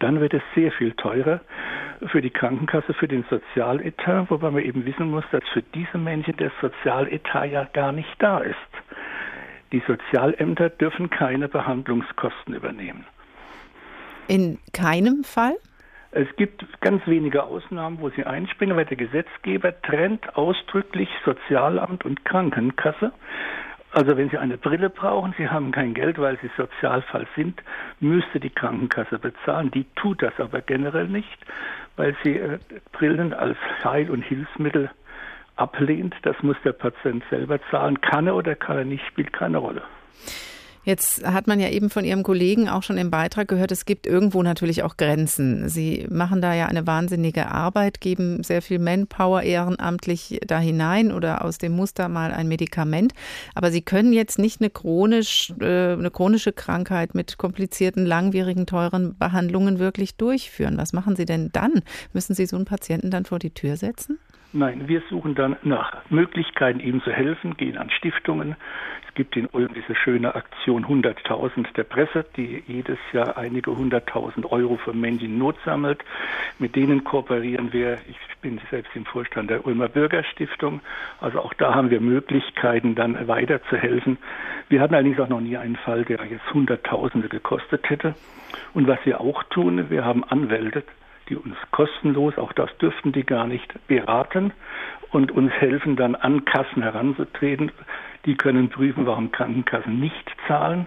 dann 0.00 0.20
wird 0.20 0.34
es 0.34 0.42
sehr 0.54 0.72
viel 0.72 0.92
teurer 0.92 1.40
für 2.06 2.20
die 2.20 2.30
Krankenkasse, 2.30 2.94
für 2.94 3.08
den 3.08 3.24
Sozialetat, 3.30 4.30
wobei 4.30 4.50
man 4.50 4.62
eben 4.62 4.84
wissen 4.84 5.10
muss, 5.10 5.24
dass 5.30 5.42
für 5.52 5.62
diese 5.62 5.98
Menschen 5.98 6.36
der 6.36 6.50
Sozialetat 6.60 7.50
ja 7.50 7.64
gar 7.72 7.92
nicht 7.92 8.14
da 8.18 8.38
ist. 8.38 8.56
Die 9.72 9.82
Sozialämter 9.86 10.70
dürfen 10.70 11.10
keine 11.10 11.48
Behandlungskosten 11.48 12.54
übernehmen. 12.54 13.04
In 14.28 14.58
keinem 14.72 15.24
Fall? 15.24 15.56
Es 16.10 16.28
gibt 16.36 16.64
ganz 16.80 17.06
wenige 17.06 17.42
Ausnahmen, 17.42 17.98
wo 18.00 18.08
sie 18.10 18.24
einspringen, 18.24 18.76
weil 18.76 18.86
der 18.86 18.96
Gesetzgeber 18.96 19.78
trennt 19.82 20.36
ausdrücklich 20.36 21.08
Sozialamt 21.24 22.04
und 22.04 22.24
Krankenkasse. 22.24 23.12
Also 23.92 24.16
wenn 24.16 24.28
Sie 24.28 24.36
eine 24.36 24.58
Brille 24.58 24.90
brauchen, 24.90 25.34
Sie 25.38 25.48
haben 25.48 25.72
kein 25.72 25.94
Geld, 25.94 26.18
weil 26.18 26.38
Sie 26.40 26.50
Sozialfall 26.56 27.26
sind, 27.34 27.62
müsste 28.00 28.38
die 28.38 28.50
Krankenkasse 28.50 29.18
bezahlen. 29.18 29.70
Die 29.70 29.86
tut 29.96 30.22
das 30.22 30.32
aber 30.38 30.60
generell 30.60 31.08
nicht, 31.08 31.38
weil 31.96 32.14
sie 32.22 32.36
äh, 32.36 32.58
Brillen 32.92 33.32
als 33.32 33.56
Heil- 33.82 34.10
und 34.10 34.22
Hilfsmittel 34.22 34.90
ablehnt. 35.58 36.14
Das 36.22 36.36
muss 36.42 36.56
der 36.64 36.72
Patient 36.72 37.22
selber 37.30 37.58
zahlen. 37.70 38.00
Kann 38.00 38.26
er 38.26 38.36
oder 38.36 38.54
kann 38.54 38.78
er 38.78 38.84
nicht, 38.84 39.04
spielt 39.06 39.32
keine 39.32 39.58
Rolle. 39.58 39.82
Jetzt 40.88 41.26
hat 41.26 41.46
man 41.46 41.60
ja 41.60 41.68
eben 41.68 41.90
von 41.90 42.02
Ihrem 42.02 42.22
Kollegen 42.22 42.70
auch 42.70 42.82
schon 42.82 42.96
im 42.96 43.10
Beitrag 43.10 43.46
gehört, 43.46 43.72
es 43.72 43.84
gibt 43.84 44.06
irgendwo 44.06 44.42
natürlich 44.42 44.82
auch 44.84 44.96
Grenzen. 44.96 45.68
Sie 45.68 46.06
machen 46.08 46.40
da 46.40 46.54
ja 46.54 46.64
eine 46.64 46.86
wahnsinnige 46.86 47.48
Arbeit, 47.48 48.00
geben 48.00 48.42
sehr 48.42 48.62
viel 48.62 48.78
Manpower 48.78 49.42
ehrenamtlich 49.42 50.40
da 50.46 50.58
hinein 50.58 51.12
oder 51.12 51.44
aus 51.44 51.58
dem 51.58 51.72
Muster 51.72 52.08
mal 52.08 52.32
ein 52.32 52.48
Medikament. 52.48 53.12
Aber 53.54 53.70
Sie 53.70 53.82
können 53.82 54.14
jetzt 54.14 54.38
nicht 54.38 54.62
eine, 54.62 54.70
chronisch, 54.70 55.52
äh, 55.60 55.92
eine 55.92 56.10
chronische 56.10 56.54
Krankheit 56.54 57.14
mit 57.14 57.36
komplizierten, 57.36 58.06
langwierigen, 58.06 58.64
teuren 58.64 59.14
Behandlungen 59.18 59.78
wirklich 59.78 60.16
durchführen. 60.16 60.78
Was 60.78 60.94
machen 60.94 61.16
Sie 61.16 61.26
denn 61.26 61.50
dann? 61.52 61.82
Müssen 62.14 62.32
Sie 62.34 62.46
so 62.46 62.56
einen 62.56 62.64
Patienten 62.64 63.10
dann 63.10 63.26
vor 63.26 63.38
die 63.38 63.52
Tür 63.52 63.76
setzen? 63.76 64.18
Nein, 64.54 64.88
wir 64.88 65.02
suchen 65.10 65.34
dann 65.34 65.56
nach 65.62 66.08
Möglichkeiten, 66.08 66.80
ihm 66.80 67.02
zu 67.02 67.12
helfen, 67.12 67.58
gehen 67.58 67.76
an 67.76 67.90
Stiftungen. 67.90 68.56
Es 69.06 69.12
gibt 69.12 69.36
in 69.36 69.46
Ulm 69.46 69.74
diese 69.74 69.94
schöne 69.94 70.34
Aktion 70.34 70.86
100.000 70.86 71.74
der 71.74 71.84
Presse, 71.84 72.24
die 72.34 72.62
jedes 72.66 72.96
Jahr 73.12 73.36
einige 73.36 73.76
hunderttausend 73.76 74.50
Euro 74.50 74.78
für 74.78 74.94
Menschen 74.94 75.26
in 75.26 75.38
Not 75.38 75.56
sammelt. 75.66 76.02
Mit 76.58 76.76
denen 76.76 77.04
kooperieren 77.04 77.74
wir. 77.74 77.98
Ich 78.08 78.16
bin 78.40 78.58
selbst 78.70 78.96
im 78.96 79.04
Vorstand 79.04 79.50
der 79.50 79.66
Ulmer 79.66 79.88
Bürgerstiftung. 79.88 80.80
Also 81.20 81.40
auch 81.40 81.52
da 81.52 81.74
haben 81.74 81.90
wir 81.90 82.00
Möglichkeiten, 82.00 82.94
dann 82.94 83.28
weiterzuhelfen. 83.28 84.16
Wir 84.70 84.80
hatten 84.80 84.94
allerdings 84.94 85.20
auch 85.20 85.28
noch 85.28 85.42
nie 85.42 85.58
einen 85.58 85.76
Fall, 85.76 86.06
der 86.06 86.24
jetzt 86.24 86.54
Hunderttausende 86.54 87.28
gekostet 87.28 87.90
hätte. 87.90 88.14
Und 88.72 88.88
was 88.88 88.98
wir 89.04 89.20
auch 89.20 89.42
tun, 89.44 89.90
wir 89.90 90.06
haben 90.06 90.24
Anwälte, 90.24 90.84
die 91.28 91.36
uns 91.36 91.56
kostenlos, 91.70 92.38
auch 92.38 92.52
das 92.52 92.70
dürften 92.78 93.12
die 93.12 93.24
gar 93.24 93.46
nicht, 93.46 93.72
beraten 93.86 94.52
und 95.10 95.32
uns 95.32 95.52
helfen 95.52 95.96
dann 95.96 96.14
an 96.14 96.44
Kassen 96.44 96.82
heranzutreten. 96.82 97.72
Die 98.24 98.36
können 98.36 98.68
prüfen, 98.68 99.06
warum 99.06 99.32
Krankenkassen 99.32 99.98
nicht 100.00 100.30
zahlen, 100.46 100.86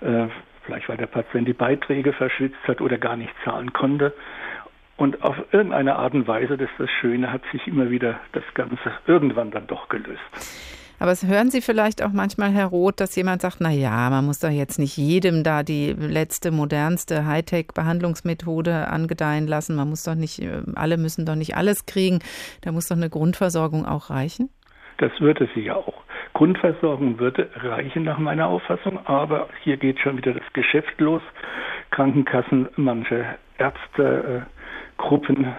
äh, 0.00 0.26
vielleicht 0.64 0.88
weil 0.88 0.96
der 0.96 1.06
Patient 1.06 1.48
die 1.48 1.54
Beiträge 1.54 2.12
verschwitzt 2.12 2.66
hat 2.66 2.80
oder 2.80 2.98
gar 2.98 3.16
nicht 3.16 3.32
zahlen 3.44 3.72
konnte. 3.72 4.14
Und 4.96 5.22
auf 5.22 5.36
irgendeine 5.52 5.96
Art 5.96 6.12
und 6.14 6.26
Weise, 6.26 6.56
das 6.56 6.68
ist 6.70 6.80
das 6.80 6.90
Schöne, 6.90 7.32
hat 7.32 7.42
sich 7.52 7.66
immer 7.68 7.88
wieder 7.90 8.18
das 8.32 8.42
Ganze 8.54 8.92
irgendwann 9.06 9.50
dann 9.52 9.66
doch 9.68 9.88
gelöst. 9.88 10.77
Aber 10.98 11.12
hören 11.12 11.50
Sie 11.50 11.60
vielleicht 11.60 12.02
auch 12.02 12.12
manchmal, 12.12 12.50
Herr 12.50 12.66
Roth, 12.66 13.00
dass 13.00 13.14
jemand 13.14 13.42
sagt, 13.42 13.58
na 13.60 13.70
ja, 13.70 14.10
man 14.10 14.24
muss 14.26 14.40
doch 14.40 14.50
jetzt 14.50 14.78
nicht 14.78 14.96
jedem 14.96 15.44
da 15.44 15.62
die 15.62 15.92
letzte, 15.92 16.50
modernste 16.50 17.24
Hightech-Behandlungsmethode 17.24 18.88
angedeihen 18.88 19.46
lassen. 19.46 19.76
Man 19.76 19.88
muss 19.88 20.02
doch 20.02 20.16
nicht, 20.16 20.42
äh, 20.42 20.62
alle 20.74 20.96
müssen 20.96 21.24
doch 21.24 21.36
nicht 21.36 21.56
alles 21.56 21.86
kriegen. 21.86 22.18
Da 22.62 22.72
muss 22.72 22.88
doch 22.88 22.96
eine 22.96 23.10
Grundversorgung 23.10 23.86
auch 23.86 24.10
reichen? 24.10 24.50
Das 24.98 25.12
würde 25.20 25.48
sie 25.54 25.60
ja 25.60 25.76
auch. 25.76 26.02
Grundversorgung 26.34 27.20
würde 27.20 27.48
reichen 27.54 28.02
nach 28.02 28.18
meiner 28.18 28.48
Auffassung, 28.48 28.98
aber 29.06 29.48
hier 29.62 29.76
geht 29.76 30.00
schon 30.00 30.16
wieder 30.16 30.34
das 30.34 30.52
Geschäft 30.52 31.00
los. 31.00 31.22
Krankenkassen, 31.90 32.68
manche 32.76 33.24
Ärztegruppen 33.58 35.44
äh, 35.44 35.52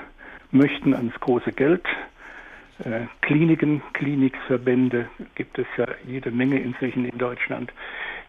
möchten 0.52 0.94
ans 0.94 1.18
große 1.20 1.54
Geld 1.54 1.86
Kliniken, 3.22 3.82
Klinikverbände 3.94 5.10
gibt 5.36 5.60
es 5.60 5.68
ja 5.78 5.86
jede 6.06 6.32
Menge 6.32 6.60
inzwischen 6.60 7.06
in 7.06 7.18
Deutschland. 7.18 7.74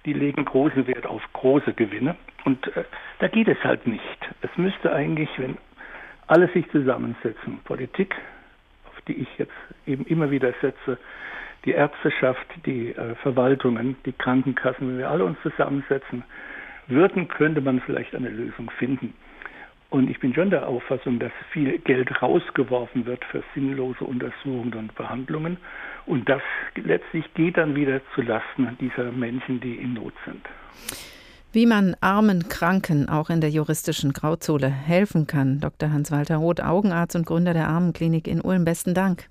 Die 0.04 0.12
legen 0.12 0.44
großen 0.44 0.86
Wert 0.86 1.06
auf 1.06 1.22
große 1.32 1.72
Gewinne. 1.74 2.16
Und 2.44 2.66
äh, 2.76 2.84
da 3.20 3.28
geht 3.28 3.48
es 3.48 3.62
halt 3.62 3.86
nicht. 3.86 4.30
Es 4.42 4.50
müsste 4.56 4.92
eigentlich, 4.92 5.28
wenn 5.36 5.56
alle 6.26 6.48
sich 6.48 6.68
zusammensetzen, 6.70 7.58
Politik, 7.64 8.14
auf 8.86 9.00
die 9.06 9.14
ich 9.14 9.28
jetzt 9.38 9.52
eben 9.86 10.04
immer 10.06 10.30
wieder 10.30 10.52
setze, 10.60 10.98
die 11.64 11.72
Ärzteschaft, 11.72 12.46
die 12.66 12.90
äh, 12.90 13.14
Verwaltungen, 13.16 13.96
die 14.06 14.12
Krankenkassen, 14.12 14.88
wenn 14.88 14.98
wir 14.98 15.10
alle 15.10 15.24
uns 15.24 15.38
zusammensetzen 15.42 16.24
würden, 16.86 17.28
könnte 17.28 17.60
man 17.60 17.80
vielleicht 17.80 18.14
eine 18.14 18.30
Lösung 18.30 18.70
finden. 18.78 19.14
Und 19.90 20.08
ich 20.08 20.20
bin 20.20 20.32
schon 20.32 20.50
der 20.50 20.68
Auffassung, 20.68 21.18
dass 21.18 21.32
viel 21.52 21.78
Geld 21.78 22.22
rausgeworfen 22.22 23.06
wird 23.06 23.24
für 23.24 23.42
sinnlose 23.54 24.04
Untersuchungen 24.04 24.72
und 24.74 24.94
Behandlungen. 24.94 25.56
Und 26.06 26.28
das 26.28 26.42
letztlich 26.76 27.24
geht 27.34 27.56
dann 27.56 27.74
wieder 27.74 28.00
zu 28.14 28.22
Lasten 28.22 28.76
dieser 28.80 29.10
Menschen, 29.10 29.60
die 29.60 29.74
in 29.74 29.94
Not 29.94 30.14
sind. 30.24 30.46
Wie 31.52 31.66
man 31.66 31.96
armen 32.00 32.48
Kranken 32.48 33.08
auch 33.08 33.28
in 33.28 33.40
der 33.40 33.50
juristischen 33.50 34.12
Grauzone 34.12 34.68
helfen 34.68 35.26
kann, 35.26 35.58
Dr. 35.58 35.92
Hans-Walter 35.92 36.36
Roth, 36.36 36.62
Augenarzt 36.62 37.16
und 37.16 37.26
Gründer 37.26 37.52
der 37.52 37.66
Armenklinik 37.66 38.28
in 38.28 38.40
Ulm. 38.40 38.64
Besten 38.64 38.94
Dank. 38.94 39.26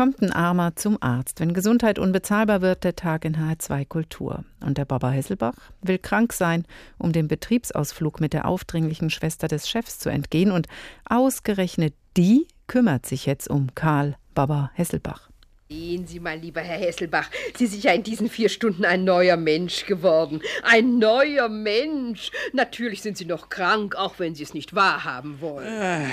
Kommt 0.00 0.22
ein 0.22 0.32
Armer 0.32 0.76
zum 0.76 0.96
Arzt. 1.02 1.40
Wenn 1.40 1.52
Gesundheit 1.52 1.98
unbezahlbar 1.98 2.62
wird, 2.62 2.84
der 2.84 2.96
Tag 2.96 3.26
in 3.26 3.36
H2 3.36 3.86
Kultur. 3.86 4.46
Und 4.64 4.78
der 4.78 4.86
Baba 4.86 5.10
Hesselbach 5.10 5.56
will 5.82 5.98
krank 5.98 6.32
sein, 6.32 6.64
um 6.96 7.12
dem 7.12 7.28
Betriebsausflug 7.28 8.18
mit 8.18 8.32
der 8.32 8.48
aufdringlichen 8.48 9.10
Schwester 9.10 9.46
des 9.46 9.68
Chefs 9.68 9.98
zu 9.98 10.08
entgehen. 10.08 10.52
Und 10.52 10.68
ausgerechnet 11.04 11.92
die 12.16 12.48
kümmert 12.66 13.04
sich 13.04 13.26
jetzt 13.26 13.50
um 13.50 13.74
Karl 13.74 14.16
Baba 14.34 14.70
Hesselbach. 14.72 15.29
Sehen 15.72 16.04
Sie 16.04 16.18
mal, 16.18 16.36
lieber 16.36 16.62
Herr 16.62 16.78
Hesselbach, 16.78 17.30
Sie 17.54 17.68
sind 17.68 17.84
ja 17.84 17.92
in 17.92 18.02
diesen 18.02 18.28
vier 18.28 18.48
Stunden 18.48 18.84
ein 18.84 19.04
neuer 19.04 19.36
Mensch 19.36 19.86
geworden. 19.86 20.42
Ein 20.64 20.98
neuer 20.98 21.48
Mensch. 21.48 22.32
Natürlich 22.52 23.02
sind 23.02 23.16
Sie 23.16 23.24
noch 23.24 23.50
krank, 23.50 23.94
auch 23.94 24.18
wenn 24.18 24.34
Sie 24.34 24.42
es 24.42 24.52
nicht 24.52 24.74
wahrhaben 24.74 25.40
wollen. 25.40 25.68
Äh. 25.68 26.08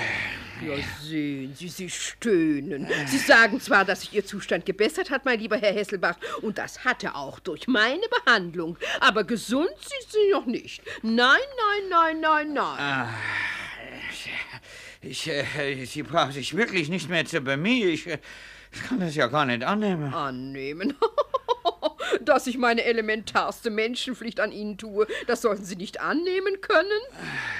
Ja, 0.64 0.76
sehen 1.02 1.54
Sie, 1.56 1.68
Sie 1.70 1.90
stöhnen. 1.90 2.86
Sie 3.06 3.18
sagen 3.18 3.60
zwar, 3.60 3.84
dass 3.84 4.02
sich 4.02 4.14
Ihr 4.14 4.24
Zustand 4.24 4.64
gebessert 4.64 5.10
hat, 5.10 5.24
mein 5.24 5.40
lieber 5.40 5.56
Herr 5.56 5.72
Hesselbach, 5.72 6.18
und 6.40 6.56
das 6.56 6.84
hat 6.84 7.02
er 7.02 7.16
auch 7.16 7.40
durch 7.40 7.66
meine 7.66 8.06
Behandlung. 8.24 8.78
Aber 9.00 9.24
gesund 9.24 9.70
sind 9.80 10.12
Sie 10.12 10.30
noch 10.30 10.46
nicht. 10.46 10.82
Nein, 11.02 11.16
nein, 11.16 11.88
nein, 11.90 12.20
nein, 12.20 12.52
nein. 12.52 12.78
Ah, 12.78 13.08
ich, 15.02 15.28
äh, 15.28 15.84
Sie 15.84 16.04
brauchen 16.04 16.30
sich 16.30 16.56
wirklich 16.56 16.88
nicht 16.88 17.10
mehr 17.10 17.26
zu 17.26 17.40
bemühen. 17.40 17.88
Ich, 17.88 18.06
äh, 18.06 18.18
ich 18.72 18.82
kann 18.82 19.00
das 19.00 19.14
ja 19.14 19.26
gar 19.26 19.44
nicht 19.44 19.62
annehmen. 19.64 20.12
Annehmen? 20.12 20.96
Dass 22.22 22.46
ich 22.46 22.56
meine 22.56 22.84
elementarste 22.84 23.70
Menschenpflicht 23.70 24.40
an 24.40 24.50
Ihnen 24.52 24.78
tue, 24.78 25.06
das 25.26 25.42
sollten 25.42 25.64
Sie 25.64 25.76
nicht 25.76 26.00
annehmen 26.00 26.60
können? 26.60 27.00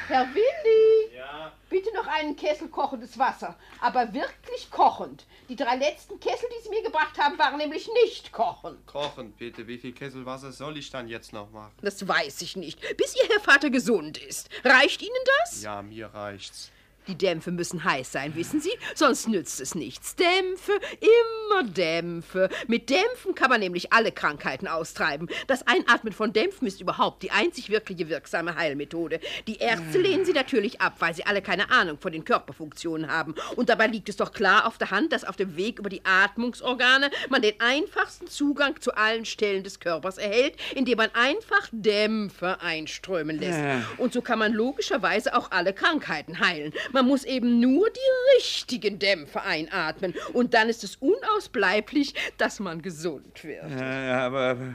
Herr 0.09 0.27
Willi! 0.35 1.17
Ja? 1.17 1.53
Bitte 1.69 1.95
noch 1.95 2.07
einen 2.07 2.35
Kessel 2.35 2.69
kochendes 2.69 3.19
Wasser, 3.19 3.57
aber 3.81 4.15
wirklich 4.15 4.71
kochend. 4.71 5.27
Die 5.51 5.57
drei 5.57 5.77
letzten 5.77 6.19
Kessel, 6.19 6.49
die 6.59 6.63
Sie 6.63 6.71
mir 6.71 6.83
gebracht 6.83 7.19
haben, 7.19 7.39
waren 7.39 7.59
nämlich 7.59 7.91
nicht 8.05 8.33
kochend. 8.33 8.87
Kochend, 8.87 9.37
bitte. 9.37 9.67
Wie 9.67 9.77
viel 9.77 9.93
Kessel 9.93 10.25
Wasser 10.25 10.53
soll 10.53 10.79
ich 10.79 10.91
dann 10.91 11.09
jetzt 11.09 11.33
noch 11.35 11.51
machen? 11.51 11.73
Das 11.83 12.07
weiß 12.09 12.41
ich 12.41 12.57
nicht. 12.57 12.81
Bis 12.97 13.15
Ihr 13.17 13.29
Herr 13.29 13.41
Vater 13.41 13.69
gesund 13.69 14.17
ist. 14.17 14.49
Reicht 14.65 15.03
Ihnen 15.03 15.13
das? 15.41 15.63
Ja, 15.63 15.83
mir 15.83 16.07
reicht's. 16.07 16.71
Die 17.09 17.17
Dämpfe 17.17 17.51
müssen 17.51 17.85
heiß 17.85 18.13
sein, 18.13 18.35
wissen 18.37 18.61
Sie? 18.61 18.73
Sonst 18.95 19.29
nützt 19.29 19.61
es 19.61 19.75
nichts. 19.75 20.15
Dämpfe, 20.15 20.73
immer 21.01 21.65
Dämpfe. 21.65 22.51
Mit 22.67 22.91
Dämpfen 22.91 23.35
kann 23.35 23.49
man 23.49 23.61
nämlich 23.61 23.95
alle 23.95 24.13
Krankheiten 24.13 24.69
austreiben. 24.69 25.29
Das 25.47 25.67
Einatmen 25.67 26.13
von 26.13 26.35
Dämpfen 26.35 26.69
ist 26.69 26.83
überhaupt 26.83 27.23
die 27.23 27.31
einzig 27.31 27.71
wirkliche 27.71 28.11
wirksame 28.11 28.57
Heilmethode. 28.57 29.21
Die 29.47 29.57
Ärzte 29.57 29.99
lehnen 29.99 30.27
sie 30.27 30.35
natürlich 30.35 30.83
ab, 30.83 30.97
weil 30.99 31.15
sie 31.15 31.25
alle 31.25 31.41
keine 31.41 31.71
Ahnung 31.71 31.99
von 31.99 32.13
den 32.13 32.25
Körperfunktionen 32.25 33.11
haben. 33.11 33.35
Und 33.57 33.71
dabei 33.71 33.87
liegt 33.87 34.11
es 34.11 34.17
doch 34.17 34.33
klar 34.33 34.67
auf 34.67 34.77
der 34.77 34.91
Hand, 34.91 35.13
dass 35.13 35.25
auf 35.25 35.37
dem 35.37 35.57
Weg 35.57 35.79
über 35.79 35.89
die 35.89 36.05
Atmungsorgane 36.05 37.11
man 37.31 37.41
den 37.41 37.59
einfachsten 37.59 38.27
Zugang 38.27 38.79
zu 38.83 38.95
allen 38.95 39.25
Stellen 39.25 39.65
des 39.65 39.81
Körpers 39.81 40.19
erhält, 40.19 40.57
indem 40.75 40.99
man 40.99 41.11
einfach 41.15 41.69
Dämpfe 41.73 42.61
einströmen 42.61 43.39
lässt. 43.39 43.61
Und 43.97 44.13
so 44.13 44.21
kann 44.21 44.39
man 44.39 44.53
logischerweise 44.53 45.35
auch 45.35 45.51
alle 45.51 45.73
Krankheiten 45.73 46.41
heilen. 46.41 46.75
Man 46.93 46.98
muss 47.03 47.25
eben 47.25 47.61
nur 47.61 47.89
die 47.91 48.37
richtigen 48.37 48.99
Dämpfe 48.99 49.43
einatmen. 49.43 50.15
Und 50.33 50.55
dann 50.55 50.69
ist 50.69 50.85
es 50.85 50.97
unausbleiblich, 50.97 52.15
dass 52.37 52.61
man 52.61 52.83
gesund 52.83 53.45
wird. 53.45 53.71
Ja, 53.71 54.27
aber 54.27 54.53
Äh, 54.53 54.75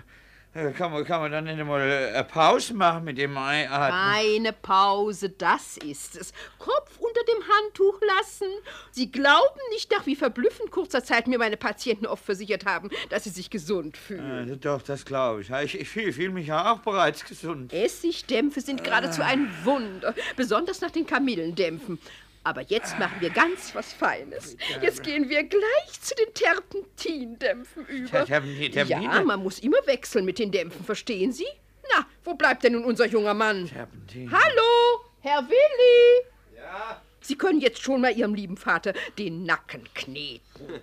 kann 0.54 0.92
man, 0.92 1.04
kann 1.04 1.22
man 1.22 1.32
dann 1.32 1.46
nicht 1.46 1.64
mal 1.66 1.82
eine 1.82 2.24
Pause 2.26 2.76
machen 2.76 3.04
mit 3.06 3.18
dem 3.18 3.36
Einatmen? 3.36 4.14
Keine 4.14 4.54
Pause, 4.54 5.30
das 5.30 5.78
ist 5.78 6.16
es. 6.16 6.32
Kopf 6.60 7.00
unter 7.00 7.22
dem 7.24 7.44
Handtuch 7.48 8.00
lassen. 8.18 8.48
Sie 8.92 9.12
glauben 9.12 9.60
nicht, 9.72 9.92
nach 9.92 10.06
wie 10.06 10.16
verblüffend 10.16 10.70
kurzer 10.70 11.04
Zeit 11.04 11.28
mir 11.28 11.40
meine 11.40 11.58
Patienten 11.58 12.06
oft 12.06 12.24
versichert 12.24 12.66
haben, 12.66 12.90
dass 13.10 13.24
sie 13.24 13.32
sich 13.32 13.50
gesund 13.50 13.98
fühlen. 13.98 14.50
Äh, 14.50 14.58
doch, 14.58 14.84
das 14.84 15.06
glaube 15.06 15.42
ich. 15.42 15.50
Ich, 15.50 15.80
ich 15.80 15.90
fühle 15.90 16.14
fühl 16.14 16.30
mich 16.30 16.48
ja 16.48 16.72
auch 16.72 16.80
bereits 16.80 17.26
gesund. 17.26 17.74
Essigdämpfe 17.74 18.62
sind 18.62 18.84
geradezu 18.84 19.24
ein 19.24 19.52
Wunder, 19.64 20.14
besonders 20.36 20.82
nach 20.82 20.92
den 20.92 21.08
Kamillendämpfen. 21.08 22.00
Aber 22.44 22.62
jetzt 22.62 23.00
machen 23.00 23.22
wir 23.22 23.30
ganz 23.30 23.74
was 23.74 23.94
Feines. 23.94 24.58
Jetzt 24.82 25.04
gehen 25.04 25.30
wir 25.30 25.44
gleich 25.44 26.02
zu 26.02 26.14
den 26.16 26.34
Terpentindämpfen 26.34 27.86
über. 27.86 28.26
Terpentin, 28.26 28.72
Terpentin? 28.72 29.12
Ja, 29.12 29.24
man 29.24 29.42
muss 29.42 29.60
immer 29.60 29.86
wechseln 29.86 30.26
mit 30.26 30.40
den 30.40 30.52
Dämpfen, 30.52 30.84
verstehen 30.84 31.32
Sie? 31.32 31.48
Na, 31.96 32.06
wo 32.24 32.34
bleibt 32.34 32.64
denn 32.64 32.74
nun 32.74 32.84
unser 32.84 33.06
junger 33.06 33.34
Mann? 33.34 33.68
Terpentin. 33.68 34.30
Hallo, 34.32 35.06
Herr 35.22 35.48
Willi! 35.48 36.26
Ja? 36.58 37.02
Sie 37.22 37.38
können 37.38 37.62
jetzt 37.62 37.82
schon 37.82 38.02
mal 38.02 38.12
Ihrem 38.12 38.36
lieben 38.36 38.58
Vater 38.58 38.94
den 39.18 39.44
Nacken 39.46 39.88
kneten. 39.94 40.82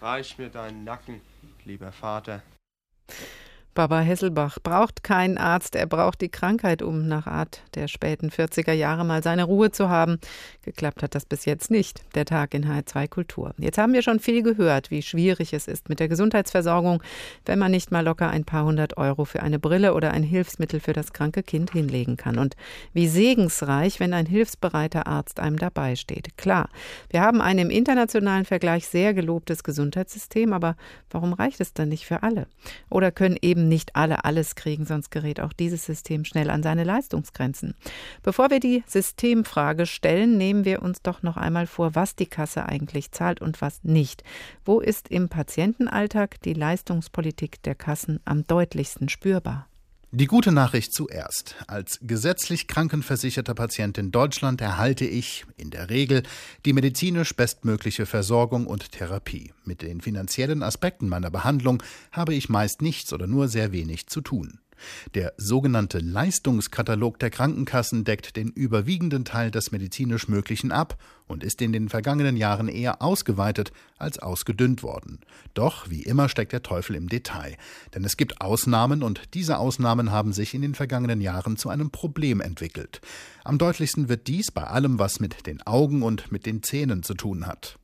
Reich 0.00 0.36
mir 0.38 0.48
deinen 0.48 0.82
Nacken, 0.82 1.20
lieber 1.64 1.92
Vater. 1.92 2.42
Baba 3.72 4.00
Hesselbach 4.00 4.58
braucht 4.60 5.04
keinen 5.04 5.38
Arzt, 5.38 5.76
er 5.76 5.86
braucht 5.86 6.20
die 6.20 6.28
Krankheit, 6.28 6.82
um 6.82 7.06
nach 7.06 7.28
Art 7.28 7.62
der 7.74 7.86
späten 7.86 8.30
40er 8.30 8.72
Jahre 8.72 9.04
mal 9.04 9.22
seine 9.22 9.44
Ruhe 9.44 9.70
zu 9.70 9.88
haben. 9.88 10.18
Geklappt 10.62 11.04
hat 11.04 11.14
das 11.14 11.24
bis 11.24 11.44
jetzt 11.44 11.70
nicht, 11.70 12.02
der 12.16 12.24
Tag 12.24 12.52
in 12.52 12.66
H2 12.66 13.08
Kultur. 13.08 13.54
Jetzt 13.58 13.78
haben 13.78 13.92
wir 13.92 14.02
schon 14.02 14.18
viel 14.18 14.42
gehört, 14.42 14.90
wie 14.90 15.02
schwierig 15.02 15.52
es 15.52 15.68
ist 15.68 15.88
mit 15.88 16.00
der 16.00 16.08
Gesundheitsversorgung, 16.08 17.00
wenn 17.46 17.60
man 17.60 17.70
nicht 17.70 17.92
mal 17.92 18.04
locker 18.04 18.28
ein 18.28 18.44
paar 18.44 18.64
hundert 18.64 18.96
Euro 18.96 19.24
für 19.24 19.40
eine 19.40 19.60
Brille 19.60 19.94
oder 19.94 20.10
ein 20.10 20.24
Hilfsmittel 20.24 20.80
für 20.80 20.92
das 20.92 21.12
kranke 21.12 21.44
Kind 21.44 21.70
hinlegen 21.70 22.16
kann. 22.16 22.38
Und 22.38 22.56
wie 22.92 23.06
segensreich, 23.06 24.00
wenn 24.00 24.14
ein 24.14 24.26
hilfsbereiter 24.26 25.06
Arzt 25.06 25.38
einem 25.38 25.58
dabei 25.58 25.94
steht. 25.94 26.36
Klar, 26.36 26.68
wir 27.10 27.20
haben 27.20 27.40
ein 27.40 27.58
im 27.58 27.70
internationalen 27.70 28.44
Vergleich 28.44 28.88
sehr 28.88 29.14
gelobtes 29.14 29.62
Gesundheitssystem, 29.62 30.52
aber 30.52 30.76
warum 31.10 31.32
reicht 31.32 31.60
es 31.60 31.72
dann 31.72 31.88
nicht 31.88 32.04
für 32.04 32.24
alle? 32.24 32.48
Oder 32.88 33.12
können 33.12 33.36
eben 33.40 33.59
eben 33.60 33.68
nicht 33.68 33.96
alle 33.96 34.24
alles 34.24 34.54
kriegen, 34.54 34.86
sonst 34.86 35.10
gerät 35.10 35.40
auch 35.40 35.52
dieses 35.52 35.84
System 35.84 36.24
schnell 36.24 36.50
an 36.50 36.62
seine 36.62 36.84
Leistungsgrenzen. 36.84 37.74
Bevor 38.22 38.50
wir 38.50 38.60
die 38.60 38.82
Systemfrage 38.86 39.86
stellen, 39.86 40.36
nehmen 40.38 40.64
wir 40.64 40.82
uns 40.82 41.02
doch 41.02 41.22
noch 41.22 41.36
einmal 41.36 41.66
vor, 41.66 41.94
was 41.94 42.16
die 42.16 42.26
Kasse 42.26 42.66
eigentlich 42.66 43.12
zahlt 43.12 43.40
und 43.40 43.60
was 43.60 43.84
nicht. 43.84 44.24
Wo 44.64 44.80
ist 44.80 45.08
im 45.08 45.28
Patientenalltag 45.28 46.40
die 46.42 46.54
Leistungspolitik 46.54 47.62
der 47.62 47.74
Kassen 47.74 48.20
am 48.24 48.46
deutlichsten 48.46 49.08
spürbar? 49.08 49.69
Die 50.12 50.26
gute 50.26 50.50
Nachricht 50.50 50.92
zuerst. 50.92 51.54
Als 51.68 52.00
gesetzlich 52.02 52.66
krankenversicherter 52.66 53.54
Patient 53.54 53.96
in 53.96 54.10
Deutschland 54.10 54.60
erhalte 54.60 55.04
ich 55.04 55.44
in 55.56 55.70
der 55.70 55.88
Regel 55.88 56.24
die 56.64 56.72
medizinisch 56.72 57.36
bestmögliche 57.36 58.06
Versorgung 58.06 58.66
und 58.66 58.90
Therapie. 58.90 59.52
Mit 59.64 59.82
den 59.82 60.00
finanziellen 60.00 60.64
Aspekten 60.64 61.08
meiner 61.08 61.30
Behandlung 61.30 61.80
habe 62.10 62.34
ich 62.34 62.48
meist 62.48 62.82
nichts 62.82 63.12
oder 63.12 63.28
nur 63.28 63.46
sehr 63.46 63.70
wenig 63.70 64.08
zu 64.08 64.20
tun. 64.20 64.58
Der 65.14 65.32
sogenannte 65.36 65.98
Leistungskatalog 65.98 67.18
der 67.18 67.30
Krankenkassen 67.30 68.04
deckt 68.04 68.36
den 68.36 68.48
überwiegenden 68.48 69.24
Teil 69.24 69.50
des 69.50 69.72
medizinisch 69.72 70.28
Möglichen 70.28 70.72
ab 70.72 70.96
und 71.26 71.44
ist 71.44 71.62
in 71.62 71.72
den 71.72 71.88
vergangenen 71.88 72.36
Jahren 72.36 72.68
eher 72.68 73.02
ausgeweitet 73.02 73.72
als 73.98 74.18
ausgedünnt 74.18 74.82
worden. 74.82 75.20
Doch, 75.54 75.88
wie 75.88 76.02
immer, 76.02 76.28
steckt 76.28 76.52
der 76.52 76.62
Teufel 76.62 76.96
im 76.96 77.08
Detail. 77.08 77.56
Denn 77.94 78.04
es 78.04 78.16
gibt 78.16 78.40
Ausnahmen 78.40 79.02
und 79.02 79.34
diese 79.34 79.58
Ausnahmen 79.58 80.10
haben 80.10 80.32
sich 80.32 80.54
in 80.54 80.62
den 80.62 80.74
vergangenen 80.74 81.20
Jahren 81.20 81.56
zu 81.56 81.68
einem 81.68 81.90
Problem 81.90 82.40
entwickelt. 82.40 83.00
Am 83.44 83.58
deutlichsten 83.58 84.08
wird 84.08 84.26
dies 84.26 84.50
bei 84.50 84.64
allem, 84.64 84.98
was 84.98 85.20
mit 85.20 85.46
den 85.46 85.62
Augen 85.62 86.02
und 86.02 86.32
mit 86.32 86.46
den 86.46 86.62
Zähnen 86.62 87.02
zu 87.02 87.14
tun 87.14 87.46
hat. 87.46 87.78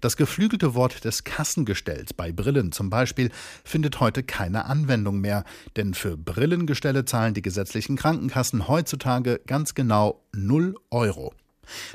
Das 0.00 0.16
geflügelte 0.16 0.74
Wort 0.74 1.04
des 1.04 1.24
Kassengestells 1.24 2.12
bei 2.12 2.32
Brillen 2.32 2.72
zum 2.72 2.90
Beispiel 2.90 3.30
findet 3.64 4.00
heute 4.00 4.22
keine 4.22 4.66
Anwendung 4.66 5.20
mehr, 5.20 5.44
denn 5.76 5.94
für 5.94 6.16
Brillengestelle 6.16 7.04
zahlen 7.04 7.34
die 7.34 7.42
gesetzlichen 7.42 7.96
Krankenkassen 7.96 8.68
heutzutage 8.68 9.40
ganz 9.46 9.74
genau 9.74 10.22
0 10.32 10.74
Euro. 10.90 11.34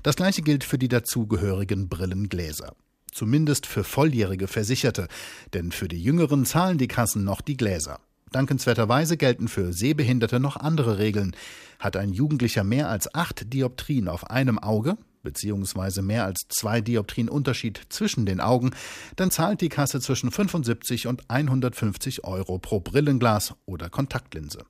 Das 0.04 0.16
gleiche 0.16 0.42
gilt 0.42 0.64
für 0.64 0.78
die 0.78 0.88
dazugehörigen 0.88 1.90
Brillengläser. 1.90 2.74
Zumindest 3.12 3.66
für 3.66 3.84
volljährige 3.84 4.48
Versicherte, 4.48 5.08
denn 5.54 5.72
für 5.72 5.88
die 5.88 6.02
Jüngeren 6.02 6.46
zahlen 6.46 6.78
die 6.78 6.88
Kassen 6.88 7.24
noch 7.24 7.42
die 7.42 7.58
Gläser. 7.58 8.00
Dankenswerterweise 8.32 9.18
gelten 9.18 9.48
für 9.48 9.74
Sehbehinderte 9.74 10.40
noch 10.40 10.56
andere 10.56 11.00
Regeln. 11.00 11.36
Hat 11.80 11.98
ein 11.98 12.14
Jugendlicher 12.14 12.64
mehr 12.64 12.90
als 12.90 13.14
acht 13.16 13.52
Dioptrien 13.52 14.08
auf 14.08 14.30
einem 14.30 14.60
Auge, 14.60 14.98
beziehungsweise 15.24 16.02
mehr 16.02 16.26
als 16.26 16.42
zwei 16.50 16.82
Dioptrien 16.82 17.30
Unterschied 17.30 17.82
zwischen 17.90 18.26
den 18.26 18.40
Augen, 18.40 18.72
dann 19.16 19.32
zahlt 19.32 19.62
die 19.62 19.70
Kasse 19.70 20.00
zwischen 20.00 20.32
75 20.32 21.08
und 21.08 21.30
150 21.30 22.24
Euro 22.24 22.60
pro 22.60 22.80
Brillenglas 22.80 23.54
oder 23.66 23.90
Kontaktlinse. 23.90 24.66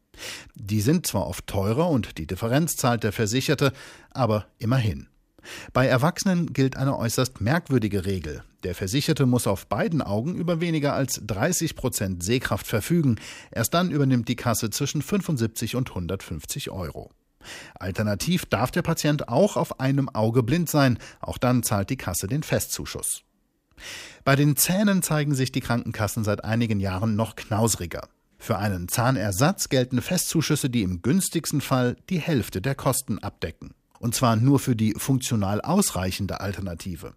Die 0.56 0.82
sind 0.82 1.08
zwar 1.08 1.28
oft 1.28 1.48
teurer 1.48 1.90
und 1.90 2.18
die 2.18 2.28
Differenz 2.28 2.76
zahlt 2.76 3.04
der 3.04 3.12
Versicherte, 3.12 3.72
aber 4.12 4.48
immerhin. 4.58 5.08
Bei 5.74 5.88
Erwachsenen 5.88 6.54
gilt 6.54 6.78
eine 6.78 6.98
äußerst 6.98 7.42
merkwürdige 7.42 8.06
Regel. 8.06 8.44
Der 8.64 8.76
Versicherte 8.76 9.26
muss 9.26 9.48
auf 9.48 9.68
beiden 9.68 10.02
Augen 10.02 10.36
über 10.36 10.60
weniger 10.60 10.94
als 10.94 11.22
30 11.26 11.76
Prozent 11.76 12.24
Sehkraft 12.24 12.68
verfügen. 12.68 13.16
Erst 13.52 13.74
dann 13.74 13.90
übernimmt 13.90 14.28
die 14.28 14.36
Kasse 14.36 14.70
zwischen 14.70 15.02
75 15.02 15.76
und 15.76 15.90
150 15.90 16.72
Euro. 16.72 17.12
Alternativ 17.76 18.46
darf 18.46 18.72
der 18.72 18.82
Patient 18.82 19.30
auch 19.30 19.58
auf 19.58 19.80
einem 19.80 20.10
Auge 20.10 20.44
blind 20.44 20.70
sein, 20.70 20.98
auch 21.22 21.38
dann 21.38 21.64
zahlt 21.64 21.90
die 21.90 21.98
Kasse 21.98 22.28
den 22.28 22.44
Festzuschuss. 22.44 23.24
Bei 24.26 24.36
den 24.36 24.56
Zähnen 24.56 25.02
zeigen 25.02 25.36
sich 25.36 25.52
die 25.52 25.62
Krankenkassen 25.62 26.24
seit 26.24 26.44
einigen 26.44 26.80
Jahren 26.80 27.16
noch 27.16 27.36
knausriger. 27.36 28.08
Für 28.38 28.58
einen 28.58 28.88
Zahnersatz 28.88 29.70
gelten 29.70 30.02
Festzuschüsse, 30.02 30.70
die 30.70 30.84
im 30.84 31.02
günstigsten 31.02 31.62
Fall 31.62 31.98
die 32.10 32.20
Hälfte 32.20 32.62
der 32.62 32.76
Kosten 32.76 33.20
abdecken. 33.20 33.74
Und 34.00 34.16
zwar 34.16 34.38
nur 34.38 34.60
für 34.60 34.78
die 34.78 34.94
funktional 34.98 35.60
ausreichende 35.62 36.40
Alternative. 36.40 37.14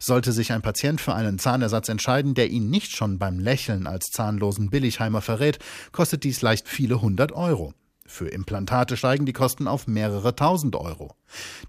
Sollte 0.00 0.32
sich 0.32 0.52
ein 0.52 0.62
Patient 0.62 1.00
für 1.00 1.14
einen 1.14 1.38
Zahnersatz 1.38 1.88
entscheiden, 1.88 2.34
der 2.34 2.50
ihn 2.50 2.70
nicht 2.70 2.96
schon 2.96 3.18
beim 3.18 3.38
Lächeln 3.38 3.86
als 3.86 4.06
zahnlosen 4.06 4.70
Billigheimer 4.70 5.20
verrät, 5.20 5.58
kostet 5.92 6.24
dies 6.24 6.42
leicht 6.42 6.68
viele 6.68 7.00
hundert 7.00 7.32
Euro. 7.32 7.72
Für 8.08 8.28
Implantate 8.28 8.96
steigen 8.96 9.26
die 9.26 9.34
Kosten 9.34 9.68
auf 9.68 9.86
mehrere 9.86 10.34
tausend 10.34 10.74
Euro. 10.74 11.14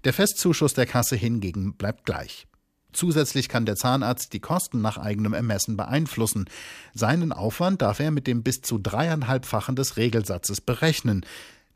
Der 0.04 0.14
Festzuschuss 0.14 0.72
der 0.72 0.86
Kasse 0.86 1.14
hingegen 1.14 1.74
bleibt 1.74 2.06
gleich. 2.06 2.48
Zusätzlich 2.92 3.50
kann 3.50 3.66
der 3.66 3.76
Zahnarzt 3.76 4.32
die 4.32 4.40
Kosten 4.40 4.80
nach 4.80 4.96
eigenem 4.96 5.34
Ermessen 5.34 5.76
beeinflussen. 5.76 6.46
Seinen 6.94 7.32
Aufwand 7.32 7.82
darf 7.82 8.00
er 8.00 8.10
mit 8.10 8.26
dem 8.26 8.42
bis 8.42 8.62
zu 8.62 8.78
dreieinhalbfachen 8.78 9.76
des 9.76 9.98
Regelsatzes 9.98 10.62
berechnen. 10.62 11.26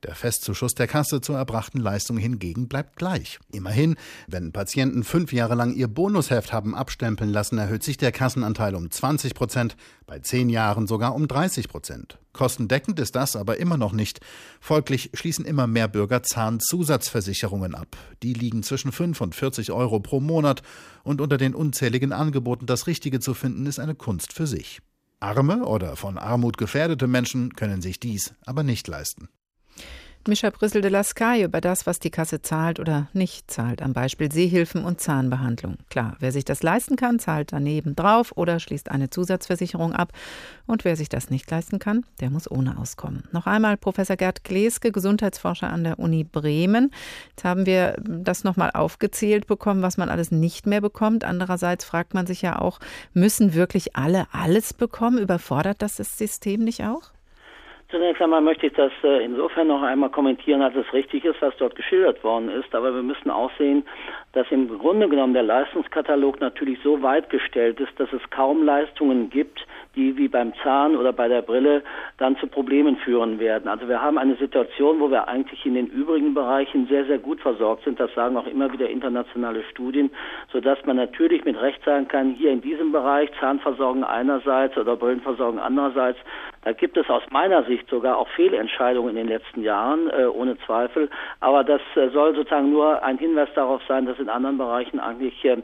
Der 0.05 0.15
Festzuschuss 0.15 0.75
der 0.75 0.87
Kasse 0.87 1.23
zur 1.23 1.39
erbrachten 1.39 1.81
Leistung 1.81 2.19
hingegen 2.19 2.69
bleibt 2.69 2.97
gleich. 2.97 3.39
Immerhin, 3.53 3.97
wenn 4.29 4.53
Patienten 4.53 5.03
fünf 5.03 5.33
Jahre 5.33 5.55
lang 5.55 5.75
ihr 5.75 5.89
Bonusheft 5.89 6.53
haben 6.53 6.75
abstempeln 6.75 7.31
lassen, 7.31 7.57
erhöht 7.57 7.83
sich 7.83 7.97
der 7.97 8.13
Kassenanteil 8.13 8.75
um 8.75 8.91
20 8.91 9.35
Prozent, 9.35 9.77
bei 10.07 10.19
zehn 10.19 10.51
Jahren 10.51 10.87
sogar 10.87 11.15
um 11.15 11.27
30 11.27 11.69
Prozent. 11.69 12.19
Kostendeckend 12.35 13.01
ist 13.01 13.17
das 13.17 13.35
aber 13.35 13.57
immer 13.57 13.79
noch 13.79 13.93
nicht. 13.93 14.21
Folglich 14.61 15.11
schließen 15.15 15.47
immer 15.47 15.67
mehr 15.67 15.89
Bürger 15.89 16.23
Zahnzusatzversicherungen 16.23 17.75
ab. 17.75 17.97
Die 18.23 18.35
liegen 18.35 18.63
zwischen 18.63 18.93
5 18.93 19.19
und 19.23 19.35
40 19.35 19.73
Euro 19.73 20.01
pro 20.01 20.21
Monat 20.21 20.61
und 21.03 21.23
unter 21.23 21.39
den 21.39 21.55
unzähligen 21.55 22.13
Angeboten 22.13 22.67
das 22.67 22.87
Richtige 22.87 23.21
zu 23.21 23.33
finden, 23.33 23.65
ist 23.65 23.79
eine 23.79 23.95
Kunst 23.95 24.35
für 24.35 24.47
sich. 24.47 24.83
Arme 25.21 25.65
oder 25.65 25.97
von 25.97 26.19
Armut 26.19 26.59
gefährdete 26.59 27.07
Menschen 27.07 27.55
können 27.55 27.81
sich 27.81 28.01
dies 28.01 28.35
aber 28.45 28.65
nicht 28.65 28.87
leisten. 28.87 29.31
Mischa 30.29 30.51
Brüssel 30.51 30.81
de 30.81 30.91
Lascaille 30.91 31.45
über 31.45 31.61
das, 31.61 31.87
was 31.87 31.99
die 31.99 32.11
Kasse 32.11 32.41
zahlt 32.41 32.81
oder 32.81 33.09
nicht 33.13 33.51
zahlt, 33.51 33.83
am 33.83 33.93
Beispiel 33.93 34.33
Sehhilfen 34.33 34.85
und 34.85 35.01
Zahnbehandlung. 35.01 35.77
Klar, 35.91 36.17
wer 36.21 36.33
sich 36.33 36.45
das 36.45 36.63
leisten 36.63 36.97
kann, 36.97 37.19
zahlt 37.19 37.53
daneben 37.53 37.95
drauf 37.95 38.33
oder 38.37 38.61
schließt 38.61 38.91
eine 38.91 39.11
Zusatzversicherung 39.11 39.93
ab. 39.93 40.13
Und 40.67 40.85
wer 40.85 40.97
sich 40.97 41.09
das 41.09 41.31
nicht 41.31 41.51
leisten 41.51 41.79
kann, 41.79 42.07
der 42.21 42.31
muss 42.31 42.51
ohne 42.51 42.79
auskommen. 42.79 43.25
Noch 43.33 43.47
einmal 43.47 43.77
Professor 43.77 44.17
Gerd 44.17 44.45
Gleske, 44.45 44.93
Gesundheitsforscher 44.93 45.71
an 45.71 45.85
der 45.85 45.99
Uni 45.99 46.25
Bremen. 46.25 46.91
Jetzt 47.31 47.45
haben 47.45 47.67
wir 47.67 47.97
das 48.03 48.45
nochmal 48.45 48.71
aufgezählt 48.73 49.47
bekommen, 49.47 49.83
was 49.83 49.97
man 49.97 50.09
alles 50.09 50.31
nicht 50.31 50.67
mehr 50.67 50.81
bekommt. 50.81 51.25
Andererseits 51.25 51.85
fragt 51.85 52.15
man 52.15 52.27
sich 52.27 52.43
ja 52.43 52.59
auch, 52.59 52.81
müssen 53.13 53.55
wirklich 53.55 53.97
alle 53.97 54.27
alles 54.33 54.73
bekommen? 54.73 55.19
Überfordert 55.19 55.83
das 55.83 55.97
das 55.97 56.17
System 56.19 56.65
nicht 56.65 56.85
auch? 56.85 57.13
Zunächst 57.95 58.21
einmal 58.21 58.41
möchte 58.41 58.67
ich 58.67 58.73
das 58.73 58.91
äh, 59.05 59.25
insofern 59.25 59.69
noch 59.69 59.81
einmal 59.81 60.11
kommentieren, 60.11 60.63
als 60.63 60.75
es 60.75 60.93
richtig 60.93 61.25
ist, 61.25 61.41
was 61.41 61.57
dort 61.59 61.77
geschildert 61.77 62.25
worden 62.25 62.49
ist. 62.49 62.75
Aber 62.75 62.93
wir 62.93 63.05
müssen 63.05 63.31
auch 63.31 63.53
sehen, 63.57 63.87
dass 64.33 64.51
im 64.51 64.67
Grunde 64.81 65.09
genommen 65.09 65.33
der 65.33 65.45
Leistungskatalog 65.45 66.41
natürlich 66.41 66.81
so 66.83 67.03
weit 67.03 67.31
gestellt 67.31 67.79
ist, 67.79 67.93
dass 68.01 68.13
es 68.13 68.21
kaum 68.31 68.65
Leistungen 68.65 69.31
gibt, 69.31 69.65
die 69.95 70.17
wie 70.17 70.27
beim 70.27 70.53
Zahn 70.65 70.97
oder 70.97 71.13
bei 71.13 71.29
der 71.29 71.43
Brille 71.43 71.85
dann 72.19 72.37
zu 72.39 72.49
Problemen 72.49 72.97
führen 72.97 73.39
werden. 73.39 73.69
Also 73.69 73.89
wir 73.89 74.03
haben 74.03 74.19
eine 74.19 74.35
Situation, 74.37 74.99
wo 74.99 75.09
wir 75.09 75.29
eigentlich 75.29 75.65
in 75.65 75.75
den 75.75 75.87
übrigen 75.87 76.35
Bereichen 76.35 76.89
sehr, 76.89 77.05
sehr 77.05 77.19
gut 77.19 77.41
versorgt 77.41 77.85
sind. 77.85 78.01
Das 78.01 78.13
sagen 78.15 78.37
auch 78.37 78.49
immer 78.49 78.73
wieder 78.73 78.89
internationale 78.89 79.63
Studien, 79.71 80.11
sodass 80.53 80.85
man 80.85 80.97
natürlich 80.97 81.45
mit 81.45 81.61
Recht 81.61 81.85
sagen 81.85 82.09
kann, 82.09 82.35
hier 82.35 82.51
in 82.51 82.61
diesem 82.61 82.91
Bereich 82.91 83.31
Zahnversorgung 83.39 84.03
einerseits 84.03 84.77
oder 84.77 84.97
Brillenversorgung 84.97 85.61
andererseits, 85.61 86.19
da 86.65 86.73
gibt 86.73 86.97
es 86.97 87.09
aus 87.11 87.23
meiner 87.31 87.63
Sicht 87.65 87.89
sogar 87.91 88.17
auch 88.17 88.29
Fehlentscheidungen 88.29 89.11
in 89.11 89.17
den 89.17 89.29
letzten 89.29 89.63
Jahren, 89.63 90.09
äh, 90.09 90.25
ohne 90.25 90.59
Zweifel. 90.61 91.11
Aber 91.41 91.63
das 91.63 91.83
äh, 91.95 92.09
soll 92.09 92.35
sozusagen 92.35 92.71
nur 92.71 93.03
ein 93.03 93.19
Hinweis 93.19 93.51
darauf 93.55 93.83
sein, 93.87 94.07
dass 94.07 94.19
in 94.19 94.31
anderen 94.31 94.57
Bereichen 94.57 94.99
eigentlich 94.99 95.45
äh, 95.45 95.59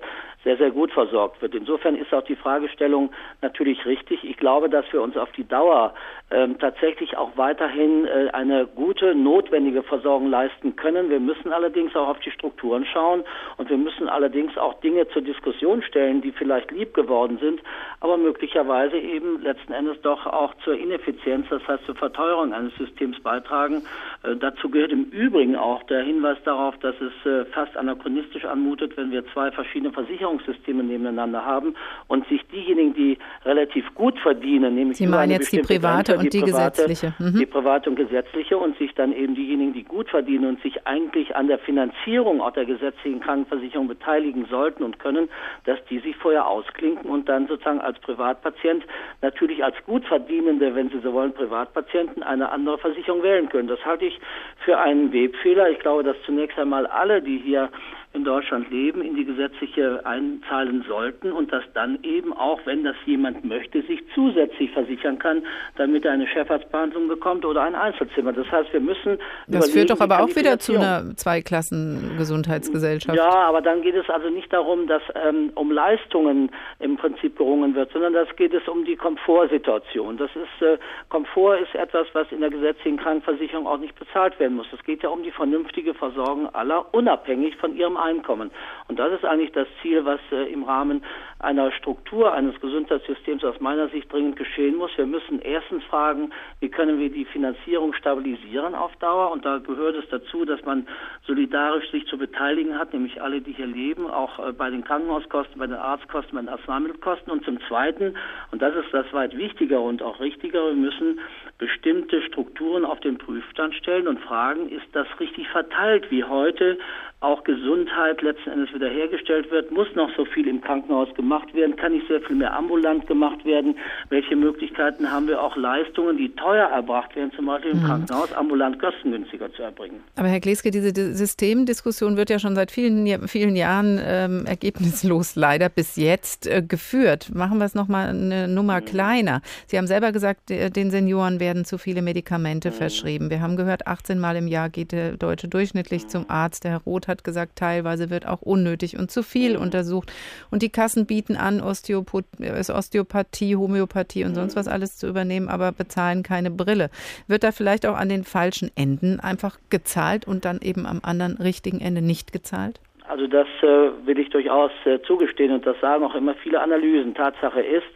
sehr, 0.45 0.59
sehr 0.59 0.71
gut 0.71 0.93
versorgt 0.93 1.41
wird. 1.41 1.55
Insofern 1.55 1.97
ist 1.97 2.13
auch 2.13 2.25
die 2.25 2.37
Fragestellung 2.37 3.11
natürlich 3.41 3.85
richtig. 3.87 4.25
Ich 4.25 4.37
glaube, 4.37 4.69
dass 4.69 4.85
wir 4.93 5.01
uns 5.01 5.17
auf 5.17 5.31
die 5.33 5.49
Dauer 5.49 5.95
ähm, 6.31 6.59
tatsächlich 6.59 7.17
auch 7.17 7.37
weiterhin 7.37 8.07
äh, 8.07 8.31
eine 8.33 8.67
gute, 8.67 9.15
notwendige 9.15 9.83
Versorgung 9.83 10.31
leisten 10.31 10.77
können. 10.77 11.11
Wir 11.11 11.19
müssen 11.19 11.53
allerdings 11.53 11.95
auch 11.97 12.09
auf 12.09 12.21
die 12.21 12.31
Strukturen 12.31 12.87
schauen 12.87 13.25
und 13.57 13.69
wir 13.69 13.77
müssen 13.77 14.09
allerdings 14.09 14.57
auch 14.57 14.81
Dinge 14.81 15.09
zur 15.09 15.23
Diskussion 15.23 15.83
stellen, 15.83 16.23
die 16.23 16.31
vielleicht 16.31 16.71
lieb 16.71 16.95
geworden 16.95 17.39
sind, 17.41 17.61
aber 17.99 18.17
möglicherweise 18.17 18.97
eben 18.97 19.43
letzten 19.43 19.73
Endes 19.73 20.01
doch 20.03 20.25
auch 20.27 20.55
zur 20.63 20.79
Ineffizienz, 20.79 21.47
das 21.51 21.67
heißt 21.67 21.85
zur 21.87 21.97
Verteuerung 21.97 22.53
eines 22.53 22.75
Systems 22.77 23.21
beitragen. 23.21 23.83
Äh, 24.23 24.37
dazu 24.37 24.71
gehört 24.71 24.93
im 24.93 25.05
Übrigen 25.07 25.57
auch 25.57 25.83
der 25.85 26.03
Hinweis 26.03 26.39
darauf, 26.45 26.79
dass 26.79 26.95
es 27.01 27.27
äh, 27.27 27.45
fast 27.47 27.77
anachronistisch 27.77 28.45
anmutet, 28.45 28.97
wenn 28.97 29.11
wir 29.11 29.25
zwei 29.33 29.51
verschiedene 29.51 29.93
Versicherungssysteme 29.93 30.85
nebeneinander 30.85 31.45
haben 31.45 31.75
und 32.07 32.27
sich 32.29 32.47
diejenigen, 32.53 32.95
die 32.95 33.19
relativ 33.45 33.93
gut 33.97 34.17
verdienen, 34.21 34.77
nämlich 34.77 34.99
Sie 34.99 35.09
meinen 35.09 35.33
jetzt 35.33 35.53
die 35.53 35.59
private 35.59 36.20
und 36.21 36.33
die, 36.33 36.39
die 36.39 36.51
private, 36.51 36.83
gesetzliche, 36.83 37.15
mhm. 37.19 37.39
die 37.39 37.47
private 37.47 37.91
und 37.91 37.97
gesetzliche 37.97 38.57
und 38.57 38.77
sich 38.79 38.95
dann 38.95 39.13
eben 39.13 39.35
diejenigen, 39.35 39.73
die 39.73 39.85
gut 39.85 40.09
verdienen 40.09 40.47
und 40.47 40.63
sich 40.63 40.87
eigentlich 40.87 41.35
an 41.37 41.49
der 41.49 41.59
Finanzierung 41.59 42.41
auch 42.41 42.53
der 42.53 42.65
gesetzlichen 42.65 43.21
Krankenversicherung 43.21 43.89
beteiligen 43.89 44.47
sollten 44.47 44.83
und 44.83 44.99
können, 44.99 45.29
dass 45.65 45.79
die 45.89 45.99
sich 46.01 46.17
vorher 46.17 46.47
ausklinken 46.47 47.11
und 47.11 47.29
dann 47.29 47.47
sozusagen 47.49 47.81
als 47.81 47.99
Privatpatient 48.01 48.85
natürlich 49.23 49.65
als 49.65 49.77
gut 49.87 50.05
verdienende, 50.07 50.75
wenn 50.75 50.91
Sie 50.91 51.01
so 51.01 51.13
wollen, 51.13 51.33
Privatpatienten 51.33 52.23
eine 52.23 52.51
andere 52.51 52.79
Versicherung 52.79 53.23
wählen 53.23 53.49
können. 53.49 53.69
Das 53.69 53.85
halte 53.85 54.05
ich 54.05 54.19
für 54.65 54.79
einen 54.79 55.13
Webfehler. 55.13 55.71
Ich 55.71 55.79
glaube, 55.79 56.03
dass 56.03 56.17
zunächst 56.25 56.59
einmal 56.59 56.87
alle, 56.87 57.23
die 57.23 57.39
hier 57.39 57.71
in 58.13 58.25
Deutschland 58.25 58.69
leben, 58.71 59.03
in 59.03 59.15
die 59.15 59.25
gesetzliche 59.25 60.05
einzahlen 60.05 60.85
sollten 60.89 61.31
und 61.31 61.53
dass 61.53 61.63
dann 61.75 62.01
eben 62.03 62.33
auch, 62.33 62.59
wenn 62.65 62.83
das 62.83 62.97
jemand 63.07 63.45
möchte, 63.45 63.83
sich 63.83 64.03
zusätzlich 64.15 64.73
versichern 64.73 65.21
kann, 65.21 65.47
damit 65.77 66.05
er 66.05 66.11
eine 66.13 66.27
Chefarztbehandlung 66.27 67.07
bekommt 67.07 67.45
oder 67.45 67.63
ein 67.63 67.77
Einzelzimmer. 67.77 68.33
Das 68.33 68.51
heißt, 68.51 68.73
wir 68.73 68.81
müssen. 68.81 69.19
Das 69.47 69.71
führt 69.71 69.91
doch 69.91 70.01
aber 70.01 70.25
auch 70.25 70.35
wieder 70.35 70.59
zu 70.59 70.75
einer 70.75 71.15
Zweiklassen-Gesundheitsgesellschaft. 71.15 73.17
Ja, 73.17 73.31
aber 73.31 73.63
dann 73.63 73.83
geht 73.83 73.95
es 73.95 74.11
also 74.11 74.29
nicht 74.29 74.53
darum, 74.53 74.89
dass 74.89 75.03
ähm, 75.15 75.53
um 75.55 75.71
Leistungen 75.71 76.51
im 76.81 76.97
Prinzip 76.97 77.39
gerungen 77.39 77.77
wird, 77.77 77.93
sondern 77.93 78.15
das 78.15 78.27
geht 78.35 78.53
es 78.53 78.67
um 78.67 78.85
die 78.85 78.97
Komfortsituation. 78.97 80.17
Das 80.17 80.31
ist 80.31 80.67
äh, 80.67 80.79
Komfort 81.11 81.59
ist 81.59 81.77
etwas, 81.77 82.09
was 82.13 82.27
in 82.33 82.41
der 82.41 82.51
gesetzlichen 82.51 82.99
Krankenversicherung 82.99 83.69
auch 83.69 83.79
nicht 83.79 83.97
bezahlt 83.97 84.41
werden 84.41 84.57
muss. 84.57 84.67
Es 84.73 84.83
geht 84.85 85.05
ja 85.05 85.11
um 85.11 85.23
die 85.23 85.31
vernünftige 85.31 85.95
Versorgung 85.95 86.53
aller, 86.55 86.93
unabhängig 86.93 87.55
von 87.57 87.77
ihrem 87.77 88.00
Einkommen. 88.01 88.51
Und 88.89 88.99
das 88.99 89.13
ist 89.13 89.25
eigentlich 89.25 89.53
das 89.53 89.69
Ziel, 89.83 90.05
was 90.05 90.21
äh, 90.33 90.53
im 90.53 90.65
Rahmen 90.65 91.03
einer 91.39 91.73
Struktur 91.73 92.33
eines 92.33 92.61
Gesundheitssystems 92.61 93.45
aus 93.45 93.61
meiner 93.61 93.89
Sicht 93.89 94.13
dringend 94.13 94.37
geschehen 94.37 94.77
muss. 94.77 94.91
Wir 94.97 95.07
müssen 95.07 95.41
erstens 95.41 95.83
fragen, 95.85 96.33
wie 96.61 96.69
können 96.69 96.99
wir 96.99 97.11
die 97.11 97.25
Finanzierung 97.25 97.95
stabilisieren 97.95 98.75
auf 98.75 98.95
Dauer? 98.97 99.31
Und 99.33 99.45
da 99.45 99.59
gehört 99.59 99.97
es 99.97 100.09
dazu, 100.11 100.45
dass 100.45 100.63
man 100.65 100.87
solidarisch 101.27 101.91
sich 101.91 102.07
zu 102.07 102.19
beteiligen 102.19 102.79
hat, 102.79 102.93
nämlich 102.93 103.23
alle, 103.23 103.41
die 103.41 103.53
hier 103.53 103.67
leben, 103.67 104.11
auch 104.11 104.39
äh, 104.39 104.53
bei 104.53 104.71
den 104.71 104.85
Krankenhauskosten, 104.85 105.59
bei 105.59 105.67
den 105.67 105.77
Arztkosten, 105.77 106.35
bei 106.35 106.43
den 106.43 106.51
Arzneimittelkosten. 106.51 107.33
Und 107.33 107.45
zum 107.45 107.59
Zweiten, 107.69 108.15
und 108.51 108.61
das 108.61 108.75
ist 108.77 108.93
das 108.93 109.11
weit 109.13 109.37
wichtiger 109.37 109.81
und 109.81 110.03
auch 110.03 110.21
richtiger, 110.21 110.67
wir 110.67 110.75
müssen 110.75 111.21
bestimmte 111.59 112.23
Strukturen 112.23 112.85
auf 112.85 113.01
den 113.01 113.19
Prüfstand 113.19 113.75
stellen 113.75 114.09
und 114.09 114.21
fragen, 114.21 114.69
ist 114.69 114.87
das 114.93 115.07
richtig 115.21 115.49
verteilt, 115.49 116.11
wie 116.11 116.25
heute 116.25 116.79
auch 117.21 117.45
Gesundheit 117.45 118.23
letzten 118.23 118.51
Endes 118.51 118.73
wiederhergestellt 118.73 119.51
wird, 119.51 119.71
muss 119.71 119.89
noch 119.95 120.09
so 120.17 120.25
viel 120.25 120.49
im 120.49 120.63
Krankenhaus 120.63 121.15
gemacht 121.15 121.53
werden, 121.55 121.77
kann 121.77 121.93
nicht 121.93 122.09
sehr 122.09 122.23
viel 122.23 122.37
mehr 122.37 122.55
ambulant 122.57 123.07
gemacht 123.07 123.45
werden, 123.45 123.77
welche 124.09 124.37
Möglichkeiten 124.37 125.11
haben 125.11 125.29
wir 125.29 125.43
auch 125.43 125.55
Leistungen, 125.55 126.17
die 126.17 126.35
teuer 126.35 126.69
erbracht 126.69 127.15
werden, 127.17 127.31
zum 127.37 127.45
Beispiel 127.45 127.73
im 127.73 127.83
mhm. 127.83 127.85
Krankenhaus, 127.85 128.33
ambulant 128.33 128.81
kostengünstiger 128.81 129.53
zu 129.53 129.63
erbringen. 129.63 130.01
Aber 130.17 130.29
Herr 130.29 130.41
Gleske, 130.41 130.71
diese 130.71 130.95
Systemdiskussion 131.15 132.17
wird 132.17 132.31
ja 132.31 132.39
schon 132.39 132.55
seit 132.55 132.71
vielen, 132.71 133.29
vielen 133.29 133.55
Jahren 133.55 134.01
ähm, 134.03 134.47
ergebnislos 134.47 135.37
leider 135.37 135.69
bis 135.69 135.97
jetzt 135.97 136.47
äh, 136.47 136.63
geführt. 136.63 137.35
Machen 137.35 137.59
wir 137.59 137.67
es 137.67 137.75
nochmal 137.75 138.09
eine 138.09 138.49
Nummer 138.49 138.81
mhm. 138.81 138.87
kleiner. 138.87 139.43
Sie 139.67 139.77
haben 139.77 139.87
selber 139.87 140.13
gesagt, 140.13 140.49
den 140.49 140.91
Senioren 140.91 141.39
werden 141.39 141.67
zu 141.67 141.77
viele 141.77 142.01
Medikamente 142.01 142.71
mhm. 142.71 142.75
verschrieben. 142.75 143.29
Wir 143.29 143.43
haben 143.43 143.57
gehört, 143.57 143.87
18 143.87 144.19
Mal 144.19 144.37
im 144.37 144.47
Jahr 144.47 144.71
geht 144.71 144.93
der 144.93 145.19
Deutsche 145.19 145.49
durchschnittlich 145.49 146.05
mhm. 146.05 146.09
zum 146.09 146.31
Arzt. 146.31 146.65
Der 146.65 146.71
Herr 146.71 146.83
Roth 146.87 147.10
hat 147.11 147.25
gesagt, 147.25 147.57
teilweise 147.57 148.09
wird 148.09 148.27
auch 148.27 148.41
unnötig 148.41 148.99
und 148.99 149.11
zu 149.11 149.23
viel 149.23 149.57
mhm. 149.57 149.63
untersucht. 149.63 150.11
Und 150.51 150.63
die 150.63 150.71
Kassen 150.71 151.07
bieten 151.07 151.37
an, 151.37 151.61
Osteopo 151.61 152.23
Osteopathie, 152.41 153.57
Homöopathie 153.57 154.25
und 154.25 154.35
sonst 154.35 154.57
was 154.57 154.67
mhm. 154.67 154.73
alles 154.73 154.97
zu 154.97 155.09
übernehmen, 155.09 155.49
aber 155.49 155.73
bezahlen 155.73 156.23
keine 156.23 156.51
Brille. 156.51 156.91
Wird 157.27 157.45
da 157.45 157.53
vielleicht 157.53 157.85
auch 157.85 157.97
an 157.97 158.09
den 158.09 158.25
falschen 158.25 158.71
Enden 158.77 159.21
einfach 159.21 159.59
gezahlt 159.69 160.27
und 160.27 160.45
dann 160.45 160.61
eben 160.63 160.87
am 160.87 161.01
anderen 161.03 161.37
richtigen 161.37 161.81
Ende 161.81 162.01
nicht 162.01 162.33
gezahlt? 162.33 162.81
Also 163.09 163.27
das 163.27 163.49
äh, 163.63 163.91
will 164.07 164.19
ich 164.21 164.31
durchaus 164.31 164.71
äh, 164.85 165.01
zugestehen 165.03 165.53
und 165.53 165.67
das 165.67 165.79
sagen 165.81 166.05
auch 166.05 166.15
immer 166.15 166.35
viele 166.35 166.61
Analysen. 166.61 167.15
Tatsache 167.15 167.61
ist, 167.61 167.89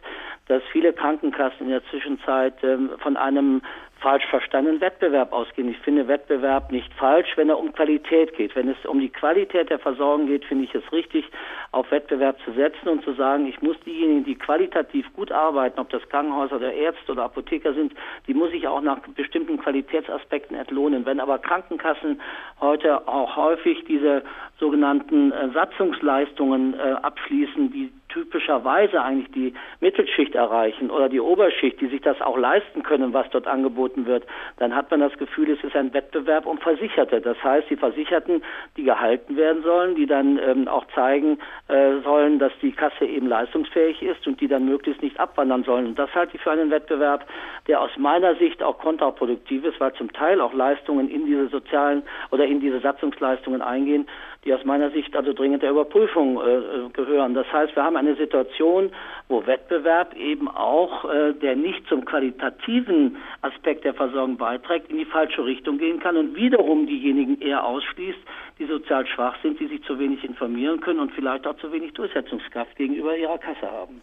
dass 0.47 0.61
viele 0.71 0.91
Krankenkassen 0.91 1.67
in 1.67 1.69
der 1.69 1.85
Zwischenzeit 1.85 2.55
ähm, 2.63 2.91
von 2.99 3.15
einem 3.15 3.61
falsch 4.05 4.25
verstandenen 4.27 4.81
Wettbewerb 4.81 5.33
ausgehen. 5.33 5.67
Ich 5.67 5.79
finde 5.79 6.07
Wettbewerb 6.07 6.71
nicht 6.71 6.93
falsch, 6.93 7.29
wenn 7.37 7.49
er 7.49 7.57
um 7.57 7.73
Qualität 7.73 8.35
geht. 8.37 8.55
Wenn 8.55 8.69
es 8.69 8.77
um 8.85 8.99
die 8.99 9.09
Qualität 9.09 9.71
der 9.71 9.79
Versorgung 9.79 10.27
geht, 10.27 10.45
finde 10.45 10.65
ich 10.65 10.75
es 10.75 10.91
richtig, 10.91 11.25
auf 11.71 11.89
Wettbewerb 11.89 12.37
zu 12.45 12.51
setzen 12.51 12.87
und 12.87 13.03
zu 13.03 13.13
sagen, 13.13 13.47
ich 13.47 13.63
muss 13.63 13.79
diejenigen, 13.79 14.23
die 14.23 14.35
qualitativ 14.35 15.11
gut 15.13 15.31
arbeiten, 15.31 15.79
ob 15.79 15.89
das 15.89 16.07
Krankenhäuser 16.09 16.57
oder 16.57 16.71
Ärzte 16.71 17.13
oder 17.13 17.23
Apotheker 17.23 17.73
sind, 17.73 17.95
die 18.27 18.35
muss 18.35 18.53
ich 18.53 18.67
auch 18.67 18.79
nach 18.79 18.99
bestimmten 19.15 19.57
Qualitätsaspekten 19.57 20.55
entlohnen. 20.55 21.07
Wenn 21.07 21.19
aber 21.19 21.39
Krankenkassen 21.39 22.21
heute 22.61 23.07
auch 23.07 23.35
häufig 23.35 23.85
diese 23.85 24.21
sogenannten 24.59 25.31
äh, 25.31 25.49
Satzungsleistungen 25.49 26.75
äh, 26.75 26.91
abschließen, 27.01 27.71
die 27.71 27.91
typischerweise 28.15 29.01
eigentlich 29.01 29.31
die 29.31 29.53
Mittelschicht 29.81 30.35
erreichen 30.35 30.89
oder 30.89 31.09
die 31.09 31.19
Oberschicht, 31.19 31.81
die 31.81 31.87
sich 31.87 32.01
das 32.01 32.21
auch 32.21 32.37
leisten 32.37 32.81
können, 32.81 33.13
was 33.13 33.29
dort 33.29 33.45
angeboten 33.45 34.05
wird, 34.05 34.23
dann 34.57 34.73
hat 34.73 34.89
man 34.89 35.01
das 35.01 35.17
Gefühl, 35.17 35.51
es 35.51 35.61
ist 35.65 35.75
ein 35.75 35.93
Wettbewerb 35.93 36.45
um 36.45 36.57
Versicherte. 36.57 37.19
Das 37.19 37.37
heißt, 37.43 37.69
die 37.69 37.75
Versicherten, 37.75 38.41
die 38.77 38.83
gehalten 38.83 39.35
werden 39.35 39.63
sollen, 39.63 39.95
die 39.95 40.05
dann 40.05 40.39
ähm, 40.39 40.69
auch 40.69 40.85
zeigen 40.95 41.39
äh, 41.67 41.99
sollen, 42.05 42.39
dass 42.39 42.53
die 42.61 42.71
Kasse 42.71 43.05
eben 43.05 43.27
leistungsfähig 43.27 44.01
ist 44.01 44.25
und 44.25 44.39
die 44.39 44.47
dann 44.47 44.65
möglichst 44.65 45.01
nicht 45.01 45.19
abwandern 45.19 45.65
sollen. 45.65 45.87
Und 45.87 45.99
das 45.99 46.13
halte 46.15 46.37
ich 46.37 46.41
für 46.41 46.51
einen 46.51 46.71
Wettbewerb, 46.71 47.27
der 47.67 47.81
aus 47.81 47.91
meiner 47.97 48.35
Sicht 48.35 48.63
auch 48.63 48.77
kontraproduktiv 48.77 49.65
ist, 49.65 49.79
weil 49.81 49.93
zum 49.93 50.13
Teil 50.13 50.39
auch 50.39 50.53
Leistungen 50.53 51.09
in 51.09 51.25
diese 51.25 51.49
sozialen 51.49 52.03
oder 52.31 52.45
in 52.45 52.61
diese 52.61 52.79
Satzungsleistungen 52.79 53.61
eingehen, 53.61 54.07
die 54.45 54.53
aus 54.53 54.63
meiner 54.63 54.91
Sicht 54.91 55.15
also 55.15 55.33
dringend 55.33 55.63
der 55.63 55.71
Überprüfung 55.71 56.37
äh, 56.37 56.89
gehören. 56.93 57.33
Das 57.33 57.51
heißt, 57.51 57.75
wir 57.75 57.83
haben 57.83 57.97
eine 57.97 58.15
Situation, 58.15 58.91
wo 59.27 59.45
Wettbewerb 59.47 60.15
eben 60.15 60.47
auch, 60.47 61.05
äh, 61.05 61.33
der 61.33 61.55
nicht 61.55 61.87
zum 61.87 62.05
qualitativen 62.05 63.17
Aspekt 63.41 63.85
der 63.85 63.95
Versorgung 63.95 64.37
beiträgt, 64.37 64.91
in 64.91 64.97
die 64.97 65.05
falsche 65.05 65.43
Richtung 65.43 65.79
gehen 65.79 65.99
kann 65.99 66.15
und 66.15 66.35
wiederum 66.35 66.85
diejenigen 66.85 67.41
eher 67.41 67.65
ausschließt, 67.65 68.19
die 68.59 68.65
sozial 68.65 69.07
schwach 69.07 69.35
sind, 69.41 69.59
die 69.59 69.67
sich 69.67 69.83
zu 69.83 69.97
wenig 69.97 70.23
informieren 70.23 70.79
können 70.79 70.99
und 70.99 71.11
vielleicht 71.13 71.47
auch 71.47 71.57
zu 71.57 71.71
wenig 71.71 71.93
Durchsetzungskraft 71.93 72.75
gegenüber 72.75 73.17
ihrer 73.17 73.39
Kasse 73.39 73.69
haben. 73.69 74.01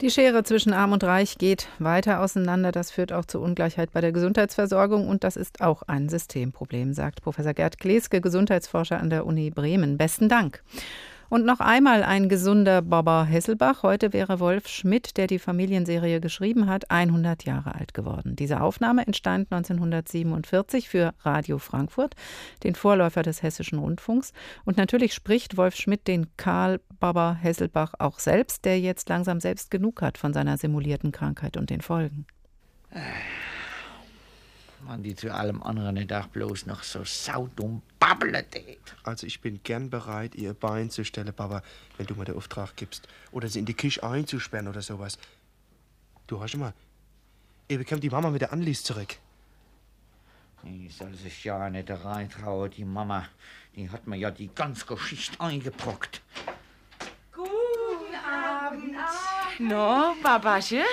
Die 0.00 0.10
Schere 0.10 0.44
zwischen 0.44 0.72
Arm 0.72 0.92
und 0.92 1.04
Reich 1.04 1.36
geht 1.36 1.68
weiter 1.78 2.20
auseinander. 2.20 2.72
Das 2.72 2.90
führt 2.90 3.12
auch 3.12 3.26
zu 3.26 3.38
Ungleichheit 3.38 3.92
bei 3.92 4.00
der 4.00 4.12
Gesundheitsversorgung 4.12 5.06
und 5.06 5.24
das 5.24 5.36
ist 5.36 5.60
auch 5.60 5.82
ein 5.82 6.08
Systemproblem, 6.08 6.94
sagt 6.94 7.20
Professor 7.20 7.52
Gerd 7.52 7.78
Gleske, 7.78 8.22
Gesundheitsforscher 8.22 8.98
an 8.98 9.10
der 9.10 9.26
Uni 9.26 9.50
Bremen. 9.50 9.98
Besten 9.98 10.30
Dank. 10.30 10.62
Und 11.30 11.46
noch 11.46 11.60
einmal 11.60 12.02
ein 12.02 12.28
gesunder 12.28 12.82
Baba 12.82 13.24
Hesselbach. 13.24 13.84
Heute 13.84 14.12
wäre 14.12 14.40
Wolf 14.40 14.66
Schmidt, 14.66 15.16
der 15.16 15.28
die 15.28 15.38
Familienserie 15.38 16.20
geschrieben 16.20 16.68
hat, 16.68 16.90
100 16.90 17.44
Jahre 17.44 17.76
alt 17.76 17.94
geworden. 17.94 18.34
Diese 18.34 18.60
Aufnahme 18.60 19.06
entstand 19.06 19.52
1947 19.52 20.88
für 20.88 21.14
Radio 21.20 21.58
Frankfurt, 21.58 22.16
den 22.64 22.74
Vorläufer 22.74 23.22
des 23.22 23.44
Hessischen 23.44 23.78
Rundfunks. 23.78 24.32
Und 24.64 24.76
natürlich 24.76 25.14
spricht 25.14 25.56
Wolf 25.56 25.76
Schmidt 25.76 26.08
den 26.08 26.26
Karl 26.36 26.80
Baba 26.98 27.38
Hesselbach 27.40 27.94
auch 28.00 28.18
selbst, 28.18 28.64
der 28.64 28.80
jetzt 28.80 29.08
langsam 29.08 29.38
selbst 29.38 29.70
genug 29.70 30.02
hat 30.02 30.18
von 30.18 30.32
seiner 30.32 30.58
simulierten 30.58 31.12
Krankheit 31.12 31.56
und 31.56 31.70
den 31.70 31.80
Folgen. 31.80 32.26
Man 34.82 35.02
die 35.02 35.14
zu 35.14 35.32
allem 35.32 35.62
anderen 35.62 35.96
den 35.96 36.08
Tag 36.08 36.32
bloß 36.32 36.66
noch 36.66 36.82
so 36.82 37.04
saudumm 37.04 37.82
babbelt. 37.98 38.56
Also 39.02 39.26
ich 39.26 39.40
bin 39.40 39.60
gern 39.62 39.90
bereit, 39.90 40.34
ihr 40.34 40.54
Bein 40.54 40.90
zu 40.90 41.04
stellen, 41.04 41.32
Papa, 41.34 41.62
wenn 41.96 42.06
du 42.06 42.14
mir 42.14 42.24
den 42.24 42.36
Auftrag 42.36 42.76
gibst. 42.76 43.06
Oder 43.30 43.48
sie 43.48 43.58
in 43.58 43.66
die 43.66 43.74
Küche 43.74 44.02
einzusperren 44.02 44.68
oder 44.68 44.82
sowas. 44.82 45.18
Du 46.26 46.40
hast 46.40 46.56
mal, 46.56 46.72
ihr 47.68 47.78
bekommt 47.78 48.02
die 48.02 48.10
Mama 48.10 48.30
mit 48.30 48.40
der 48.40 48.52
Anlies 48.52 48.82
zurück. 48.82 49.16
Die 50.62 50.88
soll 50.88 51.14
sich 51.14 51.44
ja 51.44 51.70
nicht 51.70 51.90
reintrauen, 51.90 52.70
die 52.70 52.84
Mama. 52.84 53.26
Die 53.76 53.88
hat 53.88 54.06
mir 54.06 54.16
ja 54.16 54.30
die 54.30 54.48
ganze 54.54 54.86
Geschichte 54.86 55.40
eingebrockt. 55.40 56.20
Guten 57.32 58.14
Abend. 58.14 58.96
No, 59.58 60.14
Babasche, 60.22 60.84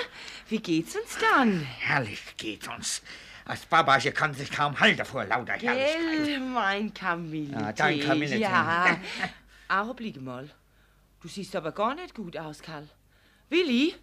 wie 0.48 0.58
geht's 0.58 0.96
uns 0.96 1.18
dann? 1.20 1.60
Herrlich 1.60 2.22
geht's 2.36 2.68
uns. 2.68 3.02
Das 3.48 3.64
Babasche 3.64 4.12
kann 4.12 4.34
sich 4.34 4.50
kaum 4.50 4.78
halten 4.78 5.06
vor 5.06 5.24
lauter 5.24 5.54
Herrlichkeit. 5.54 6.26
Gell, 6.26 6.38
mein 6.38 6.92
Kamille. 6.92 7.58
Ja, 7.58 7.72
dein 7.72 7.98
Kamille. 7.98 8.36
Ja. 8.36 8.98
Augenblick 9.68 10.20
mal. 10.20 10.50
Du 11.22 11.28
siehst 11.28 11.56
aber 11.56 11.72
gar 11.72 11.94
nicht 11.94 12.14
gut 12.14 12.36
aus, 12.36 12.60
Karl. 12.60 12.86
Willi, 13.48 13.94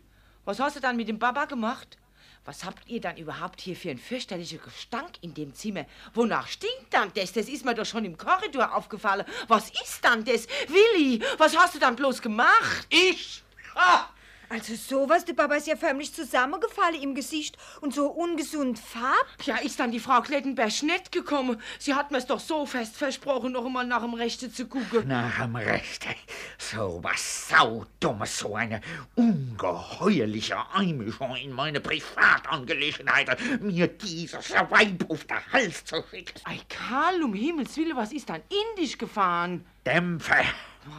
was 0.46 0.60
hast 0.60 0.78
du 0.78 0.80
dann 0.80 0.98
mit 0.98 1.08
dem 1.08 1.20
Baba 1.20 1.46
gemacht? 1.46 2.00
Was 2.44 2.66
habt 2.66 2.90
ihr 2.90 3.00
dann 3.00 3.18
überhaupt 3.18 3.62
hier 3.62 3.76
für 3.76 3.92
einen 3.92 4.00
fürchterlichen 4.00 4.60
Gestank 4.64 5.12
in 5.22 5.36
dem 5.36 5.54
Zimmer? 5.54 5.86
Wonach 6.16 6.48
stinkt 6.48 6.92
dann 6.92 7.12
das? 7.14 7.32
Das 7.32 7.48
ist 7.48 7.66
mir 7.66 7.76
doch 7.76 7.86
schon 7.86 8.04
im 8.04 8.18
Korridor 8.18 8.76
aufgefallen. 8.76 9.26
Was 9.48 9.70
ist 9.70 10.04
dann 10.04 10.26
das? 10.26 10.48
Willi, 10.68 11.24
was 11.38 11.56
hast 11.56 11.76
du 11.76 11.80
dann 11.80 11.96
bloß 11.96 12.20
gemacht? 12.20 12.88
Ich? 12.90 13.44
Ah! 13.76 14.06
Also 14.50 14.76
sowas, 14.76 15.26
der 15.26 15.34
Papa 15.34 15.56
ist 15.56 15.68
ja 15.68 15.76
förmlich 15.76 16.14
zusammengefallen 16.14 17.02
im 17.02 17.16
Gesicht 17.16 17.58
und 17.82 17.94
so 17.94 18.08
ungesund 18.08 18.80
farb. 18.80 19.26
Ja, 19.44 19.58
ist 19.58 19.80
dann 19.80 19.92
die 19.92 20.00
Frau 20.00 20.22
Klettenberg 20.22 20.84
nicht 20.84 21.12
gekommen. 21.12 21.62
Sie 21.80 21.94
hat 21.94 22.12
mir's 22.12 22.26
doch 22.26 22.40
so 22.40 22.66
fest 22.66 22.96
versprochen, 22.96 23.54
noch 23.54 23.66
einmal 23.66 23.86
nach 23.86 24.02
dem 24.02 24.14
Rechte 24.14 24.52
zu 24.52 24.68
gucken. 24.68 25.08
Nach 25.08 25.42
dem 25.42 25.56
Rechte? 25.56 26.10
So 26.58 27.00
was 27.02 27.50
Saudummes, 27.50 28.38
so 28.40 28.56
eine 28.56 28.82
ungeheuerliche 29.16 30.58
Einmischung 30.74 31.36
in 31.36 31.52
meine 31.52 31.80
Privatangelegenheiten, 31.80 33.66
mir 33.66 33.88
dieses 33.88 34.52
Weib 34.52 35.06
auf 35.10 35.26
den 35.26 35.38
Hals 35.54 35.86
zu 35.86 36.04
schicken. 36.10 36.42
Ei, 36.46 36.60
Karl, 36.70 37.24
um 37.24 37.34
Himmels 37.34 37.76
Willen, 37.78 37.96
was 37.96 38.12
ist 38.12 38.30
dann 38.30 38.42
in 38.50 38.82
dich 38.82 38.98
gefahren? 38.98 39.66
Dämpfe. 39.86 40.36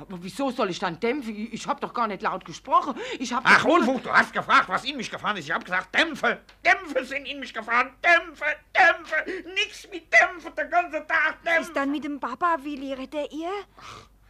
Aber 0.00 0.18
wieso 0.22 0.50
soll 0.50 0.70
ich 0.70 0.78
dann 0.78 0.98
dämpfen? 0.98 1.34
Ich, 1.36 1.52
ich 1.52 1.66
hab 1.66 1.80
doch 1.80 1.94
gar 1.94 2.06
nicht 2.06 2.22
laut 2.22 2.44
gesprochen. 2.44 2.94
Ich 3.18 3.32
hab 3.32 3.44
Ach, 3.46 3.64
Unfug, 3.64 4.02
du 4.02 4.10
hast 4.10 4.32
gefragt, 4.32 4.68
was 4.68 4.84
in 4.84 4.96
mich 4.96 5.10
gefahren 5.10 5.36
ist. 5.36 5.44
Ich 5.46 5.52
hab 5.54 5.64
gesagt, 5.64 5.94
Dämpfe. 5.94 6.40
Dämpfe 6.64 7.04
sind 7.04 7.26
in 7.26 7.38
mich 7.40 7.54
gefahren. 7.54 7.90
Dämpfe, 8.04 8.44
Dämpfe. 8.74 9.48
Nix 9.54 9.88
mit 9.90 10.12
Dämpfe, 10.12 10.50
der 10.50 10.66
ganze 10.66 11.06
Tag 11.06 11.42
Dämpfe. 11.44 11.62
Ist 11.62 11.76
dann 11.76 11.90
mit 11.90 12.04
dem 12.04 12.18
Papa, 12.18 12.56
Willi, 12.62 12.92
rettet 12.92 13.32
ihr? 13.32 13.50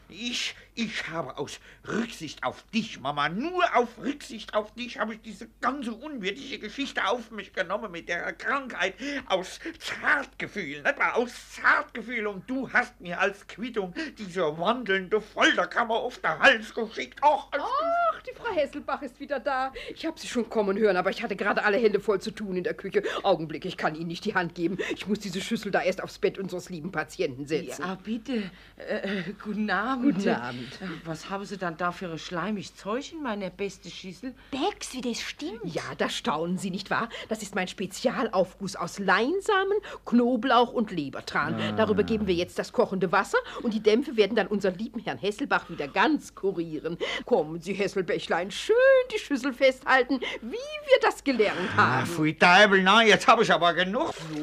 Ich, 0.08 0.54
ich 0.76 1.08
habe 1.08 1.38
aus 1.38 1.58
Rücksicht 1.88 2.44
auf 2.44 2.62
dich, 2.74 3.00
Mama, 3.00 3.30
nur 3.30 3.64
auf 3.74 3.98
Rücksicht 3.98 4.54
auf 4.54 4.74
dich, 4.74 4.98
habe 4.98 5.14
ich 5.14 5.22
diese 5.22 5.48
ganze 5.60 5.92
unwürdige 5.92 6.58
Geschichte 6.58 7.06
auf 7.06 7.30
mich 7.30 7.54
genommen 7.54 7.90
mit 7.90 8.08
der 8.10 8.32
Krankheit. 8.34 8.94
Aus 9.26 9.58
Zartgefühl, 9.78 10.82
nicht 10.82 10.98
wahr? 10.98 11.16
Aus 11.16 11.32
Zartgefühl. 11.52 12.26
Und 12.26 12.48
du 12.48 12.70
hast 12.70 13.00
mir 13.00 13.18
als 13.18 13.46
Quittung 13.46 13.94
diese 14.18 14.42
wandelnde 14.58 15.20
Folterkammer 15.20 15.94
auf 15.94 16.18
den 16.18 16.38
Hals 16.38 16.74
geschickt. 16.74 17.22
Och, 17.22 17.50
Ach, 17.52 18.20
die 18.22 18.34
Frau 18.34 18.52
Hesselbach 18.54 19.00
ist 19.00 19.18
wieder 19.18 19.40
da. 19.40 19.72
Ich 19.94 20.04
habe 20.04 20.18
sie 20.20 20.28
schon 20.28 20.48
kommen 20.50 20.76
hören, 20.76 20.96
aber 20.98 21.08
ich 21.10 21.22
hatte 21.22 21.36
gerade 21.36 21.64
alle 21.64 21.78
Hände 21.78 22.00
voll 22.00 22.20
zu 22.20 22.30
tun 22.30 22.54
in 22.54 22.64
der 22.64 22.74
Küche. 22.74 23.02
Augenblick, 23.22 23.64
ich 23.64 23.78
kann 23.78 23.94
Ihnen 23.94 24.08
nicht 24.08 24.26
die 24.26 24.34
Hand 24.34 24.54
geben. 24.54 24.76
Ich 24.94 25.06
muss 25.06 25.20
diese 25.20 25.40
Schüssel 25.40 25.72
da 25.72 25.80
erst 25.80 26.02
aufs 26.02 26.18
Bett 26.18 26.38
unseres 26.38 26.68
lieben 26.68 26.92
Patienten 26.92 27.46
setzen. 27.46 27.82
Ja, 27.82 27.94
bitte. 27.94 28.50
Äh, 28.76 29.20
äh, 29.20 29.22
guten 29.42 29.70
Abend. 29.70 30.16
Guten 30.16 30.28
Abend. 30.28 30.65
Äh, 30.80 30.86
Was 31.04 31.30
haben 31.30 31.44
Sie 31.44 31.56
dann 31.56 31.76
da 31.76 31.92
für 31.92 32.10
ein 32.10 32.18
schleimig 32.18 32.74
Zeug 32.74 33.12
in 33.12 33.22
meiner 33.22 33.50
beste 33.50 33.90
Schüssel? 33.90 34.34
Bex, 34.50 34.92
wie 34.92 35.00
das 35.00 35.20
stimmt. 35.20 35.60
Ja, 35.64 35.82
da 35.98 36.08
staunen 36.08 36.58
Sie, 36.58 36.70
nicht 36.70 36.90
wahr? 36.90 37.08
Das 37.28 37.42
ist 37.42 37.54
mein 37.54 37.68
Spezialaufguss 37.68 38.76
aus 38.76 38.98
Leinsamen, 38.98 39.78
Knoblauch 40.04 40.72
und 40.72 40.90
Lebertran. 40.90 41.54
Ah. 41.54 41.72
Darüber 41.72 42.02
geben 42.02 42.26
wir 42.26 42.34
jetzt 42.34 42.58
das 42.58 42.72
kochende 42.72 43.12
Wasser 43.12 43.38
und 43.62 43.74
die 43.74 43.80
Dämpfe 43.82 44.16
werden 44.16 44.36
dann 44.36 44.46
unseren 44.46 44.76
lieben 44.76 45.00
Herrn 45.00 45.18
Hesselbach 45.18 45.68
wieder 45.70 45.88
ganz 45.88 46.34
kurieren. 46.34 46.98
Kommen 47.24 47.60
Sie, 47.60 47.72
Hesselbächlein, 47.74 48.50
schön 48.50 48.74
die 49.14 49.18
Schüssel 49.18 49.52
festhalten, 49.52 50.20
wie 50.40 50.52
wir 50.52 51.00
das 51.02 51.22
gelernt 51.24 51.56
Ah, 51.76 51.98
haben. 52.00 52.06
pfui 52.06 52.34
Teufel, 52.34 52.82
nein, 52.82 53.08
jetzt 53.08 53.26
habe 53.26 53.42
ich 53.42 53.52
aber 53.52 53.72
genug. 53.74 54.12
So, 54.34 54.40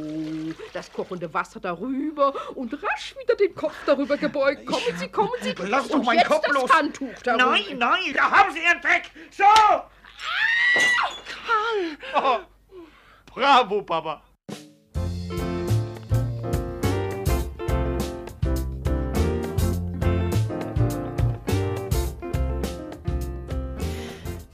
das 0.74 0.92
kochende 0.92 1.34
Wasser 1.34 1.60
darüber 1.60 2.34
und 2.56 2.74
rasch 2.84 3.16
wieder 3.22 3.36
den 3.36 3.54
Kopf 3.56 3.76
darüber 3.86 4.18
gebeugt. 4.18 4.66
Kommen 4.66 4.98
Sie, 4.98 5.08
kommen 5.10 5.32
Sie. 5.42 5.54
Lass 5.68 5.88
doch 5.88 6.04
meinen 6.04 6.24
Kopf 6.24 6.46
das 6.46 6.54
los. 6.54 6.72
Handtuch 6.72 7.22
darüber. 7.24 7.52
Nein, 7.52 7.78
nein, 7.78 8.14
da 8.14 8.32
haben 8.32 8.54
Sie 8.54 8.60
Ihren 8.60 8.82
Dreck. 8.82 9.12
So. 9.32 9.44
Karl! 11.44 11.98
Oh, 12.16 12.40
bravo, 13.34 13.82
Papa. 13.84 14.22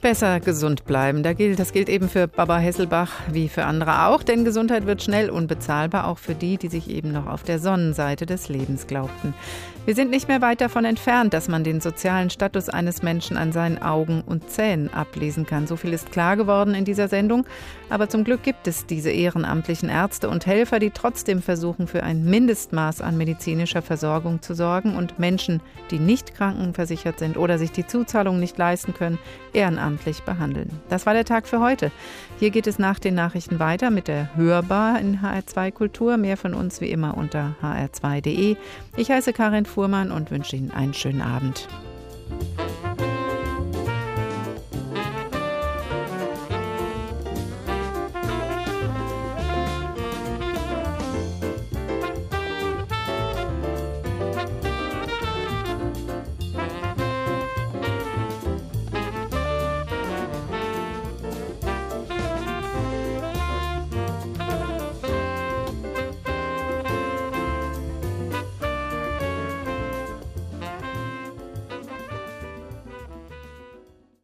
Besser 0.10 0.40
gesund 0.40 0.86
bleiben. 0.86 1.22
Da 1.22 1.34
gilt, 1.34 1.60
das 1.60 1.72
gilt 1.72 1.88
eben 1.88 2.10
für 2.10 2.28
Baba 2.28 2.58
Hesselbach 2.58 3.12
wie 3.32 3.48
für 3.48 3.66
andere 3.66 4.08
auch, 4.08 4.24
denn 4.24 4.44
Gesundheit 4.44 4.88
wird 4.88 5.04
schnell 5.04 5.30
unbezahlbar, 5.30 6.08
auch 6.08 6.18
für 6.18 6.34
die, 6.34 6.58
die 6.58 6.68
sich 6.68 6.90
eben 6.90 7.12
noch 7.12 7.28
auf 7.28 7.44
der 7.44 7.60
Sonnenseite 7.60 8.26
des 8.26 8.50
Lebens 8.50 8.88
glaubten. 8.88 9.36
Wir 9.86 9.96
sind 9.96 10.12
nicht 10.12 10.28
mehr 10.28 10.42
weit 10.42 10.62
davon 10.62 10.86
entfernt, 10.86 11.34
dass 11.34 11.48
man 11.48 11.64
den 11.64 11.80
sozialen 11.80 12.30
Status 12.30 12.70
eines 12.70 13.02
Menschen 13.02 13.38
an 13.38 13.52
seinen 13.52 13.82
Augen 13.82 14.24
und 14.26 14.50
Zähnen 14.50 14.92
ablesen 14.94 15.46
kann. 15.46 15.68
So 15.68 15.78
viel 15.78 15.94
ist 15.94 16.12
klar 16.12 16.38
geworden 16.38 16.76
in 16.76 16.86
dieser 16.86 17.08
Sendung. 17.08 17.46
Aber 17.90 18.08
zum 18.08 18.24
Glück 18.24 18.44
gibt 18.44 18.68
es 18.68 18.86
diese 18.86 19.10
ehrenamtlichen 19.10 19.90
Ärzte 19.90 20.30
und 20.30 20.46
Helfer, 20.46 20.78
die 20.80 20.92
trotzdem 20.92 21.42
versuchen, 21.42 21.88
für 21.88 22.04
ein 22.04 22.24
Mindestmaß 22.24 23.02
an 23.02 23.18
medizinischer 23.18 23.82
Versorgung 23.82 24.42
zu 24.42 24.54
sorgen 24.54 24.96
und 24.96 25.18
Menschen, 25.18 25.60
die 25.90 25.98
nicht 25.98 26.36
krankenversichert 26.36 27.18
sind 27.18 27.36
oder 27.36 27.58
sich 27.58 27.72
die 27.72 27.88
Zuzahlung 27.88 28.40
nicht 28.40 28.60
leisten 28.60 28.94
können, 28.94 29.18
ehrenamtlich 29.54 29.99
behandeln. 30.26 30.70
Das 30.90 31.06
war 31.06 31.14
der 31.14 31.26
Tag 31.26 31.48
für 31.48 31.60
heute. 31.60 31.92
Hier 32.40 32.50
geht 32.50 32.68
es 32.68 32.80
nach 32.80 33.00
den 33.00 33.16
Nachrichten 33.16 33.60
weiter 33.60 33.92
mit 33.92 34.08
der 34.08 34.36
Hörbar 34.36 35.00
in 35.00 35.20
HR2 35.20 35.72
Kultur. 35.72 36.18
Mehr 36.18 36.38
von 36.38 36.54
uns 36.54 36.82
wie 36.82 36.90
immer 36.90 37.18
unter 37.18 37.56
hr2.de. 37.62 38.56
Ich 38.98 39.12
heiße 39.12 39.34
Karin 39.34 39.66
Fuhrmann 39.66 40.12
und 40.12 40.32
wünsche 40.32 40.56
Ihnen 40.56 40.72
einen 40.72 40.94
schönen 40.94 41.22
Abend. 41.22 41.68